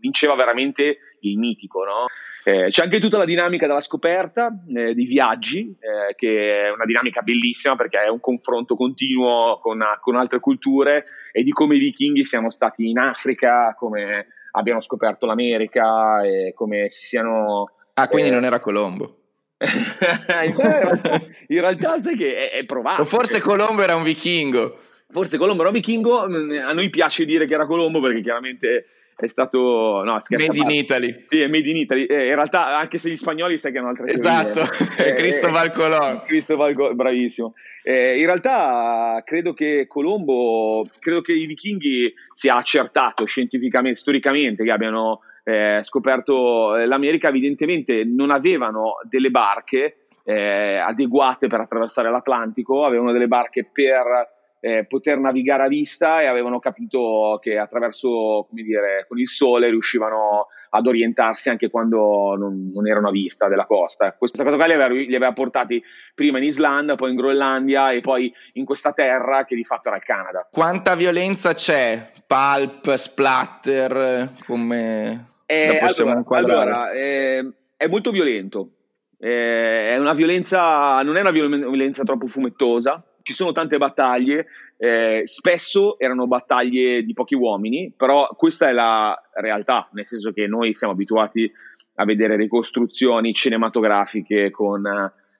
vinceva 0.00 0.34
veramente 0.34 0.98
il 1.20 1.38
mitico, 1.38 1.84
no? 1.84 2.06
Eh, 2.46 2.68
c'è 2.68 2.82
anche 2.82 3.00
tutta 3.00 3.16
la 3.16 3.24
dinamica 3.24 3.66
della 3.66 3.80
scoperta, 3.80 4.52
eh, 4.68 4.92
dei 4.92 5.06
viaggi, 5.06 5.74
eh, 5.80 6.14
che 6.14 6.66
è 6.66 6.70
una 6.70 6.84
dinamica 6.84 7.22
bellissima 7.22 7.74
perché 7.74 8.02
è 8.02 8.08
un 8.08 8.20
confronto 8.20 8.76
continuo 8.76 9.58
con, 9.62 9.82
con, 10.02 10.16
altre 10.16 10.40
culture 10.40 11.06
e 11.32 11.42
di 11.42 11.52
come 11.52 11.76
i 11.76 11.78
vichinghi 11.78 12.22
siano 12.22 12.50
stati 12.50 12.90
in 12.90 12.98
Africa, 12.98 13.74
come 13.78 14.26
abbiano 14.52 14.80
scoperto 14.80 15.24
l'America 15.24 16.22
e 16.22 16.52
come 16.54 16.90
si 16.90 17.06
siano... 17.06 17.70
Ah, 17.94 18.08
quindi 18.08 18.28
eh, 18.28 18.32
non 18.32 18.44
era 18.44 18.60
Colombo? 18.60 19.20
in, 19.56 20.54
realtà, 20.56 21.20
in 21.46 21.60
realtà 21.60 22.00
sai 22.00 22.16
che 22.16 22.50
è, 22.50 22.58
è 22.58 22.64
provato. 22.66 23.00
O 23.00 23.04
forse 23.04 23.40
Colombo 23.40 23.82
era 23.82 23.96
un 23.96 24.02
vichingo. 24.02 24.80
Forse 25.10 25.38
Colombo 25.38 25.62
era 25.62 25.70
un 25.70 25.76
vichingo, 25.76 26.18
a 26.18 26.72
noi 26.72 26.90
piace 26.90 27.24
dire 27.24 27.46
che 27.46 27.54
era 27.54 27.64
Colombo 27.64 28.00
perché 28.00 28.20
chiaramente 28.20 28.86
è 29.16 29.26
stato 29.26 30.02
no, 30.02 30.18
made 30.28 30.58
in 30.58 30.70
Italy. 30.70 31.22
Sì 31.24 31.40
è 31.40 31.46
made 31.48 31.68
in 31.68 31.76
Italy. 31.76 32.04
Eh, 32.04 32.28
in 32.28 32.34
realtà 32.34 32.76
anche 32.76 32.98
se 32.98 33.10
gli 33.10 33.16
spagnoli 33.16 33.58
sai 33.58 33.72
che 33.72 33.78
hanno 33.78 33.88
altre 33.88 34.06
esatto 34.06 34.60
eh, 34.98 35.12
Cristobal 35.12 35.70
Colombo 35.70 36.22
Cristobal 36.26 36.94
bravissimo. 36.94 37.54
Eh, 37.82 38.18
in 38.18 38.26
realtà 38.26 39.22
credo 39.24 39.52
che 39.52 39.86
Colombo 39.86 40.86
credo 40.98 41.20
che 41.20 41.32
i 41.32 41.46
vichinghi 41.46 42.12
sia 42.32 42.56
accertato 42.56 43.24
scientificamente 43.24 43.98
storicamente 43.98 44.64
che 44.64 44.70
abbiano 44.70 45.20
eh, 45.44 45.80
scoperto 45.82 46.74
l'America. 46.74 47.28
Evidentemente 47.28 48.04
non 48.04 48.30
avevano 48.30 48.94
delle 49.08 49.30
barche 49.30 49.98
eh, 50.24 50.76
adeguate 50.76 51.46
per 51.46 51.60
attraversare 51.60 52.10
l'Atlantico 52.10 52.84
avevano 52.84 53.12
delle 53.12 53.28
barche 53.28 53.68
per 53.70 54.33
eh, 54.64 54.86
poter 54.86 55.18
navigare 55.18 55.64
a 55.64 55.68
vista 55.68 56.22
e 56.22 56.26
avevano 56.26 56.58
capito 56.58 57.38
che 57.42 57.58
attraverso, 57.58 58.46
come 58.48 58.62
dire, 58.62 59.04
con 59.06 59.18
il 59.18 59.28
sole 59.28 59.68
riuscivano 59.68 60.46
ad 60.70 60.86
orientarsi 60.86 61.50
anche 61.50 61.68
quando 61.68 62.34
non, 62.34 62.70
non 62.72 62.88
erano 62.88 63.08
a 63.08 63.10
vista 63.10 63.46
della 63.46 63.66
costa. 63.66 64.14
Questa 64.14 64.42
cosa 64.42 64.56
qua 64.56 64.64
li 64.64 64.72
aveva, 64.72 64.88
li 64.88 65.14
aveva, 65.14 65.34
portati 65.34 65.82
prima 66.14 66.38
in 66.38 66.44
Islanda, 66.44 66.94
poi 66.94 67.10
in 67.10 67.16
Groenlandia 67.16 67.90
e 67.90 68.00
poi 68.00 68.32
in 68.54 68.64
questa 68.64 68.92
terra 68.92 69.44
che 69.44 69.54
di 69.54 69.64
fatto 69.64 69.88
era 69.88 69.98
il 69.98 70.02
Canada. 70.02 70.48
Quanta 70.50 70.94
violenza 70.94 71.52
c'è? 71.52 72.12
Pulp, 72.26 72.94
splatter, 72.94 74.30
come 74.46 75.26
eh, 75.44 75.74
la 75.74 75.78
possiamo 75.78 76.12
allora, 76.12 76.20
inquadrare? 76.20 76.70
Allora, 76.70 76.92
eh, 76.92 77.52
è 77.76 77.86
molto 77.86 78.10
violento. 78.10 78.70
Eh, 79.18 79.90
è 79.90 79.98
una 79.98 80.14
violenza, 80.14 81.02
non 81.02 81.18
è 81.18 81.20
una 81.20 81.32
violenza 81.32 82.02
troppo 82.02 82.26
fumettosa, 82.26 83.04
ci 83.24 83.32
sono 83.32 83.52
tante 83.52 83.78
battaglie, 83.78 84.48
eh, 84.76 85.22
spesso 85.24 85.98
erano 85.98 86.26
battaglie 86.26 87.02
di 87.02 87.14
pochi 87.14 87.34
uomini, 87.34 87.90
però 87.96 88.28
questa 88.36 88.68
è 88.68 88.72
la 88.72 89.18
realtà, 89.32 89.88
nel 89.92 90.06
senso 90.06 90.30
che 90.30 90.46
noi 90.46 90.74
siamo 90.74 90.92
abituati 90.92 91.50
a 91.94 92.04
vedere 92.04 92.36
ricostruzioni 92.36 93.32
cinematografiche 93.32 94.50
con 94.50 94.82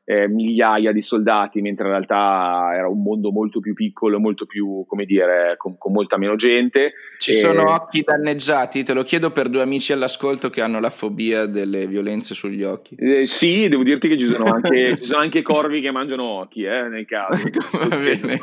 eh, 0.05 0.29
migliaia 0.29 0.93
di 0.93 1.01
soldati, 1.01 1.63
mentre 1.63 1.87
in 1.87 1.93
realtà 1.93 2.71
era 2.75 2.89
un 2.89 3.03
mondo 3.03 3.33
molto 3.33 3.61
più 3.61 3.73
piccolo, 3.73 4.21
molto 4.21 4.45
più, 4.45 4.85
come 4.87 5.07
dire, 5.07 5.55
con, 5.57 5.79
con 5.79 5.93
molta 5.93 6.19
meno 6.19 6.37
gente. 6.37 6.93
Ci 7.17 7.31
e... 7.31 7.35
sono 7.35 7.73
occhi 7.73 8.03
danneggiati? 8.03 8.83
Te 8.83 8.93
lo 8.93 9.03
chiedo 9.03 9.31
per 9.31 9.49
due 9.49 9.63
amici 9.63 9.93
all'ascolto 9.93 10.51
che 10.51 10.61
hanno 10.61 10.79
la 10.79 10.91
fobia 10.91 11.47
delle 11.47 11.87
violenze 11.87 12.35
sugli 12.35 12.63
occhi. 12.63 12.97
Eh, 12.97 13.25
sì, 13.25 13.69
devo 13.69 13.83
dirti 13.83 14.09
che 14.09 14.19
ci 14.19 14.27
sono 14.27 14.51
anche, 14.51 14.97
ci 15.01 15.05
sono 15.05 15.23
anche 15.23 15.41
corvi 15.41 15.81
che 15.81 15.91
mangiano 15.91 16.25
occhi, 16.25 16.65
eh, 16.65 16.83
nel 16.83 17.07
caso. 17.07 17.43
Va 17.73 17.97
bene, 17.97 18.39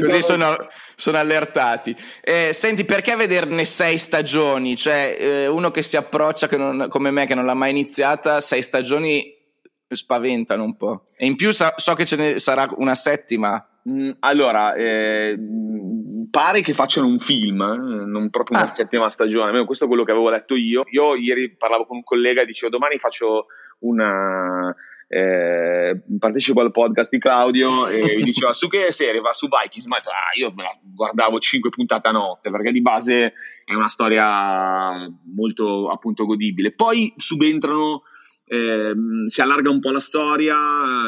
così 0.00 0.22
sono, 0.22 0.56
sono 0.94 1.18
allertati. 1.18 1.94
Eh, 2.22 2.50
senti, 2.54 2.86
perché 2.86 3.16
vederne 3.16 3.66
sei 3.66 3.98
stagioni? 3.98 4.76
Cioè, 4.76 5.16
eh, 5.18 5.46
uno 5.46 5.70
che 5.70 5.82
si 5.82 5.98
approccia 5.98 6.48
che 6.48 6.56
non, 6.56 6.86
come 6.88 7.10
me, 7.10 7.26
che 7.26 7.34
non 7.34 7.44
l'ha 7.44 7.54
mai 7.54 7.70
iniziata, 7.70 8.40
sei 8.40 8.62
stagioni 8.62 9.40
spaventano 9.94 10.64
un 10.64 10.76
po'. 10.76 11.08
E 11.16 11.26
in 11.26 11.36
più 11.36 11.52
so, 11.52 11.72
so 11.76 11.94
che 11.94 12.04
ce 12.04 12.16
ne 12.16 12.38
sarà 12.38 12.68
una 12.76 12.94
settima. 12.94 13.64
Mm, 13.88 14.10
allora, 14.20 14.74
eh, 14.74 15.36
pare 16.30 16.62
che 16.62 16.72
facciano 16.72 17.06
un 17.06 17.18
film, 17.18 17.60
eh, 17.60 18.04
non 18.06 18.30
proprio 18.30 18.58
una 18.58 18.70
ah. 18.70 18.74
settima 18.74 19.10
stagione, 19.10 19.46
almeno 19.46 19.66
questo 19.66 19.84
è 19.84 19.88
quello 19.88 20.04
che 20.04 20.12
avevo 20.12 20.30
letto 20.30 20.54
io. 20.54 20.82
Io 20.90 21.14
ieri 21.14 21.54
parlavo 21.56 21.86
con 21.86 21.96
un 21.96 22.02
collega 22.02 22.42
e 22.42 22.46
dicevo 22.46 22.70
domani 22.70 22.98
faccio 22.98 23.46
una... 23.80 24.74
Eh, 25.14 26.04
partecipo 26.18 26.62
al 26.62 26.70
podcast 26.70 27.10
di 27.10 27.18
Claudio 27.18 27.86
e 27.86 28.00
mi 28.16 28.22
diceva 28.22 28.54
su 28.54 28.66
che 28.66 28.90
serie 28.90 29.20
va 29.20 29.34
su 29.34 29.46
Vikings 29.46 29.84
ma 29.84 29.98
ah, 29.98 30.38
io 30.38 30.54
me 30.54 30.62
la 30.62 30.74
guardavo 30.82 31.38
5 31.38 31.68
puntate 31.68 32.08
a 32.08 32.12
notte 32.12 32.50
perché 32.50 32.72
di 32.72 32.80
base 32.80 33.34
è 33.62 33.74
una 33.74 33.90
storia 33.90 35.06
molto 35.34 35.90
appunto 35.90 36.24
godibile 36.24 36.72
poi 36.72 37.12
subentrano 37.18 38.04
eh, 38.52 38.92
si 39.24 39.40
allarga 39.40 39.70
un 39.70 39.80
po' 39.80 39.90
la 39.90 39.98
storia, 39.98 40.56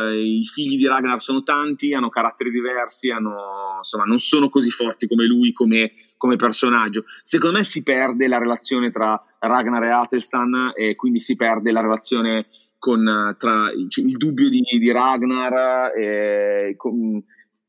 eh, 0.09 0.19
i 0.19 0.45
figli 0.47 0.79
di 0.79 0.87
Ragnar 0.87 1.21
sono 1.21 1.43
tanti, 1.43 1.93
hanno 1.93 2.09
caratteri 2.09 2.51
diversi, 2.51 3.11
hanno, 3.11 3.77
insomma, 3.77 4.05
non 4.05 4.17
sono 4.17 4.49
così 4.49 4.71
forti 4.71 5.07
come 5.07 5.27
lui 5.27 5.53
come, 5.53 5.93
come, 6.17 6.37
personaggio. 6.37 7.05
Secondo 7.23 7.59
me 7.59 7.65
si 7.65 7.83
perde 7.83 8.29
la 8.29 8.39
relazione 8.39 8.91
tra 8.91 9.23
Ragnar 9.41 9.83
e 9.83 9.91
Atelstan 9.91 10.73
e 10.75 10.95
quindi 10.95 11.21
si 11.21 11.37
perde 11.37 11.71
la 11.71 11.83
relazione 11.83 12.47
con, 12.79 13.37
tra 13.39 13.71
cioè, 13.89 14.05
il 14.07 14.17
dubbio 14.17 14.49
di, 14.49 14.63
di 14.63 14.91
Ragnar 14.91 15.93
e 15.99 16.75
con, 16.79 17.23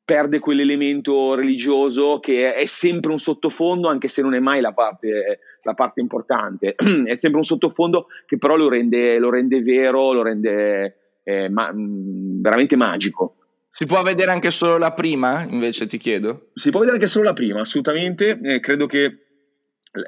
perde 0.05 0.37
quell'elemento 0.37 1.33
religioso 1.33 2.19
che 2.19 2.53
è 2.53 2.65
sempre 2.67 3.11
un 3.11 3.17
sottofondo, 3.17 3.89
anche 3.89 4.07
se 4.07 4.21
non 4.21 4.35
è 4.35 4.39
mai 4.39 4.61
la 4.61 4.71
parte, 4.71 5.39
la 5.63 5.73
parte 5.73 5.99
importante, 5.99 6.75
è 7.05 7.15
sempre 7.15 7.39
un 7.39 7.43
sottofondo 7.43 8.05
che 8.27 8.37
però 8.37 8.55
lo 8.55 8.69
rende, 8.69 9.17
lo 9.17 9.31
rende 9.31 9.63
vero, 9.63 10.13
lo 10.13 10.21
rende 10.21 11.19
eh, 11.23 11.49
ma, 11.49 11.73
mm, 11.73 12.41
veramente 12.41 12.75
magico. 12.75 13.37
Si 13.71 13.85
può 13.87 14.01
vedere 14.03 14.31
anche 14.31 14.51
solo 14.51 14.77
la 14.77 14.93
prima, 14.93 15.43
invece 15.49 15.87
ti 15.87 15.97
chiedo? 15.97 16.51
Si 16.53 16.69
può 16.69 16.79
vedere 16.79 16.97
anche 16.97 17.09
solo 17.09 17.25
la 17.25 17.33
prima, 17.33 17.59
assolutamente. 17.59 18.39
Eh, 18.41 18.59
credo 18.61 18.85
che 18.85 19.24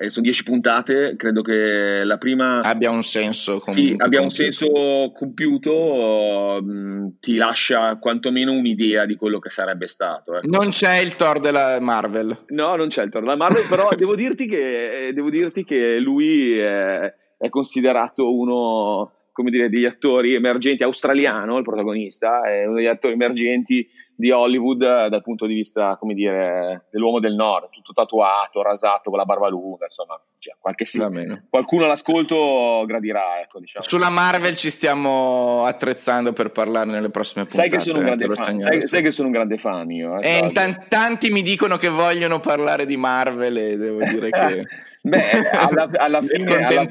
sono 0.07 0.25
dieci 0.25 0.43
puntate, 0.43 1.15
credo 1.15 1.41
che 1.41 2.03
la 2.03 2.17
prima 2.17 2.59
abbia 2.59 2.89
un 2.89 3.03
senso. 3.03 3.61
Sì, 3.67 3.95
abbia 3.97 4.21
un 4.21 4.29
senso 4.29 5.11
compiuto, 5.15 6.59
mh, 6.61 7.19
ti 7.19 7.35
lascia 7.35 7.97
quantomeno 7.97 8.51
un'idea 8.51 9.05
di 9.05 9.15
quello 9.15 9.39
che 9.39 9.49
sarebbe 9.49 9.87
stato. 9.87 10.37
Ecco. 10.37 10.47
Non 10.47 10.69
c'è 10.69 10.99
il 10.99 11.15
Thor 11.15 11.39
della 11.39 11.79
Marvel. 11.79 12.45
No, 12.47 12.75
non 12.75 12.89
c'è 12.89 13.03
il 13.03 13.09
Thor 13.09 13.21
della 13.21 13.35
Marvel, 13.35 13.65
però 13.69 13.89
devo, 13.95 14.15
dirti 14.15 14.47
che, 14.47 15.11
devo 15.13 15.29
dirti 15.29 15.63
che 15.63 15.99
lui 15.99 16.57
è, 16.57 17.13
è 17.37 17.49
considerato 17.49 18.33
uno 18.35 19.11
come 19.37 19.51
dire, 19.51 19.69
degli 19.69 19.85
attori 19.85 20.33
emergenti, 20.33 20.81
australiano 20.81 21.57
il 21.57 21.63
protagonista, 21.63 22.41
è 22.41 22.65
uno 22.65 22.77
degli 22.77 22.87
attori 22.87 23.13
emergenti 23.13 23.87
di 24.19 24.31
Hollywood 24.31 24.79
dal 24.79 25.21
punto 25.21 25.45
di 25.45 25.53
vista, 25.53 25.95
come 25.97 26.15
dire, 26.15 26.87
dell'uomo 26.89 27.19
del 27.19 27.35
nord, 27.35 27.69
tutto 27.69 27.93
tatuato, 27.93 28.63
rasato, 28.63 29.11
con 29.11 29.19
la 29.19 29.25
barba 29.25 29.47
lunga, 29.47 29.83
insomma, 29.83 30.19
cioè, 30.39 30.55
qualche 30.59 30.85
sì, 30.85 30.99
qualcuno 31.47 31.83
all'ascolto 31.83 32.83
gradirà, 32.87 33.39
ecco, 33.41 33.59
diciamo. 33.59 33.85
Sulla 33.85 34.09
Marvel 34.09 34.55
ci 34.55 34.71
stiamo 34.71 35.65
attrezzando 35.65 36.33
per 36.33 36.49
parlarne 36.49 36.93
nelle 36.93 37.11
prossime 37.11 37.45
puntate. 37.45 37.69
Sai 37.69 37.77
che 37.77 37.79
sono 37.79 37.99
un 37.99 38.05
grande, 38.05 38.25
eh, 38.25 38.29
fan, 38.29 38.59
sai, 38.59 38.87
sai 38.87 39.03
che 39.03 39.11
sono 39.11 39.27
un 39.27 39.33
grande 39.33 39.57
fan 39.59 39.91
io. 39.91 40.19
Eh, 40.19 40.39
e 40.45 40.51
t- 40.51 40.87
tanti 40.87 41.29
mi 41.29 41.43
dicono 41.43 41.77
che 41.77 41.89
vogliono 41.89 42.39
parlare 42.39 42.87
di 42.87 42.97
Marvel 42.97 43.55
e 43.55 43.77
devo 43.77 43.99
dire 43.99 44.31
che... 44.31 44.63
Beh, 45.07 45.21
alla, 45.53 45.87
alla, 45.93 46.21
fine, 46.21 46.65
alla, 46.65 46.85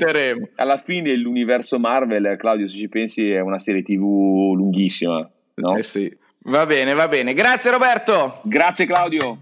alla, 0.54 0.76
fine, 0.78 1.14
l'universo 1.16 1.78
Marvel, 1.78 2.36
Claudio, 2.38 2.66
se 2.66 2.78
ci 2.78 2.88
pensi, 2.88 3.30
è 3.30 3.40
una 3.40 3.58
serie 3.58 3.82
TV 3.82 4.54
lunghissima, 4.54 5.28
no? 5.56 5.76
Eh 5.76 5.82
sì. 5.82 6.24
Va 6.48 6.64
bene, 6.64 6.92
va 6.92 7.08
bene. 7.08 7.34
Grazie 7.34 7.72
Roberto. 7.72 8.40
Grazie 8.42 8.86
Claudio. 8.86 9.40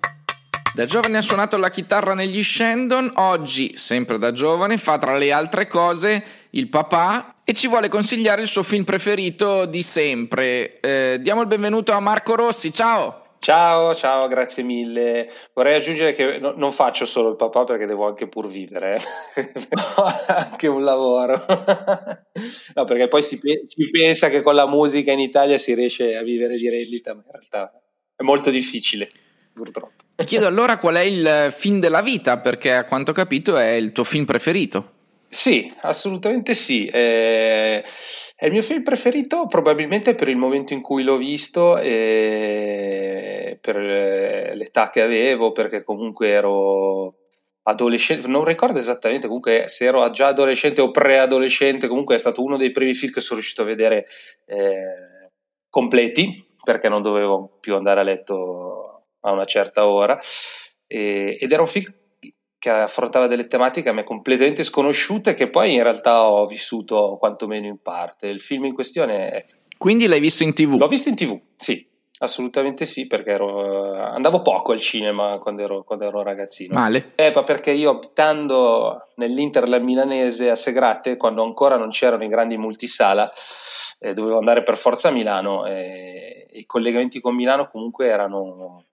Da 0.75 0.87
giovane 0.87 1.19
ha 1.19 1.23
suonato 1.23 1.59
la 1.59 1.69
chitarra 1.69 2.15
negli 2.15 2.43
Shandon, 2.43 3.13
oggi, 3.17 3.75
sempre 3.77 4.19
da 4.19 4.33
giovane, 4.33 4.79
fa 4.79 4.99
tra 4.99 5.17
le 5.17 5.31
altre 5.31 5.69
cose 5.69 6.25
il 6.51 6.69
papà 6.69 7.35
e 7.45 7.53
ci 7.53 7.69
vuole 7.69 7.89
consigliare 7.89 8.43
il 8.43 8.49
suo 8.49 8.63
film 8.63 8.85
preferito 8.85 9.67
di 9.67 9.83
sempre. 9.83 10.81
Eh, 10.81 11.19
diamo 11.21 11.43
il 11.43 11.47
benvenuto 11.47 11.93
a 11.93 12.01
Marco 12.01 12.35
Rossi, 12.35 12.73
ciao! 12.73 13.24
Ciao, 13.45 13.95
ciao, 13.95 14.27
grazie 14.27 14.63
mille. 14.63 15.31
Vorrei 15.53 15.75
aggiungere 15.75 16.15
che 16.15 16.39
no, 16.39 16.55
non 16.57 16.73
faccio 16.73 17.05
solo 17.05 17.29
il 17.29 17.37
papà 17.37 17.65
perché 17.65 17.85
devo 17.85 18.07
anche 18.07 18.27
pur 18.27 18.49
vivere, 18.49 18.99
eh. 19.35 19.53
però 19.69 20.07
anche 20.27 20.67
un 20.67 20.83
lavoro. 20.83 21.45
no, 22.75 22.85
perché 22.87 23.07
poi 23.07 23.23
si, 23.23 23.39
pe- 23.39 23.65
si, 23.67 23.91
pensa 23.91 24.31
che 24.31 24.41
con 24.41 24.55
la 24.55 24.67
musica 24.67 25.13
in 25.13 25.19
Italia 25.19 25.59
si 25.59 25.75
riesce 25.75 26.17
a 26.17 26.23
vivere 26.23 26.57
di 26.57 26.71
rendita, 26.71 27.13
ma 27.13 27.21
in 27.23 27.33
realtà 27.33 27.71
è 28.17 28.23
molto 28.23 28.49
difficile, 28.49 29.11
purtroppo. 29.53 30.05
Ti 30.17 30.25
chiedo 30.25 30.47
allora 30.47 30.79
qual 30.79 30.95
è 30.95 31.03
il 31.03 31.53
film 31.53 31.81
della 31.81 32.01
vita, 32.01 32.39
perché 32.39 32.73
a 32.73 32.85
quanto 32.85 33.11
ho 33.11 33.15
capito 33.15 33.59
è 33.59 33.73
il 33.73 33.93
tuo 33.93 34.05
film 34.05 34.25
preferito. 34.25 34.94
Sì, 35.35 35.73
assolutamente 35.81 36.55
sì. 36.55 36.87
Eh, 36.87 37.83
è 38.37 38.47
il 38.47 38.53
mio 38.53 38.63
film 38.63 38.85
preferito 38.85 39.47
probabilmente 39.49 40.15
per 40.15 40.29
il 40.29 40.37
momento 40.37 40.75
in 40.75 40.81
cui 40.81 41.03
l'ho 41.03 41.17
visto 41.17 41.77
e 41.77 43.59
per 43.61 43.77
eh, 43.77 44.55
l'età 44.55 44.91
che 44.91 45.03
avevo, 45.03 45.51
perché 45.51 45.83
comunque 45.83 46.29
ero 46.29 47.17
adolescente, 47.65 48.29
non 48.29 48.45
ricordo 48.45 48.79
esattamente 48.79 49.27
comunque 49.27 49.65
se 49.69 49.87
ero 49.87 50.09
già 50.11 50.29
adolescente 50.29 50.81
o 50.81 50.93
preadolescente, 50.93 51.89
comunque 51.89 52.15
è 52.15 52.19
stato 52.19 52.41
uno 52.41 52.57
dei 52.57 52.71
primi 52.71 52.95
film 52.95 53.13
che 53.13 53.21
sono 53.21 53.41
riuscito 53.41 53.63
a 53.63 53.65
vedere 53.65 54.07
eh, 54.47 55.31
completi, 55.69 56.47
perché 56.63 56.89
non 56.89 57.03
dovevo 57.03 57.59
più 57.61 57.75
andare 57.75 57.99
a 57.99 58.05
letto 58.05 59.07
a 59.23 59.33
una 59.33 59.47
certa 59.47 59.89
ora. 59.89 60.17
Ed 60.87 61.51
era 61.51 61.63
un 61.63 61.67
film 61.69 61.93
che 62.65 62.71
affrontava 62.71 63.27
delle 63.27 63.47
tematiche 63.47 63.91
a 63.91 63.93
me 63.93 64.05
completamente 64.05 64.63
sconosciute 64.63 65.35
che 65.35 65.51
poi 65.51 65.75
in 65.75 65.83
realtà 65.83 66.27
ho 66.27 66.47
vissuto 66.47 67.19
quantomeno 67.19 67.67
in 67.67 67.83
parte. 67.83 68.29
Il 68.29 68.41
film 68.41 68.65
in 68.65 68.73
questione 68.73 69.29
è 69.29 69.45
Quindi 69.77 70.07
l'hai 70.07 70.19
visto 70.19 70.45
in 70.45 70.55
tv? 70.55 70.79
L'ho 70.79 70.89
visto 70.89 71.11
in 71.11 71.15
tv, 71.15 71.39
sì. 71.57 71.87
Assolutamente 72.21 72.87
sì, 72.87 73.07
perché 73.07 73.33
ero, 73.33 73.93
andavo 73.93 74.41
poco 74.41 74.73
al 74.73 74.81
cinema 74.81 75.37
quando 75.39 75.63
ero, 75.63 75.83
quando 75.83 76.07
ero 76.07 76.23
ragazzino. 76.23 76.73
Male. 76.73 77.13
Eh, 77.17 77.33
perché 77.45 77.73
io 77.73 77.91
abitando 77.91 79.09
nell'Interland 79.17 79.85
milanese 79.85 80.49
a 80.49 80.55
Segrate, 80.55 81.19
quando 81.19 81.43
ancora 81.43 81.77
non 81.77 81.91
c'erano 81.91 82.25
i 82.25 82.29
grandi 82.29 82.57
multisala, 82.57 83.31
eh, 83.99 84.15
dovevo 84.15 84.39
andare 84.39 84.63
per 84.63 84.79
forza 84.79 85.09
a 85.09 85.11
Milano 85.11 85.67
e 85.67 86.47
i 86.53 86.65
collegamenti 86.65 87.21
con 87.21 87.35
Milano 87.35 87.69
comunque 87.69 88.07
erano, 88.07 88.85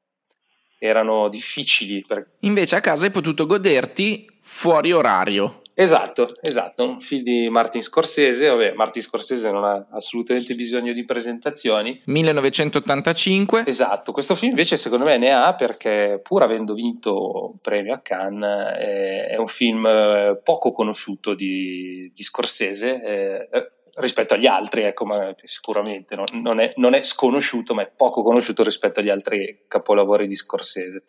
erano 0.83 1.29
difficili. 1.29 2.03
Per... 2.05 2.27
Invece 2.39 2.75
a 2.75 2.81
casa 2.81 3.05
hai 3.05 3.11
potuto 3.11 3.45
goderti 3.45 4.27
fuori 4.41 4.91
orario. 4.91 5.61
Esatto, 5.73 6.35
esatto, 6.41 6.83
un 6.83 6.99
film 6.99 7.23
di 7.23 7.49
Martin 7.49 7.81
Scorsese, 7.81 8.49
vabbè, 8.49 8.73
Martin 8.73 9.01
Scorsese 9.01 9.49
non 9.51 9.63
ha 9.63 9.87
assolutamente 9.91 10.53
bisogno 10.53 10.91
di 10.91 11.05
presentazioni. 11.05 12.01
1985. 12.05 13.63
Esatto, 13.65 14.11
questo 14.11 14.35
film 14.35 14.51
invece 14.51 14.75
secondo 14.77 15.05
me 15.05 15.17
ne 15.17 15.31
ha 15.31 15.55
perché 15.55 16.19
pur 16.21 16.43
avendo 16.43 16.73
vinto 16.73 17.51
un 17.51 17.59
premio 17.59 17.93
a 17.93 17.99
Cannes 17.99 18.77
è, 18.77 19.37
un 19.37 19.47
film 19.47 19.85
eh, 19.85 20.39
poco 20.43 20.71
conosciuto 20.71 21.33
di, 21.33 22.11
di 22.13 22.23
Scorsese. 22.23 23.01
Eh, 23.01 23.67
rispetto 23.95 24.33
agli 24.33 24.45
altri, 24.45 24.83
ecco, 24.83 25.05
ma 25.05 25.33
sicuramente 25.43 26.15
non, 26.15 26.25
non, 26.41 26.59
è, 26.59 26.73
non, 26.77 26.93
è, 26.93 27.03
sconosciuto, 27.03 27.73
ma 27.73 27.83
è 27.83 27.91
poco 27.95 28.21
conosciuto 28.21 28.63
rispetto 28.63 28.99
agli 28.99 29.09
altri 29.09 29.65
capolavori 29.67 30.27
di 30.27 30.35
Scorsese. 30.35 31.03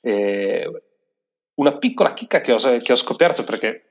Eh, 0.00 0.70
una 1.54 1.76
piccola 1.78 2.12
chicca 2.14 2.40
che 2.40 2.52
ho, 2.52 2.56
che 2.56 2.92
ho, 2.92 2.96
scoperto 2.96 3.44
perché 3.44 3.82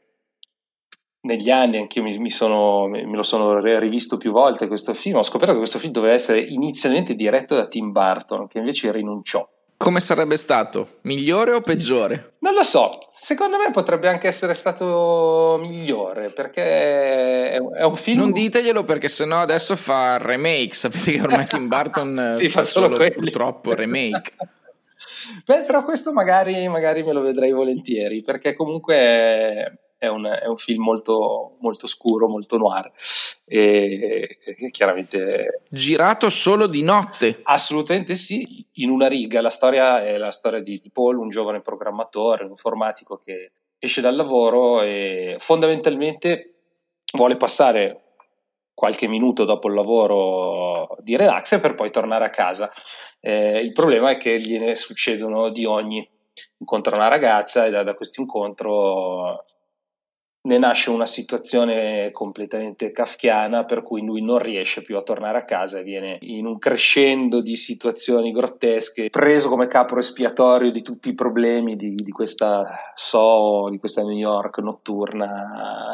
negli 1.22 1.50
anni 1.50 1.78
anch'io 1.78 2.04
mi, 2.04 2.18
mi 2.20 2.30
sono, 2.30 2.88
me 2.88 3.04
lo 3.04 3.24
sono 3.24 3.60
rivisto 3.60 4.18
più 4.18 4.32
volte 4.32 4.68
questo 4.68 4.94
film, 4.94 5.18
ho 5.18 5.24
scoperto 5.24 5.54
che 5.54 5.60
questo 5.60 5.80
film 5.80 5.92
doveva 5.92 6.14
essere 6.14 6.40
inizialmente 6.40 7.16
diretto 7.16 7.56
da 7.56 7.68
Tim 7.68 7.92
Burton, 7.92 8.48
che 8.48 8.60
invece 8.60 8.92
rinunciò. 8.92 9.48
Come 9.78 10.00
sarebbe 10.00 10.38
stato? 10.38 10.96
Migliore 11.04 11.52
o 11.52 11.62
peggiore? 11.62 12.36
Non 12.40 12.54
lo 12.54 12.64
so, 12.64 13.10
secondo 13.12 13.58
me 13.58 13.72
potrebbe 13.72 14.08
anche 14.08 14.28
essere 14.28 14.54
stato 14.54 15.58
migliore 15.60 16.32
perché 16.32 17.52
è 17.52 17.84
un 17.84 17.96
film. 17.98 18.20
Non 18.20 18.32
diteglielo 18.32 18.84
perché 18.84 19.10
sennò 19.10 19.42
adesso 19.42 19.76
fa 19.76 20.18
remake. 20.18 20.74
Sapete 20.74 21.12
che 21.14 21.22
ormai 21.22 21.46
Tim 21.46 21.68
Burton 21.68 22.32
sì, 22.38 22.48
fa, 22.48 22.62
fa 22.62 22.66
solo, 22.66 22.96
solo 22.96 23.10
purtroppo 23.10 23.74
remake. 23.74 24.32
Beh, 25.46 25.64
però 25.64 25.84
questo 25.84 26.14
magari, 26.14 26.68
magari, 26.68 27.04
me 27.04 27.12
lo 27.12 27.22
vedrei 27.22 27.52
volentieri 27.52 28.22
perché 28.22 28.54
comunque 28.54 29.85
è 30.06 30.10
un, 30.10 30.26
è 30.26 30.46
un 30.46 30.58
film 30.58 30.84
molto, 30.84 31.58
molto, 31.60 31.88
scuro, 31.88 32.28
molto 32.28 32.58
noir 32.58 32.92
e, 33.46 34.38
e, 34.44 34.72
chiaramente... 34.72 35.64
Girato 35.70 36.30
solo 36.30 36.68
di 36.68 36.84
notte? 36.84 37.40
Assolutamente 37.44 38.16
sì, 38.16 38.66
in 38.74 38.90
una 38.90 39.08
riga. 39.08 39.42
La 39.42 39.50
storia 39.50 40.04
è 40.04 40.18
la 40.18 40.32
storia 40.32 40.62
di, 40.62 40.82
Paul, 40.92 41.18
un 41.18 41.30
giovane 41.30 41.62
programmatore, 41.62 42.44
un 42.44 42.52
informatico 42.52 43.18
che 43.18 43.52
esce 43.78 44.02
dal 44.02 44.16
lavoro 44.16 44.82
e 44.82 45.38
fondamentalmente 45.40 46.54
vuole 47.14 47.38
passare 47.38 48.02
qualche 48.74 49.08
minuto 49.08 49.46
dopo 49.46 49.70
il 49.70 49.74
lavoro 49.74 50.98
di 51.00 51.16
relax 51.16 51.60
per 51.60 51.76
poi 51.76 51.92
tornare 51.92 52.26
a 52.26 52.30
casa. 52.30 52.72
Eh, 53.20 53.60
il 53.60 53.72
problema 53.72 54.12
è 54.12 54.18
che 54.18 54.40
gliene 54.40 54.76
succedono 54.76 55.50
di 55.50 55.66
ogni. 55.66 56.08
Incontra 56.58 56.96
una 56.96 57.08
ragazza 57.08 57.66
e 57.66 57.70
da, 57.70 57.84
da 57.84 57.94
questo 57.94 58.20
incontro 58.20 59.46
ne 60.46 60.58
nasce 60.58 60.90
una 60.90 61.06
situazione 61.06 62.12
completamente 62.12 62.92
kafkiana 62.92 63.66
per 63.66 63.84
cui 63.84 64.04
lui 64.04 64.22
non 64.22 64.40
riesce 64.40 64.82
più 64.82 64.98
a 64.98 65.02
tornare 65.02 65.40
a 65.40 65.46
casa 65.46 65.80
e 65.80 65.84
viene 65.84 66.18
in 66.22 66.46
un 66.46 66.58
crescendo 66.58 67.42
di 67.42 67.56
situazioni 67.56 68.32
grottesche, 68.32 69.10
preso 69.10 69.50
come 69.50 69.68
capro 69.68 70.00
espiatorio 70.00 70.72
di 70.72 70.82
tutti 70.82 71.10
i 71.10 71.16
problemi 71.16 71.76
di, 71.76 71.96
di 71.96 72.12
questa 72.12 72.94
Soho, 72.96 73.70
di 73.70 73.78
questa 73.78 74.02
New 74.02 74.18
York 74.18 74.60
notturna 74.60 75.92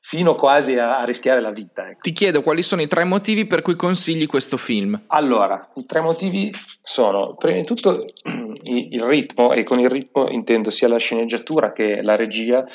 fino 0.00 0.34
quasi 0.34 0.78
a, 0.78 0.98
a 0.98 1.04
rischiare 1.04 1.40
la 1.40 1.50
vita. 1.50 1.88
Ecco. 1.88 2.00
Ti 2.00 2.12
chiedo 2.12 2.42
quali 2.42 2.62
sono 2.62 2.82
i 2.82 2.86
tre 2.86 3.04
motivi 3.04 3.46
per 3.46 3.62
cui 3.62 3.76
consigli 3.76 4.26
questo 4.26 4.56
film. 4.56 5.04
Allora, 5.08 5.70
i 5.76 5.86
tre 5.86 6.00
motivi 6.00 6.52
sono, 6.82 7.34
prima 7.34 7.58
di 7.58 7.64
tutto, 7.64 8.06
il 8.62 9.02
ritmo, 9.02 9.52
e 9.52 9.64
con 9.64 9.78
il 9.80 9.90
ritmo 9.90 10.28
intendo 10.28 10.70
sia 10.70 10.88
la 10.88 10.98
sceneggiatura 10.98 11.72
che 11.72 12.02
la 12.02 12.16
regia, 12.16 12.66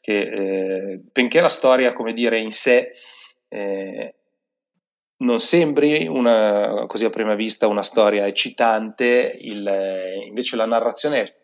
che 0.00 0.18
eh, 0.18 1.00
benché 1.12 1.40
la 1.40 1.48
storia, 1.48 1.92
come 1.92 2.12
dire, 2.12 2.38
in 2.38 2.52
sé 2.52 2.92
eh, 3.48 4.14
non 5.18 5.40
sembri 5.40 6.06
una, 6.06 6.84
così 6.86 7.06
a 7.06 7.10
prima 7.10 7.34
vista 7.34 7.66
una 7.66 7.82
storia 7.82 8.26
eccitante, 8.26 9.36
il, 9.40 9.70
invece 10.26 10.56
la 10.56 10.66
narrazione 10.66 11.22
è 11.22 11.34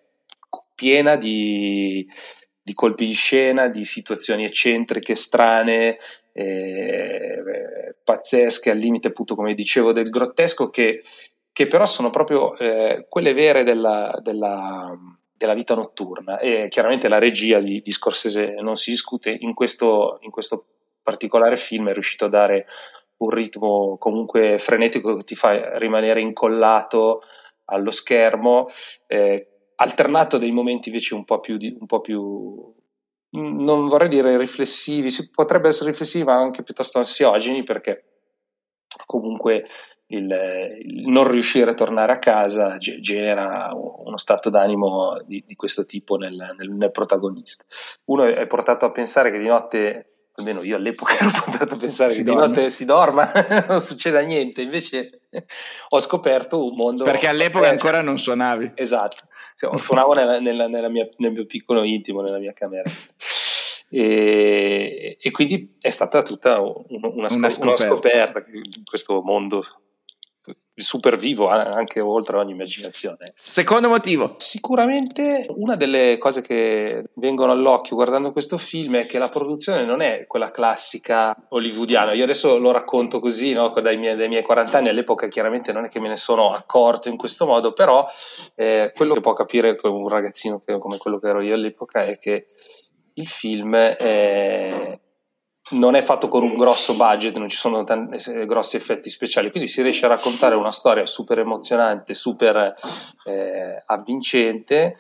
piena 0.75 1.17
di 1.17 2.07
di 2.63 2.75
colpi 2.75 3.07
di 3.07 3.15
scena, 3.15 3.69
di 3.69 3.85
situazioni 3.85 4.45
eccentriche, 4.45 5.17
strane, 5.17 5.99
eh, 6.33 7.97
pazzesche, 8.05 8.71
al 8.71 8.79
limite 8.79 9.09
appunto 9.09 9.35
come 9.35 9.55
dicevo 9.55 9.93
del 9.93 10.11
grottesco, 10.11 10.71
che, 10.71 11.03
che 11.53 11.67
però 11.67 11.87
sono 11.87 12.11
proprio 12.11 12.57
eh, 12.57 13.07
quelle 13.09 13.35
vere 13.35 13.65
della, 13.65 14.19
della, 14.23 14.97
della, 15.37 15.55
vita 15.55 15.75
notturna. 15.75 16.39
E 16.39 16.69
chiaramente 16.69 17.09
la 17.09 17.19
regia 17.19 17.59
di, 17.59 17.83
di 17.83 17.93
Scorsese 17.93 18.55
non 18.61 18.77
si 18.77 18.91
discute, 18.91 19.37
in 19.41 19.55
questo, 19.55 20.19
in 20.21 20.31
questo 20.31 20.67
particolare 21.03 21.57
film 21.57 21.89
è 21.89 21.93
riuscito 21.93 22.27
a 22.27 22.31
dare 22.31 22.67
un 23.19 23.31
ritmo 23.31 23.97
comunque 23.99 24.59
frenetico 24.59 25.17
che 25.17 25.25
ti 25.25 25.35
fa 25.35 25.79
rimanere 25.79 26.21
incollato 26.21 27.23
allo 27.67 27.91
schermo, 27.91 28.69
eh, 29.07 29.52
alternato 29.83 30.39
dei 30.39 30.53
momenti 30.53 30.89
invece 30.89 31.15
un 31.15 31.25
po' 31.25 31.41
più, 31.41 31.57
di, 31.57 31.77
un 31.79 31.87
po 31.87 32.01
più 32.01 32.75
non 33.35 33.89
vorrei 33.89 34.09
dire 34.09 34.37
riflessivi, 34.37 35.11
si 35.11 35.31
potrebbe 35.31 35.69
essere 35.69 35.91
riflessivi 35.91 36.25
ma 36.25 36.35
anche 36.35 36.63
piuttosto 36.63 36.99
ansiogeni 36.99 37.63
perché 37.63 38.05
comunque 39.07 39.65
il, 40.07 40.31
il, 40.85 41.09
non 41.09 41.31
riuscire 41.31 41.71
a 41.71 41.75
tornare 41.75 42.13
a 42.13 42.19
casa 42.19 42.77
genera 42.77 43.71
uno 43.75 44.19
stato 44.19 44.51
d'animo 44.51 45.23
di, 45.25 45.43
di 45.47 45.55
questo 45.55 45.87
tipo 45.87 46.17
nel, 46.17 46.55
nel, 46.57 46.71
nel, 46.71 46.91
protagonista. 46.91 47.65
Uno 48.05 48.25
è 48.25 48.47
portato 48.47 48.85
a 48.85 48.91
pensare 48.91 49.31
che 49.31 49.39
di 49.39 49.47
notte 49.47 50.12
almeno 50.35 50.63
io 50.63 50.77
all'epoca 50.77 51.17
ero 51.19 51.31
portato 51.31 51.75
a 51.75 51.77
pensare 51.77 52.11
si 52.11 52.19
che 52.19 52.25
dorme. 52.25 52.47
di 52.47 52.49
notte 52.49 52.71
si 52.71 52.85
dorma, 52.85 53.33
non 53.69 53.81
succeda 53.81 54.21
niente, 54.21 54.63
invece 54.63 55.23
ho 55.89 56.01
scoperto 56.01 56.65
un 56.65 56.75
mondo... 56.75 57.05
Perché 57.05 57.27
all'epoca 57.27 57.67
eh, 57.67 57.71
ancora 57.71 58.01
non 58.01 58.19
suonavi. 58.19 58.73
Esatto, 58.75 59.25
suonavo 59.55 60.15
nella, 60.15 60.41
nella, 60.41 60.69
nella 60.69 60.89
mia, 60.89 61.09
nel 61.19 61.33
mio 61.33 61.47
piccolo 61.47 61.85
intimo, 61.85 62.21
nella 62.21 62.39
mia 62.39 62.53
camera. 62.53 62.89
E, 63.89 65.19
e 65.21 65.31
quindi 65.31 65.77
è 65.79 65.91
stata 65.91 66.23
tutta 66.23 66.61
una, 66.61 67.09
una, 67.09 67.29
scop- 67.29 67.39
una 67.39 67.51
scoperta. 67.51 67.87
Una 67.87 67.95
scoperta 67.95 68.45
questo 68.85 69.21
mondo 69.23 69.65
super 70.75 71.17
vivo 71.17 71.49
anche 71.49 72.01
oltre 72.01 72.37
ogni 72.37 72.53
immaginazione. 72.53 73.33
Secondo 73.35 73.89
motivo. 73.89 74.37
Sicuramente 74.39 75.47
una 75.51 75.77
delle 75.77 76.19
cose 76.19 76.43
che 76.43 77.11
vengono 77.15 77.53
all'occhio 77.53 77.97
guardando 77.97 78.33
questo 78.33 78.59
film 78.59 78.97
è 78.97 79.07
che 79.07 79.19
la 79.19 79.29
produzione 79.29 79.85
non 79.85 80.01
è 80.01 80.27
quella 80.27 80.51
classica 80.51 81.37
hollywoodiana. 81.49 82.13
Io 82.13 82.25
adesso 82.25 82.59
lo 82.59 82.71
racconto 82.71 83.21
così, 83.21 83.53
no? 83.53 83.69
dai, 83.69 83.97
miei, 83.97 84.17
dai, 84.17 84.29
miei, 84.29 84.43
40 84.43 84.79
anni, 84.79 84.89
all'epoca 84.89 85.29
chiaramente 85.29 85.73
non 85.73 85.85
è 85.85 85.89
che 85.89 86.01
me 86.01 86.09
ne 86.09 86.17
sono 86.17 86.53
accorto 86.53 87.09
in 87.09 87.17
questo 87.17 87.47
modo, 87.47 87.73
però 87.73 88.07
eh, 88.55 88.93
quello 88.95 89.15
che 89.15 89.21
può 89.21 89.33
capire 89.33 89.79
un 89.83 90.09
ragazzino 90.09 90.63
come 90.79 90.99
quello 90.99 91.19
che 91.19 91.29
ero 91.29 91.41
io 91.41 91.55
all'epoca 91.55 92.05
è 92.05 92.19
che 92.19 92.47
il 93.15 93.29
film 93.29 93.77
è 93.77 94.99
non 95.71 95.95
è 95.95 96.03
fatto 96.03 96.29
con 96.29 96.43
un 96.43 96.57
grosso 96.57 96.95
budget, 96.95 97.37
non 97.37 97.49
ci 97.49 97.57
sono 97.57 97.85
tanti, 97.85 98.45
grossi 98.45 98.77
effetti 98.77 99.09
speciali, 99.09 99.51
quindi 99.51 99.69
si 99.69 99.81
riesce 99.83 100.05
a 100.05 100.09
raccontare 100.09 100.55
una 100.55 100.73
storia 100.73 101.07
super 101.07 101.39
emozionante, 101.39 102.15
super 102.15 102.75
eh, 103.25 103.83
avvincente, 103.87 104.97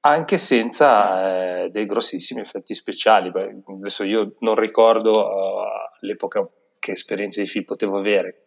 anche 0.00 0.38
senza 0.38 1.64
eh, 1.64 1.70
dei 1.70 1.86
grossissimi 1.86 2.40
effetti 2.40 2.74
speciali. 2.74 3.30
Beh, 3.30 3.62
adesso 3.78 4.04
io 4.04 4.36
non 4.40 4.54
ricordo 4.54 5.26
uh, 5.26 5.64
all'epoca 6.00 6.48
che 6.78 6.92
esperienze 6.92 7.42
di 7.42 7.48
film 7.48 7.64
potevo 7.64 7.98
avere, 7.98 8.45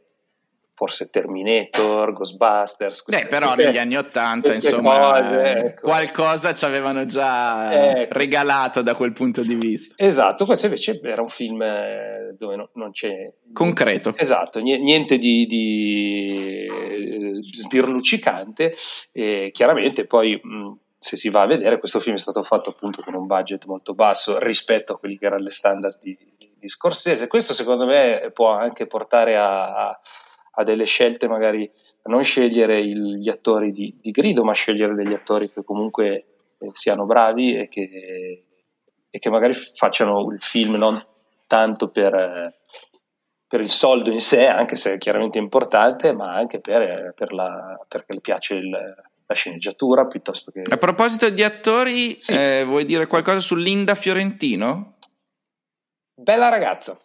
forse 0.79 1.09
Terminator, 1.09 2.13
Ghostbusters. 2.13 3.03
Beh, 3.05 3.27
però 3.27 3.53
negli 3.53 3.77
anni 3.77 3.97
Ottanta, 3.97 4.53
insomma, 4.53 5.11
cose, 5.11 5.55
ecco. 5.57 5.81
qualcosa 5.81 6.53
ci 6.53 6.63
avevano 6.63 7.05
già 7.05 7.99
ecco. 7.99 8.17
regalato 8.17 8.81
da 8.81 8.95
quel 8.95 9.11
punto 9.11 9.41
di 9.41 9.55
vista. 9.55 9.93
Esatto, 9.97 10.45
questo 10.45 10.67
invece 10.67 11.01
era 11.03 11.21
un 11.21 11.27
film 11.27 11.61
eh, 11.61 12.33
dove 12.37 12.55
no, 12.55 12.69
non 12.75 12.91
c'è... 12.91 13.29
Concreto. 13.51 14.13
Esatto, 14.15 14.61
niente 14.61 15.17
di, 15.17 15.45
di 15.47 16.65
eh, 16.65 17.31
sbirluccicante 17.43 18.73
e 19.11 19.49
chiaramente 19.51 20.05
poi... 20.05 20.39
Mh, 20.41 20.77
se 21.01 21.15
si 21.15 21.29
va 21.29 21.43
a 21.43 21.47
vedere, 21.47 21.79
questo 21.79 22.01
film 22.01 22.17
è 22.17 22.19
stato 22.19 22.41
fatto 22.41 22.71
appunto 22.71 23.01
con 23.01 23.13
un 23.13 23.25
budget 23.25 23.63
molto 23.67 23.93
basso 23.93 24.37
rispetto 24.37 24.91
a 24.91 24.99
quelli 24.99 25.17
che 25.17 25.27
erano 25.27 25.43
le 25.43 25.51
standard 25.51 25.97
di, 26.01 26.17
di 26.59 26.67
Scorsese. 26.67 27.27
Questo 27.27 27.53
secondo 27.53 27.85
me 27.85 28.31
può 28.33 28.49
anche 28.49 28.85
portare 28.85 29.37
a, 29.37 29.91
a 29.91 29.99
delle 30.63 30.85
scelte 30.85 31.27
magari 31.27 31.69
a 32.01 32.09
non 32.09 32.23
scegliere 32.23 32.79
il, 32.79 33.17
gli 33.17 33.29
attori 33.29 33.71
di, 33.71 33.97
di, 34.01 34.11
grido, 34.11 34.43
ma 34.43 34.53
scegliere 34.53 34.95
degli 34.95 35.13
attori 35.13 35.51
che 35.51 35.63
comunque 35.63 36.25
eh, 36.57 36.69
siano 36.73 37.05
bravi 37.05 37.57
e 37.57 37.67
che, 37.67 38.43
e 39.09 39.19
che, 39.19 39.29
magari 39.29 39.53
facciano 39.53 40.31
il 40.31 40.41
film 40.41 40.75
non 40.75 41.01
tanto 41.47 41.89
per, 41.89 42.55
per, 43.47 43.61
il 43.61 43.69
soldo 43.69 44.11
in 44.11 44.21
sé, 44.21 44.47
anche 44.47 44.75
se 44.75 44.93
è 44.93 44.97
chiaramente 44.97 45.37
importante, 45.37 46.13
ma 46.13 46.33
anche 46.33 46.59
per, 46.59 47.13
per 47.15 47.33
la, 47.33 47.79
perché 47.87 48.13
gli 48.15 48.21
piace 48.21 48.55
il, 48.55 48.69
la 48.69 49.35
sceneggiatura 49.35 50.07
piuttosto 50.07 50.51
che... 50.51 50.63
A 50.67 50.77
proposito 50.77 51.29
di 51.29 51.43
attori, 51.43 52.19
sì. 52.19 52.33
eh, 52.33 52.63
vuoi 52.65 52.85
dire 52.85 53.05
qualcosa 53.05 53.39
su 53.39 53.55
Linda 53.55 53.93
Fiorentino? 53.93 54.95
Bella 56.15 56.49
ragazza. 56.49 56.97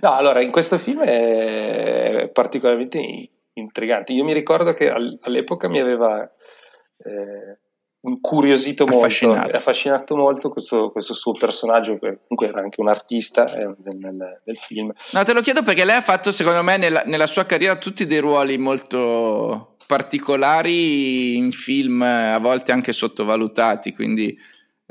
No, 0.00 0.12
allora, 0.12 0.42
in 0.42 0.50
questo 0.50 0.78
film 0.78 1.02
è 1.02 2.30
particolarmente 2.32 3.30
intrigante. 3.54 4.12
Io 4.12 4.24
mi 4.24 4.32
ricordo 4.32 4.74
che 4.74 4.90
all'epoca 4.90 5.68
mi 5.68 5.80
aveva 5.80 6.22
eh, 6.98 7.58
incuriosito 8.02 8.84
molto, 8.84 9.04
affascinato, 9.04 9.56
affascinato 9.56 10.16
molto 10.16 10.50
questo, 10.50 10.90
questo, 10.90 11.14
suo 11.14 11.32
personaggio, 11.32 11.98
che 11.98 12.18
comunque 12.26 12.48
era 12.48 12.60
anche 12.60 12.80
un 12.80 12.88
artista 12.88 13.46
eh, 13.54 13.74
del, 13.78 14.40
del, 14.44 14.58
film. 14.58 14.92
No, 15.12 15.22
te 15.22 15.32
lo 15.32 15.40
chiedo 15.40 15.62
perché 15.62 15.84
lei 15.84 15.96
ha 15.96 16.02
fatto, 16.02 16.32
secondo 16.32 16.62
me, 16.62 16.76
nella, 16.76 17.02
nella 17.06 17.26
sua 17.26 17.46
carriera 17.46 17.76
tutti 17.76 18.06
dei 18.06 18.18
ruoli 18.18 18.58
molto 18.58 19.76
particolari 19.86 21.36
in 21.36 21.52
film, 21.52 22.02
a 22.02 22.38
volte 22.38 22.72
anche 22.72 22.92
sottovalutati, 22.92 23.92
quindi... 23.92 24.36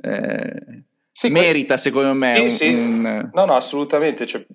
Eh 0.01 0.83
sì, 1.27 1.29
merita 1.29 1.77
secondo 1.77 2.13
me. 2.13 2.35
Sì, 2.35 2.41
un, 2.41 2.49
sì. 2.49 2.73
Un... 2.73 3.29
No, 3.33 3.45
no, 3.45 3.55
assolutamente. 3.55 4.25
Cioè, 4.25 4.45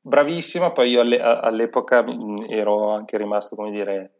bravissima. 0.00 0.72
Poi 0.72 0.90
io 0.90 1.00
alle, 1.00 1.20
all'epoca 1.20 2.04
ero 2.48 2.90
anche 2.90 3.16
rimasto, 3.16 3.56
come 3.56 3.70
dire, 3.70 4.12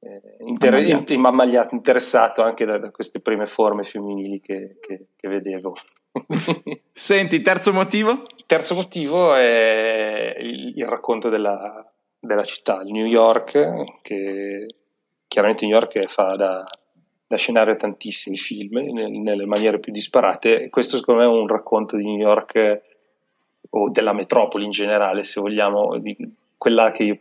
eh, 0.00 0.36
inter- 0.40 0.74
ammaliato. 0.74 1.14
ammaliato, 1.14 1.74
interessato 1.74 2.42
anche 2.42 2.64
da, 2.64 2.78
da, 2.78 2.90
queste 2.90 3.20
prime 3.20 3.46
forme 3.46 3.82
femminili 3.82 4.40
che, 4.40 4.78
che, 4.80 5.06
che 5.16 5.28
vedevo. 5.28 5.74
Senti, 6.92 7.40
terzo 7.40 7.72
motivo? 7.72 8.10
Il 8.36 8.44
terzo 8.46 8.74
motivo 8.74 9.34
è 9.34 10.36
il, 10.38 10.72
il 10.76 10.86
racconto 10.86 11.28
della, 11.28 11.84
della, 12.18 12.44
città, 12.44 12.82
il 12.82 12.92
New 12.92 13.06
York, 13.06 14.00
che 14.02 14.66
chiaramente 15.26 15.66
New 15.66 15.74
York 15.74 16.06
fa 16.06 16.34
da, 16.34 16.64
da 17.28 17.36
scenare 17.36 17.76
tantissimi 17.76 18.38
film 18.38 18.78
nelle 18.78 19.44
maniere 19.44 19.78
più 19.78 19.92
disparate. 19.92 20.70
Questo 20.70 20.96
secondo 20.96 21.20
me 21.20 21.26
è 21.26 21.30
un 21.30 21.46
racconto 21.46 21.96
di 21.96 22.04
New 22.04 22.16
York 22.16 22.80
o 23.68 23.90
della 23.90 24.14
metropoli 24.14 24.64
in 24.64 24.70
generale 24.70 25.24
se 25.24 25.38
vogliamo 25.38 25.98
di 25.98 26.16
quella 26.56 26.90
che 26.90 27.02
io 27.04 27.18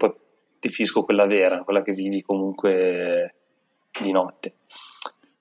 definisco 0.60 1.04
quella 1.04 1.26
vera 1.26 1.64
quella 1.64 1.84
che 1.84 1.92
vivi 1.92 2.22
comunque 2.22 3.36
di 4.02 4.12
notte. 4.14 4.54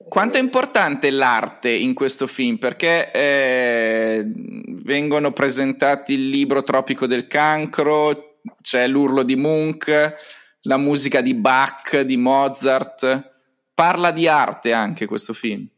Quanto 0.09 0.37
è 0.37 0.41
importante 0.41 1.11
l'arte 1.11 1.71
in 1.71 1.95
questo 1.95 2.27
film? 2.27 2.57
Perché 2.57 3.13
eh, 3.13 4.25
vengono 4.27 5.31
presentati 5.31 6.15
il 6.15 6.29
libro 6.29 6.65
Tropico 6.65 7.07
del 7.07 7.29
Cancro, 7.29 8.39
c'è 8.63 8.89
l'urlo 8.89 9.23
di 9.23 9.37
Munch, 9.37 10.15
la 10.63 10.77
musica 10.77 11.21
di 11.21 11.35
Bach, 11.35 12.01
di 12.01 12.17
Mozart 12.17 13.35
parla 13.77 14.11
di 14.11 14.27
arte 14.27 14.73
anche 14.73 15.05
questo 15.05 15.35
film. 15.35 15.69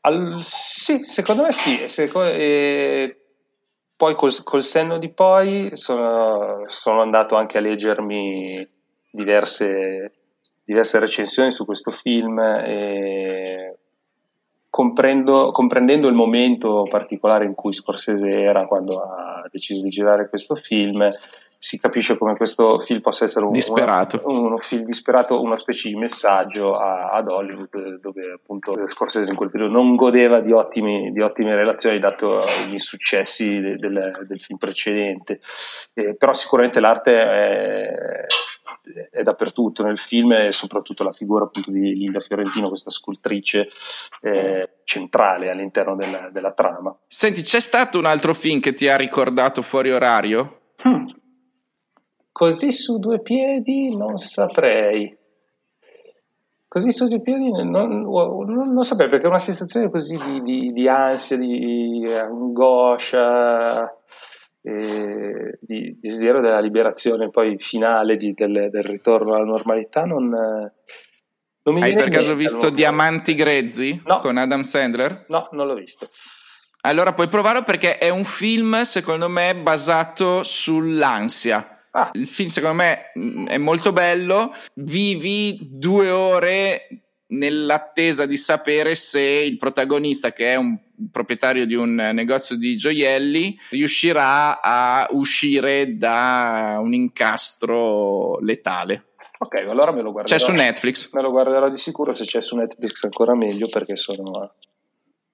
Al, 0.00 0.38
sì, 0.40 1.04
secondo 1.04 1.42
me 1.44 1.52
sì. 1.52 1.86
Secondo, 1.86 2.30
eh, 2.30 3.16
poi 3.94 4.16
col, 4.16 4.42
col, 4.42 4.64
senno 4.64 4.98
di 4.98 5.08
poi 5.10 5.70
sono, 5.74 6.64
sono, 6.66 7.00
andato 7.00 7.36
anche 7.36 7.58
a 7.58 7.60
leggermi 7.60 8.68
diverse, 9.08 10.12
diverse 10.64 10.98
recensioni 10.98 11.52
su 11.52 11.64
questo 11.64 11.92
film 11.92 12.40
e 12.40 13.78
comprendo, 14.68 15.52
comprendendo 15.52 16.08
il 16.08 16.14
momento 16.14 16.86
particolare 16.90 17.44
in 17.44 17.54
cui 17.54 17.72
Scorsese 17.72 18.28
era 18.28 18.66
quando 18.66 18.98
ha 18.98 19.48
deciso 19.50 19.82
di 19.82 19.90
girare 19.90 20.28
questo 20.28 20.56
film 20.56 21.08
si 21.58 21.78
capisce 21.78 22.16
come 22.16 22.36
questo 22.36 22.78
film 22.78 23.00
possa 23.00 23.24
essere 23.24 23.44
un, 23.44 23.52
disperato. 23.52 24.20
Una, 24.24 24.38
uno 24.38 24.58
film 24.58 24.84
disperato, 24.84 25.40
una 25.40 25.58
specie 25.58 25.88
di 25.88 25.96
messaggio 25.96 26.74
a, 26.74 27.10
ad 27.10 27.30
Hollywood, 27.30 28.00
dove 28.00 28.32
appunto 28.32 28.74
Scorsese 28.88 29.30
in 29.30 29.36
quel 29.36 29.50
periodo 29.50 29.72
non 29.72 29.96
godeva 29.96 30.40
di, 30.40 30.52
ottimi, 30.52 31.12
di 31.12 31.20
ottime 31.20 31.54
relazioni 31.54 31.98
dato 31.98 32.38
gli 32.68 32.74
insuccessi 32.74 33.60
de, 33.60 33.76
del, 33.76 34.12
del, 34.26 34.40
film 34.40 34.58
precedente. 34.58 35.40
Eh, 35.94 36.14
però 36.16 36.32
sicuramente 36.32 36.80
l'arte 36.80 37.14
è, 37.14 38.26
è, 39.10 39.22
dappertutto 39.22 39.82
nel 39.82 39.98
film 39.98 40.32
e 40.32 40.52
soprattutto 40.52 41.02
la 41.02 41.12
figura 41.12 41.44
appunto 41.44 41.70
di 41.70 41.94
Linda 41.94 42.20
Fiorentino, 42.20 42.68
questa 42.68 42.90
scultrice 42.90 43.68
eh, 44.20 44.78
centrale 44.84 45.50
all'interno 45.50 45.96
della, 45.96 46.30
della 46.30 46.52
trama. 46.52 46.96
Senti, 47.06 47.42
c'è 47.42 47.60
stato 47.60 47.98
un 47.98 48.04
altro 48.04 48.34
film 48.34 48.60
che 48.60 48.74
ti 48.74 48.88
ha 48.88 48.96
ricordato 48.96 49.62
fuori 49.62 49.90
orario? 49.90 50.74
Hmm. 50.86 51.06
Così 52.36 52.70
su 52.70 52.98
due 52.98 53.22
piedi 53.22 53.96
non 53.96 54.18
saprei. 54.18 55.10
Così 56.68 56.92
su 56.92 57.08
due 57.08 57.22
piedi 57.22 57.50
non, 57.50 57.70
non, 57.70 58.72
non 58.74 58.84
saprei 58.84 59.08
perché 59.08 59.24
è 59.24 59.28
una 59.28 59.38
sensazione 59.38 59.88
così 59.88 60.18
di, 60.18 60.42
di, 60.42 60.70
di 60.70 60.86
ansia, 60.86 61.38
di 61.38 62.06
angoscia, 62.14 63.90
eh, 64.60 65.58
di 65.62 65.98
desiderio 65.98 66.42
della 66.42 66.60
liberazione 66.60 67.30
poi 67.30 67.58
finale 67.58 68.16
di, 68.16 68.34
del, 68.34 68.68
del, 68.70 68.82
ritorno 68.82 69.32
alla 69.32 69.46
normalità. 69.46 70.04
Non, 70.04 70.28
non 70.28 71.74
mi 71.74 71.80
Hai 71.80 71.94
per 71.94 72.10
caso 72.10 72.34
visto 72.34 72.68
Diamanti 72.68 73.32
Grezzi 73.32 74.02
no. 74.04 74.18
con 74.18 74.36
Adam 74.36 74.60
Sandler? 74.60 75.24
No, 75.28 75.48
non 75.52 75.66
l'ho 75.68 75.74
visto. 75.74 76.10
Allora 76.82 77.14
puoi 77.14 77.28
provarlo 77.28 77.62
perché 77.62 77.96
è 77.96 78.10
un 78.10 78.24
film, 78.24 78.82
secondo 78.82 79.30
me, 79.30 79.56
basato 79.56 80.42
sull'ansia 80.42 81.70
Ah, 81.96 82.10
il 82.12 82.26
film 82.26 82.50
secondo 82.50 82.76
me 82.76 83.10
mm, 83.18 83.46
è 83.46 83.56
molto 83.56 83.90
bello, 83.90 84.52
vivi 84.74 85.58
due 85.62 86.10
ore 86.10 86.88
nell'attesa 87.28 88.26
di 88.26 88.36
sapere 88.36 88.94
se 88.94 89.20
il 89.20 89.56
protagonista, 89.56 90.30
che 90.30 90.52
è 90.52 90.56
un 90.56 90.78
proprietario 91.10 91.64
di 91.64 91.74
un 91.74 91.94
negozio 91.94 92.56
di 92.58 92.76
gioielli, 92.76 93.58
riuscirà 93.70 94.60
a 94.60 95.08
uscire 95.12 95.96
da 95.96 96.78
un 96.82 96.92
incastro 96.92 98.40
letale. 98.40 99.12
Ok, 99.38 99.54
allora 99.66 99.90
me 99.90 100.02
lo 100.02 100.12
guarderò. 100.12 100.36
C'è 100.36 100.42
su 100.42 100.52
Netflix. 100.52 101.10
Me 101.14 101.22
lo 101.22 101.30
guarderò 101.30 101.70
di 101.70 101.78
sicuro, 101.78 102.14
se 102.14 102.26
c'è 102.26 102.42
su 102.42 102.56
Netflix 102.56 103.04
ancora 103.04 103.34
meglio 103.34 103.68
perché 103.68 103.96
sono 103.96 104.52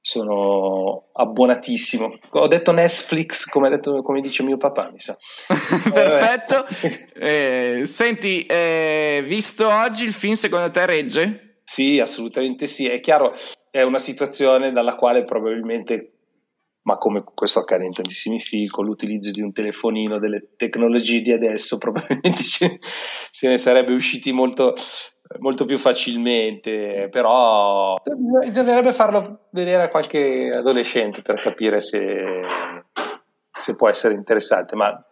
sono 0.03 1.11
abbonatissimo. 1.13 2.19
Ho 2.31 2.49
detto 2.49 2.73
Netflix 2.73 3.47
come, 3.47 3.71
detto, 3.71 4.03
come 4.03 4.21
dice 4.21 4.43
mio 4.43 4.57
papà, 4.57 4.91
mi 4.91 4.99
sa. 4.99 5.17
Perfetto. 5.47 6.67
Eh, 7.15 7.85
senti, 7.87 8.45
eh, 8.45 9.23
visto 9.25 9.69
oggi 9.69 10.05
il 10.05 10.13
film 10.13 10.35
secondo 10.35 10.71
te 10.71 10.85
regge? 10.87 11.61
Sì, 11.65 12.01
assolutamente 12.01 12.67
sì. 12.67 12.89
È 12.89 12.99
chiaro, 12.99 13.33
è 13.71 13.83
una 13.83 14.01
situazione 14.01 14.73
dalla 14.73 14.97
quale 14.97 15.25
probabilmente, 15.25 16.15
ma 16.83 16.99
come 16.99 17.23
questo 17.23 17.61
accade 17.61 17.85
in 17.85 17.93
tantissimi 17.93 18.41
film, 18.41 18.67
con 18.67 18.85
l'utilizzo 18.85 19.31
di 19.31 19.41
un 19.41 19.53
telefonino, 19.53 20.19
delle 20.19 20.49
tecnologie 20.57 21.21
di 21.21 21.31
adesso, 21.31 21.79
probabilmente 21.79 22.43
se 22.43 23.49
ne 23.49 23.57
sarebbe 23.57 23.93
usciti 23.93 24.33
molto 24.33 24.75
molto 25.39 25.65
più 25.65 25.79
facilmente, 25.79 27.09
però 27.11 27.95
bisognerebbe 28.45 28.93
farlo 28.93 29.49
vedere 29.51 29.83
a 29.83 29.89
qualche 29.89 30.53
adolescente 30.53 31.23
per 31.23 31.41
capire 31.41 31.81
se, 31.81 32.01
se 33.53 33.77
può 33.77 33.89
essere 33.89 34.15
interessante, 34.15 34.77
ma 34.77 35.05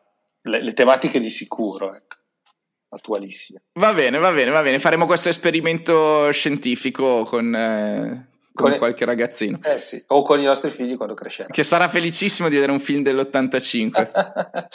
le, 0.43 0.63
le 0.63 0.73
tematiche 0.73 1.19
di 1.19 1.31
sicuro, 1.31 1.95
ecco, 1.95 2.17
attualissime. 2.89 3.63
Va 3.75 3.93
bene, 3.93 4.19
va 4.19 4.33
bene, 4.33 4.51
va 4.51 4.63
bene, 4.63 4.79
faremo 4.79 5.07
questo 5.07 5.29
esperimento 5.29 6.31
scientifico 6.31 7.25
con... 7.25 7.55
Eh 7.55 8.30
con, 8.53 8.71
con 8.71 8.79
qualche 8.79 9.05
ragazzino. 9.05 9.59
Eh 9.63 9.79
sì, 9.79 10.03
o 10.09 10.23
con 10.23 10.41
i 10.41 10.45
nostri 10.45 10.71
figli 10.71 10.97
quando 10.97 11.15
cresceranno. 11.15 11.53
Che 11.53 11.63
sarà 11.63 11.89
felicissimo 11.89 12.49
di 12.49 12.55
vedere 12.55 12.73
un 12.73 12.81
film 12.81 13.03
dell'85. 13.03 14.67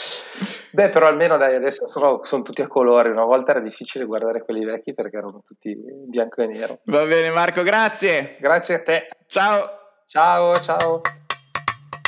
Beh, 0.71 0.89
però 0.89 1.07
almeno 1.07 1.37
dai, 1.37 1.55
adesso 1.55 1.87
sono, 1.87 2.21
sono, 2.23 2.41
tutti 2.41 2.61
a 2.61 2.67
colori. 2.67 3.09
Una 3.09 3.25
volta 3.25 3.51
era 3.51 3.59
difficile 3.59 4.05
guardare 4.05 4.43
quelli 4.43 4.63
vecchi 4.65 4.93
perché 4.93 5.17
erano 5.17 5.43
tutti 5.45 5.75
bianco 6.07 6.41
e 6.41 6.47
nero. 6.47 6.79
Va 6.85 7.03
bene, 7.05 7.29
Marco, 7.31 7.63
grazie. 7.63 8.37
Grazie 8.39 8.75
a 8.75 8.83
te. 8.83 9.07
Ciao. 9.27 9.69
Ciao, 10.07 10.59
ciao. 10.59 11.01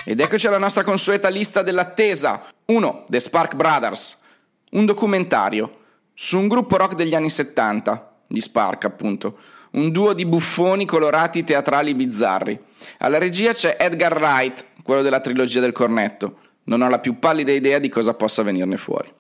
Ed 0.06 0.20
eccoci 0.20 0.48
alla 0.48 0.58
nostra 0.58 0.84
consueta 0.84 1.30
lista 1.30 1.62
dell'attesa. 1.64 2.46
1. 2.66 3.06
The 3.08 3.20
Spark 3.20 3.56
Brothers. 3.56 4.22
Un 4.72 4.86
documentario 4.86 5.70
su 6.14 6.38
un 6.38 6.48
gruppo 6.48 6.78
rock 6.78 6.96
degli 6.96 7.14
anni 7.14 7.30
70, 7.30 8.16
di 8.28 8.42
Spark 8.42 8.86
appunto 8.86 9.38
un 9.72 9.92
duo 9.92 10.14
di 10.14 10.26
buffoni 10.26 10.86
colorati 10.86 11.44
teatrali 11.44 11.94
bizzarri. 11.94 12.60
Alla 13.00 13.18
regia 13.18 13.54
c'è 13.54 13.76
Edgar 13.80 14.16
Wright, 14.16 14.66
quello 14.84 15.02
della 15.02 15.20
trilogia 15.20 15.60
del 15.60 15.72
cornetto. 15.72 16.40
Non 16.66 16.82
ho 16.82 16.90
la 16.90 17.00
più 17.00 17.20
pallida 17.20 17.52
idea 17.52 17.80
di 17.80 17.90
cosa 17.90 18.14
possa 18.14 18.44
venirne 18.44 18.78
fuori. 18.78 19.12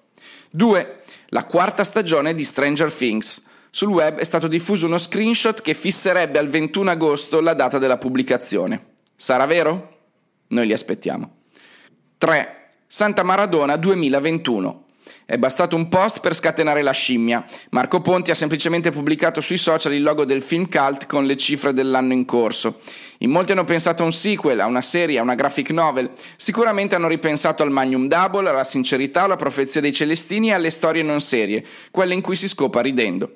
2. 0.50 1.02
La 1.30 1.46
quarta 1.46 1.84
stagione 1.84 2.34
di 2.34 2.44
Stranger 2.44 2.92
Things. 2.92 3.44
Sul 3.70 3.90
web 3.90 4.18
è 4.18 4.24
stato 4.24 4.48
diffuso 4.48 4.86
uno 4.86 4.98
screenshot 4.98 5.62
che 5.62 5.74
fisserebbe 5.74 6.40
al 6.40 6.48
21 6.48 6.90
agosto 6.90 7.42
la 7.42 7.54
data 7.54 7.78
della 7.78 7.98
pubblicazione. 7.98 8.96
Sarà 9.16 9.46
vero? 9.46 9.98
Noi 10.48 10.66
li 10.66 10.74
aspettiamo. 10.74 11.36
3. 12.18 12.72
Santa 12.88 13.24
Maradona 13.24 13.76
2021. 13.76 14.86
È 15.30 15.38
bastato 15.38 15.76
un 15.76 15.90
post 15.90 16.22
per 16.22 16.34
scatenare 16.34 16.82
la 16.82 16.92
scimmia. 16.92 17.44
Marco 17.72 18.00
Ponti 18.00 18.32
ha 18.32 18.34
semplicemente 18.34 18.92
pubblicato 18.92 19.42
sui 19.42 19.58
social 19.58 19.94
il 19.94 20.02
logo 20.02 20.24
del 20.24 20.42
film 20.42 20.70
cult 20.70 21.06
con 21.06 21.26
le 21.26 21.36
cifre 21.36 21.74
dell'anno 21.74 22.14
in 22.14 22.24
corso. 22.24 22.80
In 23.18 23.32
molti 23.32 23.52
hanno 23.52 23.66
pensato 23.66 24.04
a 24.04 24.06
un 24.06 24.14
sequel, 24.14 24.62
a 24.62 24.68
una 24.68 24.82
serie, 24.82 25.20
a 25.20 25.24
una 25.24 25.36
graphic 25.36 25.72
novel. 25.72 26.12
Sicuramente 26.38 26.96
hanno 26.96 27.10
ripensato 27.10 27.62
al 27.62 27.72
Magnum 27.72 28.08
Double, 28.08 28.48
alla 28.48 28.64
sincerità, 28.64 29.24
alla 29.24 29.36
profezia 29.36 29.82
dei 29.82 29.92
Celestini 29.92 30.48
e 30.48 30.54
alle 30.54 30.70
storie 30.70 31.04
non 31.04 31.20
serie, 31.20 31.62
quelle 31.92 32.14
in 32.14 32.22
cui 32.22 32.38
si 32.38 32.48
scopa 32.48 32.80
ridendo. 32.80 33.30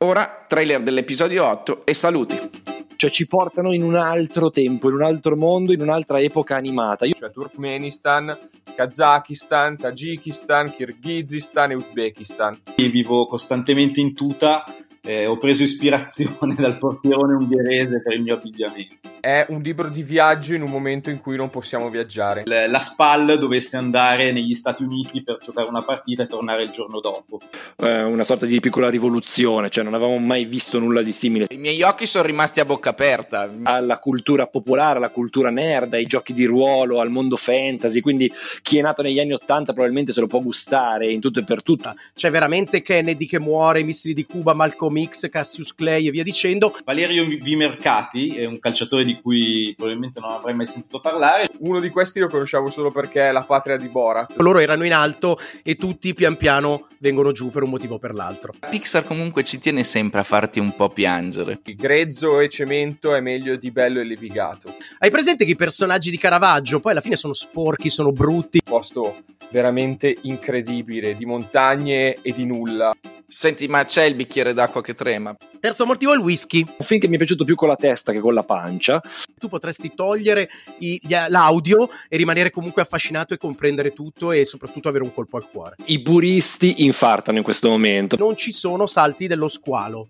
Ora, 0.00 0.44
trailer 0.46 0.82
dell'episodio 0.82 1.46
8 1.46 1.86
e 1.86 1.94
saluti 1.94 2.63
cioè 3.04 3.12
ci 3.12 3.26
portano 3.26 3.72
in 3.72 3.82
un 3.82 3.96
altro 3.96 4.50
tempo, 4.50 4.88
in 4.88 4.94
un 4.94 5.02
altro 5.02 5.36
mondo, 5.36 5.74
in 5.74 5.82
un'altra 5.82 6.20
epoca 6.20 6.56
animata. 6.56 7.04
Io... 7.04 7.12
Cioè 7.12 7.30
Turkmenistan, 7.30 8.34
Kazakistan, 8.74 9.76
Tagikistan, 9.76 10.72
Kirghizistan 10.72 11.72
e 11.72 11.74
Uzbekistan. 11.74 12.58
Io 12.76 12.90
vivo 12.90 13.26
costantemente 13.26 14.00
in 14.00 14.14
tuta 14.14 14.64
eh, 15.02 15.26
ho 15.26 15.36
preso 15.36 15.64
ispirazione 15.64 16.54
dal 16.56 16.78
portierone 16.78 17.34
ungherese 17.34 18.00
per 18.00 18.14
il 18.14 18.22
mio 18.22 18.36
abbigliamento. 18.36 19.13
È 19.24 19.46
un 19.48 19.62
libro 19.62 19.88
di 19.88 20.02
viaggio 20.02 20.52
in 20.52 20.60
un 20.60 20.68
momento 20.68 21.08
in 21.08 21.18
cui 21.18 21.34
non 21.36 21.48
possiamo 21.48 21.88
viaggiare. 21.88 22.42
La 22.44 22.78
SPAL 22.78 23.38
dovesse 23.38 23.78
andare 23.78 24.32
negli 24.32 24.52
Stati 24.52 24.82
Uniti 24.82 25.22
per 25.22 25.38
giocare 25.42 25.66
una 25.66 25.80
partita 25.80 26.24
e 26.24 26.26
tornare 26.26 26.64
il 26.64 26.68
giorno 26.68 27.00
dopo. 27.00 27.40
Eh, 27.78 28.02
una 28.02 28.22
sorta 28.22 28.44
di 28.44 28.60
piccola 28.60 28.90
rivoluzione, 28.90 29.70
cioè 29.70 29.82
non 29.82 29.94
avevamo 29.94 30.18
mai 30.18 30.44
visto 30.44 30.78
nulla 30.78 31.00
di 31.00 31.12
simile. 31.12 31.46
I 31.48 31.56
miei 31.56 31.80
occhi 31.80 32.04
sono 32.04 32.26
rimasti 32.26 32.60
a 32.60 32.66
bocca 32.66 32.90
aperta. 32.90 33.50
Alla 33.62 33.98
cultura 33.98 34.46
popolare, 34.46 34.98
alla 34.98 35.08
cultura 35.08 35.48
nerd, 35.48 35.94
ai 35.94 36.04
giochi 36.04 36.34
di 36.34 36.44
ruolo, 36.44 37.00
al 37.00 37.08
mondo 37.08 37.36
fantasy, 37.36 38.00
quindi 38.00 38.30
chi 38.60 38.76
è 38.76 38.82
nato 38.82 39.00
negli 39.00 39.20
anni 39.20 39.32
Ottanta 39.32 39.72
probabilmente 39.72 40.12
se 40.12 40.20
lo 40.20 40.26
può 40.26 40.40
gustare 40.40 41.10
in 41.10 41.20
tutto 41.20 41.38
e 41.38 41.44
per 41.44 41.62
tutto. 41.62 41.94
C'è 42.14 42.30
veramente 42.30 42.82
Kennedy 42.82 43.24
che 43.24 43.40
muore, 43.40 43.80
i 43.80 43.84
missili 43.84 44.12
di 44.12 44.26
Cuba, 44.26 44.52
Malcolm 44.52 45.02
X, 45.02 45.30
Cassius 45.30 45.74
Clay 45.74 46.08
e 46.08 46.10
via 46.10 46.22
dicendo. 46.22 46.76
Valerio 46.84 47.24
Vimercati 47.24 48.36
è 48.36 48.44
un 48.44 48.58
calciatore 48.58 49.02
di 49.02 49.12
cui 49.20 49.74
probabilmente 49.76 50.20
non 50.20 50.30
avrei 50.30 50.54
mai 50.54 50.66
sentito 50.66 51.00
parlare. 51.00 51.48
Uno 51.58 51.80
di 51.80 51.90
questi 51.90 52.20
lo 52.20 52.28
conosciamo 52.28 52.70
solo 52.70 52.90
perché 52.90 53.28
è 53.28 53.32
la 53.32 53.42
patria 53.42 53.76
di 53.76 53.88
Borat. 53.88 54.36
Loro 54.38 54.58
erano 54.58 54.84
in 54.84 54.92
alto 54.92 55.38
e 55.62 55.76
tutti 55.76 56.14
pian 56.14 56.36
piano 56.36 56.88
vengono 56.98 57.32
giù 57.32 57.50
per 57.50 57.62
un 57.62 57.70
motivo 57.70 57.94
o 57.96 57.98
per 57.98 58.14
l'altro. 58.14 58.52
Pixar 58.70 59.04
comunque 59.04 59.44
ci 59.44 59.58
tiene 59.58 59.84
sempre 59.84 60.20
a 60.20 60.22
farti 60.22 60.58
un 60.58 60.74
po' 60.74 60.88
piangere. 60.88 61.60
Il 61.64 61.76
grezzo 61.76 62.40
e 62.40 62.48
cemento 62.48 63.14
è 63.14 63.20
meglio 63.20 63.56
di 63.56 63.70
bello 63.70 64.00
e 64.00 64.04
levigato. 64.04 64.74
Hai 64.98 65.10
presente 65.10 65.44
che 65.44 65.52
i 65.52 65.56
personaggi 65.56 66.10
di 66.10 66.18
Caravaggio 66.18 66.80
poi 66.80 66.92
alla 66.92 67.00
fine 67.00 67.16
sono 67.16 67.34
sporchi, 67.34 67.90
sono 67.90 68.12
brutti? 68.12 68.60
Posto 68.64 69.16
veramente 69.50 70.16
incredibile 70.22 71.14
di 71.14 71.26
montagne 71.26 72.16
e 72.22 72.32
di 72.32 72.44
nulla. 72.46 72.92
Senti, 73.26 73.66
ma 73.68 73.84
c'è 73.84 74.04
il 74.04 74.14
bicchiere 74.14 74.52
d'acqua 74.52 74.80
che 74.80 74.94
trema. 74.94 75.34
Terzo 75.58 75.86
motivo 75.86 76.12
è 76.12 76.14
il 76.14 76.20
whisky. 76.20 76.60
Un 76.60 76.84
film 76.84 77.00
che 77.00 77.08
mi 77.08 77.14
è 77.14 77.18
piaciuto 77.18 77.44
più 77.44 77.54
con 77.54 77.68
la 77.68 77.76
testa 77.76 78.12
che 78.12 78.20
con 78.20 78.34
la 78.34 78.44
pancia. 78.44 79.00
Tu 79.38 79.48
potresti 79.48 79.92
togliere 79.94 80.48
i, 80.78 81.00
l'audio 81.28 81.90
e 82.08 82.16
rimanere 82.16 82.50
comunque 82.50 82.82
affascinato 82.82 83.34
e 83.34 83.38
comprendere 83.38 83.92
tutto 83.92 84.32
e 84.32 84.44
soprattutto 84.44 84.88
avere 84.88 85.04
un 85.04 85.12
colpo 85.12 85.36
al 85.36 85.48
cuore. 85.48 85.76
I 85.86 86.00
puristi 86.02 86.84
infartano 86.84 87.38
in 87.38 87.44
questo 87.44 87.68
momento. 87.68 88.16
Non 88.16 88.36
ci 88.36 88.52
sono 88.52 88.86
salti 88.86 89.26
dello 89.26 89.48
squalo. 89.48 90.08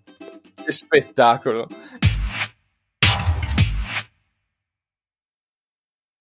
Che 0.63 0.71
spettacolo. 0.71 1.67